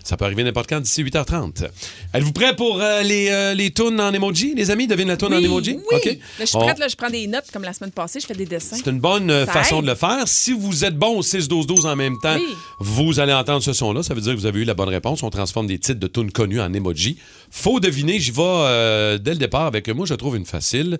Ça 0.04 0.18
peut 0.18 0.26
arriver 0.26 0.44
n'importe 0.44 0.68
quand 0.68 0.82
d'ici 0.82 1.04
8h30. 1.04 1.68
Êtes-vous 2.14 2.34
prêts 2.34 2.56
pour 2.56 2.82
euh, 2.82 3.02
les, 3.04 3.30
euh, 3.36 3.54
les 3.54 3.72
tunes 3.72 4.00
en 4.02 4.12
emoji? 4.14 4.54
Les 4.56 4.72
amis, 4.72 4.88
devinez 4.88 5.10
la 5.10 5.18
tune 5.18 5.34
en 5.34 5.44
emoji? 5.44 5.78
oui. 5.92 6.00
Là, 6.06 6.12
je 6.40 6.46
suis 6.46 6.58
prête, 6.58 6.80
là, 6.80 6.88
je 6.88 6.96
prends 6.96 7.10
des 7.10 7.28
notes 7.28 7.46
comme 7.54 7.64
la 7.64 7.74
semaine 7.74 7.92
passée, 7.92 8.20
je 8.20 8.26
fais 8.26 8.34
des 8.34 8.46
dessins. 8.46 8.78
c'est 8.78 8.90
une 8.90 9.00
bonne 9.00 9.30
euh, 9.30 9.46
façon 9.46 9.78
aide. 9.80 9.84
de 9.86 9.90
le 9.90 9.96
faire. 9.96 10.24
Si 10.28 10.54
vous 10.54 10.86
êtes 10.86 10.98
bon 10.98 11.20
au 11.20 11.22
6-12-12 11.22 11.86
en 11.88 11.96
même 11.96 12.18
temps, 12.22 12.36
Oui. 12.38 12.56
vous 12.80 13.20
allez 13.20 13.34
entendre 13.34 13.62
ce 13.62 13.74
son-là. 13.74 14.02
Ça 14.04 14.14
veut 14.14 14.22
dire 14.22 14.34
que 14.34 14.40
vous 14.40 14.46
avez 14.46 14.62
eu 14.62 14.64
la 14.66 14.74
bonne 14.74 14.90
réponse. 14.90 15.22
On 15.24 15.30
transforme 15.30 15.68
des 15.68 15.78
titres 15.80 16.00
de 16.00 16.08
tunes 16.08 16.32
connues 16.32 16.62
en 16.62 16.74
emoji. 16.74 17.18
Faut 17.52 17.80
deviner, 17.80 18.20
j'y 18.20 18.32
vais 18.32 18.42
euh, 18.42 19.18
dès 19.18 19.32
le 19.34 19.40
départ 19.40 19.66
avec 19.68 19.88
moi, 19.90 20.06
je 20.06 20.14
trouve 20.16 20.36
une 20.38 20.46
facile. 20.46 20.98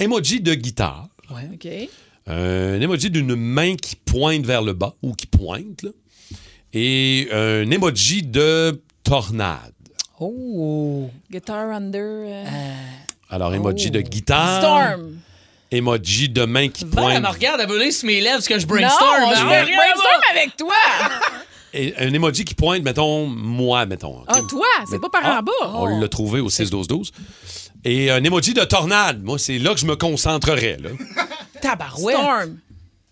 Emoji 0.00 0.40
de 0.40 0.54
guitare. 0.54 1.08
OK. 1.30 1.68
Un 2.26 2.80
emoji 2.80 3.10
d'une 3.10 3.34
main 3.34 3.76
qui 3.76 3.96
pointe 3.96 4.46
vers 4.46 4.62
le 4.62 4.72
bas 4.72 4.94
ou 5.02 5.12
qui 5.12 5.26
pointe. 5.26 5.82
là. 5.82 5.90
Et 6.72 7.28
un 7.32 7.70
emoji 7.70 8.22
de 8.22 8.82
tornade. 9.02 9.73
Oh. 10.20 11.10
Guitar 11.30 11.70
under. 11.70 12.00
euh, 12.02 12.44
Alors, 13.30 13.54
emoji 13.54 13.90
de 13.90 14.00
Oh. 14.00 14.02
guitare. 14.08 14.58
Storm. 14.60 15.18
Emoji 15.70 16.28
de 16.28 16.44
main 16.44 16.68
qui 16.68 16.84
Val, 16.84 17.04
elle 17.04 17.10
pointe. 17.20 17.22
me 17.22 17.28
regarde, 17.34 17.60
elle 17.60 17.68
veut 17.68 17.90
sur 17.90 18.06
mes 18.06 18.20
lèvres 18.20 18.36
parce 18.36 18.46
que 18.46 18.58
je 18.58 18.66
Non, 18.66 18.74
brainstorm. 18.74 19.22
je 19.30 19.46
vais 19.46 19.62
Regarde, 19.62 19.66
brainstorm 19.76 20.20
avec 20.32 20.56
toi. 20.56 20.74
Et 21.76 21.92
un 21.98 22.12
emoji 22.14 22.44
qui 22.44 22.54
pointe, 22.54 22.84
mettons, 22.84 23.26
moi, 23.26 23.84
mettons. 23.86 24.22
Ah, 24.28 24.38
toi, 24.48 24.66
c'est 24.88 25.00
pas 25.00 25.08
par 25.10 25.22
Ah, 25.24 25.38
en 25.40 25.42
bas. 25.42 25.52
On 25.74 25.98
l'a 25.98 26.08
trouvé 26.08 26.38
au 26.38 26.48
6-12-12. 26.48 27.10
Et 27.84 28.12
un 28.12 28.22
emoji 28.22 28.54
de 28.54 28.62
tornade. 28.62 29.20
Moi, 29.24 29.38
c'est 29.40 29.58
là 29.58 29.74
que 29.74 29.80
je 29.80 29.86
me 29.86 29.96
concentrerais. 29.96 30.76
Là. 30.80 30.90
Tabarouette. 31.60 32.16
Storm. 32.16 32.58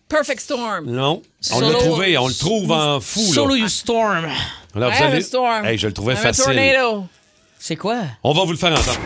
Perfect 0.09 0.41
Storm. 0.43 0.85
Non, 0.89 1.23
on 1.53 1.61
l'a 1.61 1.73
trouvé. 1.75 2.17
On 2.19 2.29
le 2.29 2.35
trouve 2.35 2.71
en 2.71 3.01
fou. 3.01 3.21
Là. 3.21 3.33
Solo 3.35 3.55
You 3.57 3.69
Storm. 3.69 4.29
Alors, 4.75 4.91
I 4.91 4.95
have 5.03 5.15
a 5.15 5.21
storm. 5.21 5.65
Hey, 5.65 5.79
je 5.79 5.87
le 5.87 5.93
trouvais 5.93 6.15
I'm 6.15 6.19
a 6.19 6.23
facile. 6.23 6.45
tornado. 6.45 7.07
C'est 7.59 7.77
quoi? 7.77 7.99
On 8.25 8.33
va 8.33 8.45
vous 8.45 8.53
le 8.53 8.59
faire 8.59 8.73
entendre. 8.73 8.99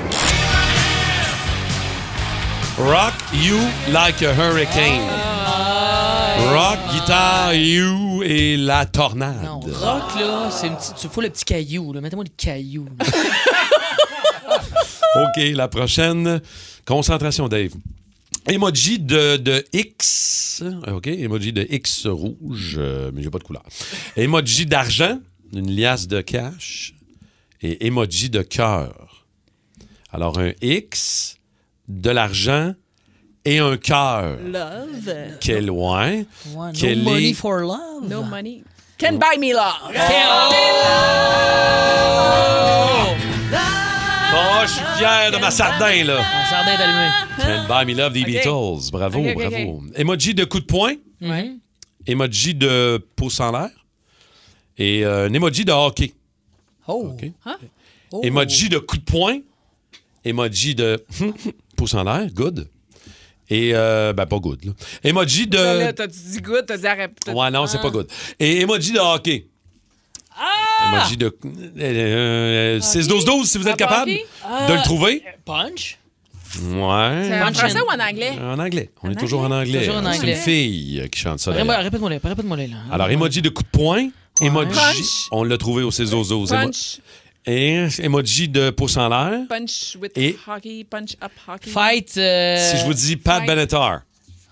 Rock 2.78 3.14
You 3.34 3.58
Like 3.90 4.22
a 4.22 4.32
Hurricane. 4.34 5.02
Rock, 6.52 6.78
guitare, 6.92 7.54
you 7.54 8.22
et 8.22 8.56
la 8.56 8.86
tornade. 8.86 9.42
Non, 9.42 9.60
rock, 9.60 10.14
là, 10.20 10.48
c'est 10.50 10.68
une 10.68 10.76
petite. 10.76 10.94
Tu 10.96 11.08
faut 11.08 11.20
le 11.20 11.30
petit 11.30 11.44
caillou, 11.44 11.92
là. 11.92 12.00
Mettez-moi 12.00 12.24
le 12.24 12.30
caillou. 12.36 12.86
là. 12.98 13.06
OK, 15.16 15.42
la 15.54 15.68
prochaine. 15.68 16.40
Concentration, 16.84 17.48
Dave. 17.48 17.70
Emoji 18.48 18.98
de, 19.00 19.36
de 19.38 19.64
X. 19.72 20.62
OK, 20.86 21.08
emoji 21.08 21.52
de 21.52 21.66
X 21.68 22.06
rouge, 22.06 22.76
euh, 22.78 23.10
mais 23.12 23.22
j'ai 23.22 23.30
pas 23.30 23.38
de 23.38 23.44
couleur. 23.44 23.64
Emoji 24.16 24.66
d'argent, 24.66 25.18
une 25.52 25.70
liasse 25.74 26.06
de 26.08 26.20
cash. 26.20 26.94
Et 27.62 27.86
emoji 27.86 28.28
de 28.30 28.42
cœur. 28.42 29.26
Alors, 30.12 30.38
un 30.38 30.52
X, 30.60 31.36
de 31.88 32.10
l'argent 32.10 32.74
et 33.44 33.58
un 33.58 33.76
cœur. 33.76 34.38
Love. 34.44 35.14
Quel 35.40 35.66
loin. 35.66 36.10
Ouais, 36.10 36.26
no 36.54 36.72
Quel 36.74 37.02
money 37.02 37.30
est- 37.30 37.34
for 37.34 37.60
love. 37.60 38.08
No 38.08 38.22
money. 38.22 38.62
Can 38.98 39.14
buy 39.18 39.38
me 39.38 39.52
love. 39.52 39.92
Oh, 44.38 44.62
je 44.66 44.72
suis 44.72 44.84
fier 44.98 45.30
de 45.32 45.38
ma 45.38 45.50
sardin, 45.50 46.04
là. 46.04 46.20
Sardin 46.50 46.72
est. 46.72 47.42
Can't 47.42 47.68
buy 47.68 47.84
me 47.86 47.94
love 47.98 48.12
des 48.12 48.20
OK. 48.22 48.26
Beatles. 48.26 48.90
Bravo, 48.92 49.22
bravo. 49.34 49.82
Emoji 49.94 50.34
de 50.34 50.44
coup 50.44 50.60
de 50.60 50.66
poing. 50.66 50.94
Ouais. 51.20 51.52
Emoji 52.06 52.54
de 52.54 52.98
pouce 53.16 53.40
en 53.40 53.52
l'air. 53.52 53.70
Et 54.78 55.04
euh, 55.04 55.28
un 55.28 55.32
emoji 55.32 55.64
de 55.64 55.72
hockey. 55.72 56.12
Oh. 56.86 57.12
OK. 57.14 57.30
Oh. 58.12 58.20
Emoji 58.22 58.68
de 58.68 58.78
coup 58.78 58.96
de 58.98 59.02
poing. 59.04 59.38
Emoji 60.24 60.74
de 60.74 61.04
pouce 61.76 61.94
en 61.94 62.04
l'air. 62.04 62.26
Good. 62.32 62.68
Et, 63.48 63.70
euh, 63.74 64.12
ben, 64.12 64.26
pas 64.26 64.38
good, 64.38 64.64
là. 64.64 64.72
Emoji 65.04 65.46
de. 65.46 65.56
Là, 65.56 65.92
t'as-tu 65.92 66.18
dit 66.18 66.40
good, 66.40 66.64
t'as 66.66 66.76
dit 66.76 66.86
arrête. 66.86 67.12
t'as- 67.24 67.32
Ouais, 67.32 67.50
non, 67.50 67.66
c'est 67.66 67.80
pas 67.80 67.90
good. 67.90 68.08
Et 68.40 68.60
emoji 68.60 68.92
de 68.92 68.98
hockey. 68.98 69.46
Ah! 70.36 70.92
Emoji 70.92 71.16
de. 71.16 71.34
euh, 71.78 72.80
6-12-12, 72.80 73.44
si 73.46 73.58
vous 73.58 73.66
êtes 73.68 73.74
Ah, 73.74 73.76
capable 73.76 74.10
de 74.10 74.72
le 74.74 74.82
trouver. 74.82 75.22
Punch? 75.44 75.98
C'est 76.50 76.60
Ouais. 76.62 77.42
en 77.42 77.52
français 77.52 77.80
ou 77.80 77.90
en 77.90 78.00
anglais? 78.00 78.32
En 78.40 78.58
anglais. 78.58 78.90
On 79.02 79.08
En 79.08 79.12
est 79.12 79.14
toujours 79.16 79.40
en 79.42 79.50
anglais. 79.50 79.88
C'est 80.20 80.26
une 80.30 80.36
fille 80.36 81.08
qui 81.10 81.20
chante 81.20 81.38
ça. 81.38 81.52
Répète-moi 81.52 82.10
les, 82.10 82.16
répète-moi 82.18 82.56
les, 82.56 82.66
là. 82.68 82.76
Alors, 82.90 83.10
emoji 83.10 83.42
de 83.42 83.48
coup 83.48 83.62
de 83.62 83.68
poing. 83.68 84.08
Emoji. 84.40 84.70
Punch. 84.70 85.28
On 85.30 85.44
l'a 85.44 85.58
trouvé 85.58 85.82
au 85.82 85.90
6-12-12. 85.90 86.50
Emo- 86.52 86.64
Punch. 86.64 86.98
Et 87.48 87.86
emoji 88.02 88.48
de 88.48 88.70
pouce 88.70 88.96
en 88.96 89.08
l'air. 89.08 89.40
Punch 89.48 89.96
with 90.00 90.12
Et- 90.16 90.36
hockey. 90.48 90.84
Punch 90.84 91.12
up 91.22 91.30
hockey. 91.46 91.70
Fight. 91.70 92.12
euh, 92.16 92.70
Si 92.72 92.78
je 92.78 92.84
vous 92.84 92.94
dis 92.94 93.16
Pat 93.16 93.38
Fight. 93.38 93.46
Benatar. 93.48 94.00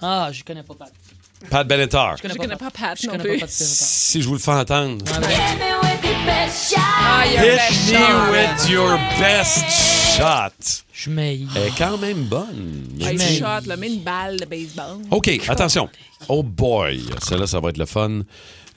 Ah, 0.01 0.29
je 0.33 0.45
connais 0.45 0.63
pas 0.63 0.75
Pat. 0.75 0.93
Pat 1.51 1.67
Benatar. 1.67 2.17
Je 2.17 2.23
connais 2.23 2.35
Je 2.35 2.39
pas 2.39 2.45
connais 2.45 2.57
Pat. 2.57 2.73
pas 2.73 2.87
Pat 2.89 2.99
Je 3.01 3.07
non 3.07 3.13
connais 3.15 3.25
plus. 3.25 3.41
pas 3.41 3.47
Pat. 3.47 3.59
Benatar. 3.59 3.77
Si 3.89 4.23
je 4.23 4.27
vous 4.29 4.35
le 4.35 4.39
fais 4.41 4.53
entendre. 4.53 5.05
Ah, 6.77 7.25
il 7.27 7.33
y 7.33 7.37
a 7.37 7.41
un 7.41 7.57
Hit 7.69 7.93
me 7.93 7.99
shot. 7.99 8.33
with 8.33 8.69
your 8.71 8.99
best 9.19 9.65
shot. 10.17 10.83
Je 10.93 11.11
m'aille. 11.11 11.47
Elle 11.57 11.65
est 11.69 11.77
quand 11.79 11.99
même 11.99 12.25
bonne. 12.25 12.87
Mais- 12.99 13.19
shot, 13.39 13.67
là, 13.67 13.77
mets 13.77 13.89
une 13.89 14.01
balle 14.03 14.39
de 14.39 14.45
baseball. 14.47 14.99
OK, 15.11 15.29
attention. 15.49 15.89
Oh 16.29 16.43
boy, 16.43 17.03
celle-là, 17.27 17.47
ça 17.47 17.61
va 17.61 17.71
être 17.71 17.79
le 17.79 17.87
fun. 17.87 18.21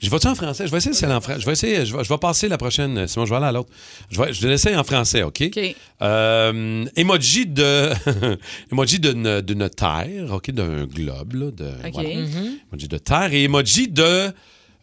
Je 0.00 0.10
vais-tu 0.10 0.26
en 0.28 0.34
français? 0.36 0.66
Je 0.66 0.70
vais 0.70 0.78
essayer 0.78 0.94
celle 0.94 1.10
en 1.12 1.20
français. 1.20 1.40
Je 1.40 1.46
vais 1.46 1.52
essayer, 1.52 1.84
je 1.84 1.96
vais, 1.96 2.04
je 2.04 2.08
vais 2.08 2.18
passer 2.18 2.48
la 2.48 2.56
prochaine, 2.56 3.08
sinon 3.08 3.24
je 3.26 3.30
vais 3.30 3.36
aller 3.36 3.46
à 3.46 3.52
l'autre. 3.52 3.70
Je 4.10 4.20
vais, 4.22 4.32
je 4.32 4.40
vais 4.42 4.48
l'essayer 4.50 4.76
en 4.76 4.84
français, 4.84 5.22
OK? 5.24 5.42
OK. 5.46 5.74
Euh, 6.02 6.84
emoji 6.96 7.46
de. 7.46 7.90
emoji 8.72 9.00
d'une, 9.00 9.40
d'une 9.40 9.68
terre, 9.70 10.32
OK? 10.32 10.50
D'un 10.52 10.84
globe, 10.86 11.32
là. 11.34 11.50
De, 11.50 11.66
OK. 11.86 11.92
voilà. 11.94 12.08
Emoji 12.10 12.88
de 12.88 12.98
terre 12.98 13.32
et 13.32 13.42
emoji 13.44 13.88
de. 13.88 14.30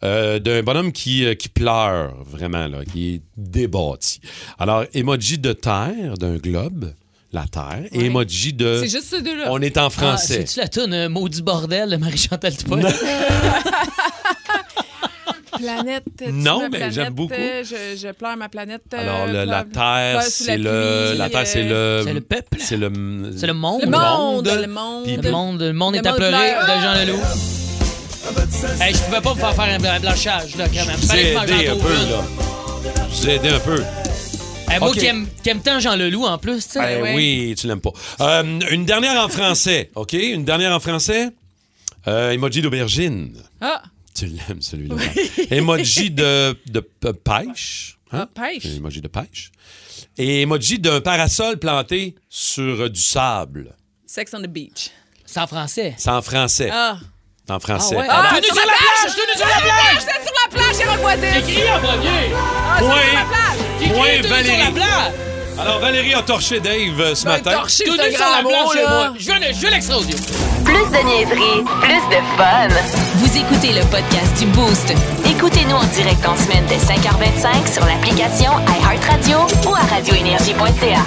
euh, 0.04 0.38
d'un 0.38 0.62
bonhomme 0.62 0.92
qui, 0.92 1.24
euh, 1.24 1.34
qui 1.34 1.48
pleure, 1.48 2.14
vraiment, 2.24 2.66
là, 2.66 2.84
qui 2.84 3.14
est 3.14 3.20
débattu. 3.38 4.18
Alors, 4.58 4.84
emoji 4.92 5.38
de 5.38 5.54
terre, 5.54 6.18
d'un 6.20 6.36
globe, 6.36 6.92
la 7.32 7.46
terre, 7.46 7.84
et 7.90 8.04
emoji 8.04 8.52
de. 8.52 8.80
C'est 8.84 8.90
juste 8.90 9.08
ces 9.08 9.22
deux-là. 9.22 9.46
On 9.50 9.62
est 9.62 9.78
en 9.78 9.86
Ah, 9.86 9.90
français. 9.90 10.44
C'est-tu 10.46 10.60
la 10.60 10.68
toune 10.68 10.92
euh, 10.92 11.08
Maudit 11.08 11.40
bordel 11.42 11.88
de 11.88 11.96
Marie-Chantal 11.96 12.54
Toupin? 12.54 12.80
planète. 15.58 16.04
Non, 16.32 16.58
ma 16.60 16.68
mais 16.68 16.78
planète, 16.78 16.94
j'aime 16.94 17.12
beaucoup. 17.14 17.32
euh, 17.34 17.64
Je, 17.64 17.96
je 18.00 18.12
pleure 18.12 18.36
ma 18.36 18.48
planète. 18.48 18.82
euh, 18.94 18.98
Alors, 18.98 19.26
le- 19.26 19.44
la 19.44 19.64
Terre, 19.64 20.22
c'est 20.22 20.56
la 20.58 20.70
le. 20.70 21.06
pluie, 21.08 21.18
La 21.18 21.30
Terre, 21.30 21.46
c'est 21.46 21.62
le. 21.62 22.02
C'est 22.04 22.12
le 22.12 22.20
peuple. 22.20 22.58
C'est 22.60 22.76
le. 22.76 22.90
C'est 23.36 23.46
le 23.46 23.54
monde. 23.54 23.82
Le 23.82 23.90
monde, 23.90 24.46
le 24.46 24.66
monde. 24.66 25.04
Puis- 25.04 25.16
Le 25.16 25.30
monde, 25.30 25.60
le 25.62 25.72
monde 25.72 25.94
Le 25.94 26.00
est 26.00 26.06
à 26.06 26.12
pleurer 26.12 26.30
pleure. 26.30 26.66
de 26.76 26.82
Jean 26.82 26.94
Leloup. 27.06 27.22
Hey, 28.80 28.94
je 28.94 28.98
pouvais 29.00 29.20
pas 29.20 29.34
me 29.34 29.38
faire 29.40 29.54
faire 29.54 29.74
un 29.74 29.78
blan- 29.78 30.00
blanchage, 30.00 30.56
là, 30.56 30.66
quand 30.68 30.86
même. 30.86 30.96
Je 31.00 31.06
vous 31.06 31.14
ai 31.14 31.32
aidé 31.34 31.68
un 31.68 31.76
peu, 31.76 31.92
là. 31.94 32.22
Je 33.10 33.16
vous 33.16 33.28
ai 33.28 33.34
aidé 33.36 33.48
un 33.50 33.58
peu. 33.60 33.82
Hey, 34.68 34.80
moi 34.80 34.90
Ok. 34.90 34.98
qui 34.98 35.06
aime, 35.06 35.26
qui 35.42 35.48
aime 35.50 35.60
tant 35.60 35.78
Jean 35.78 35.94
Leloup, 35.96 36.24
en 36.26 36.38
plus, 36.38 36.66
tu 36.66 36.72
sais. 36.72 36.98
Eh 36.98 37.02
ouais. 37.02 37.14
Oui, 37.14 37.54
tu 37.56 37.66
l'aimes 37.68 37.80
pas. 37.80 37.92
Euh, 38.20 38.42
une 38.70 38.84
dernière 38.84 39.24
en 39.24 39.28
français, 39.28 39.90
OK? 39.94 40.12
Une 40.14 40.44
dernière 40.44 40.72
en 40.74 40.80
français? 40.80 41.28
Euh, 42.08 42.30
emoji 42.32 42.62
d'aubergine. 42.62 43.32
Ah, 43.60 43.82
Tu 44.16 44.26
l'aimes, 44.26 44.62
celui-là. 44.62 44.96
emoji 45.50 46.10
de, 46.10 46.56
de 46.66 46.80
pêche. 47.10 47.98
Hein? 48.10 48.26
Ah, 48.34 48.40
pêche. 48.42 48.64
Emoji 48.64 49.02
de 49.02 49.08
pêche. 49.08 49.52
Et 50.16 50.42
emoji 50.42 50.78
d'un 50.78 51.02
parasol 51.02 51.58
planté 51.58 52.14
sur 52.30 52.80
euh, 52.80 52.88
du 52.88 53.00
sable. 53.00 53.74
Sex 54.06 54.32
on 54.32 54.40
the 54.40 54.46
beach. 54.46 54.90
C'est 55.26 55.40
en 55.40 55.46
français. 55.46 55.94
C'est 55.98 56.10
en 56.10 56.22
français. 56.22 56.70
Ah. 56.72 56.98
C'est 57.46 57.52
en 57.52 57.60
français. 57.60 57.96
Ah 57.98 58.00
ouais? 58.00 58.06
Ah, 58.08 58.40
nu 58.40 58.46
sur 58.46 58.54
la 58.54 58.62
plage! 58.62 59.14
Nu 59.16 59.36
sur 59.36 59.46
la 59.46 59.60
plage! 59.60 60.00
C'est 60.00 60.24
sur 60.24 60.34
la 60.42 60.48
plage, 60.56 60.76
Jérôme 60.76 61.00
Voisine. 61.00 61.28
J'ai 61.34 61.42
crié 61.42 61.70
en 61.70 61.78
premier! 61.80 62.32
Ah, 62.34 62.76
c'est 62.78 62.84
sur 62.84 62.94
la 62.94 63.24
plage. 63.24 63.58
J'ai 63.80 63.88
Point, 63.88 64.04
crié 64.04 64.44
sur 64.44 64.64
la 64.64 64.70
plage! 64.72 65.35
Alors, 65.58 65.78
Valérie 65.80 66.14
a 66.14 66.22
torché 66.22 66.60
Dave 66.60 67.00
euh, 67.00 67.14
ce 67.14 67.24
Ben, 67.24 67.32
matin. 67.32 67.52
torché, 67.52 67.84
Tout 67.84 67.92
nu 67.92 68.12
sur 68.12 68.24
la 68.24 68.42
mot, 68.42 68.72
chez 68.72 68.82
là. 68.82 68.88
moi. 68.88 69.12
Je 69.18 69.26
veux, 69.32 69.38
le- 69.38 69.52
je 69.54 69.60
veux 69.60 69.70
l'extra 69.70 69.98
audio. 69.98 70.16
Plus 70.64 70.74
de 70.74 71.04
niaiserie, 71.06 71.64
plus 71.80 72.16
de 72.16 72.20
fun. 72.36 72.68
Vous 73.16 73.36
écoutez 73.36 73.72
le 73.72 73.80
podcast 73.86 74.38
du 74.38 74.46
Boost. 74.46 74.92
Écoutez-nous 75.24 75.76
en 75.76 75.84
direct 75.84 76.26
en 76.26 76.36
semaine 76.36 76.64
dès 76.68 76.76
5h25 76.76 77.72
sur 77.72 77.84
l'application 77.86 78.52
iHeartRadio 78.80 79.38
ou 79.68 79.74
à 79.74 79.80
radioénergie.ca. 79.94 81.00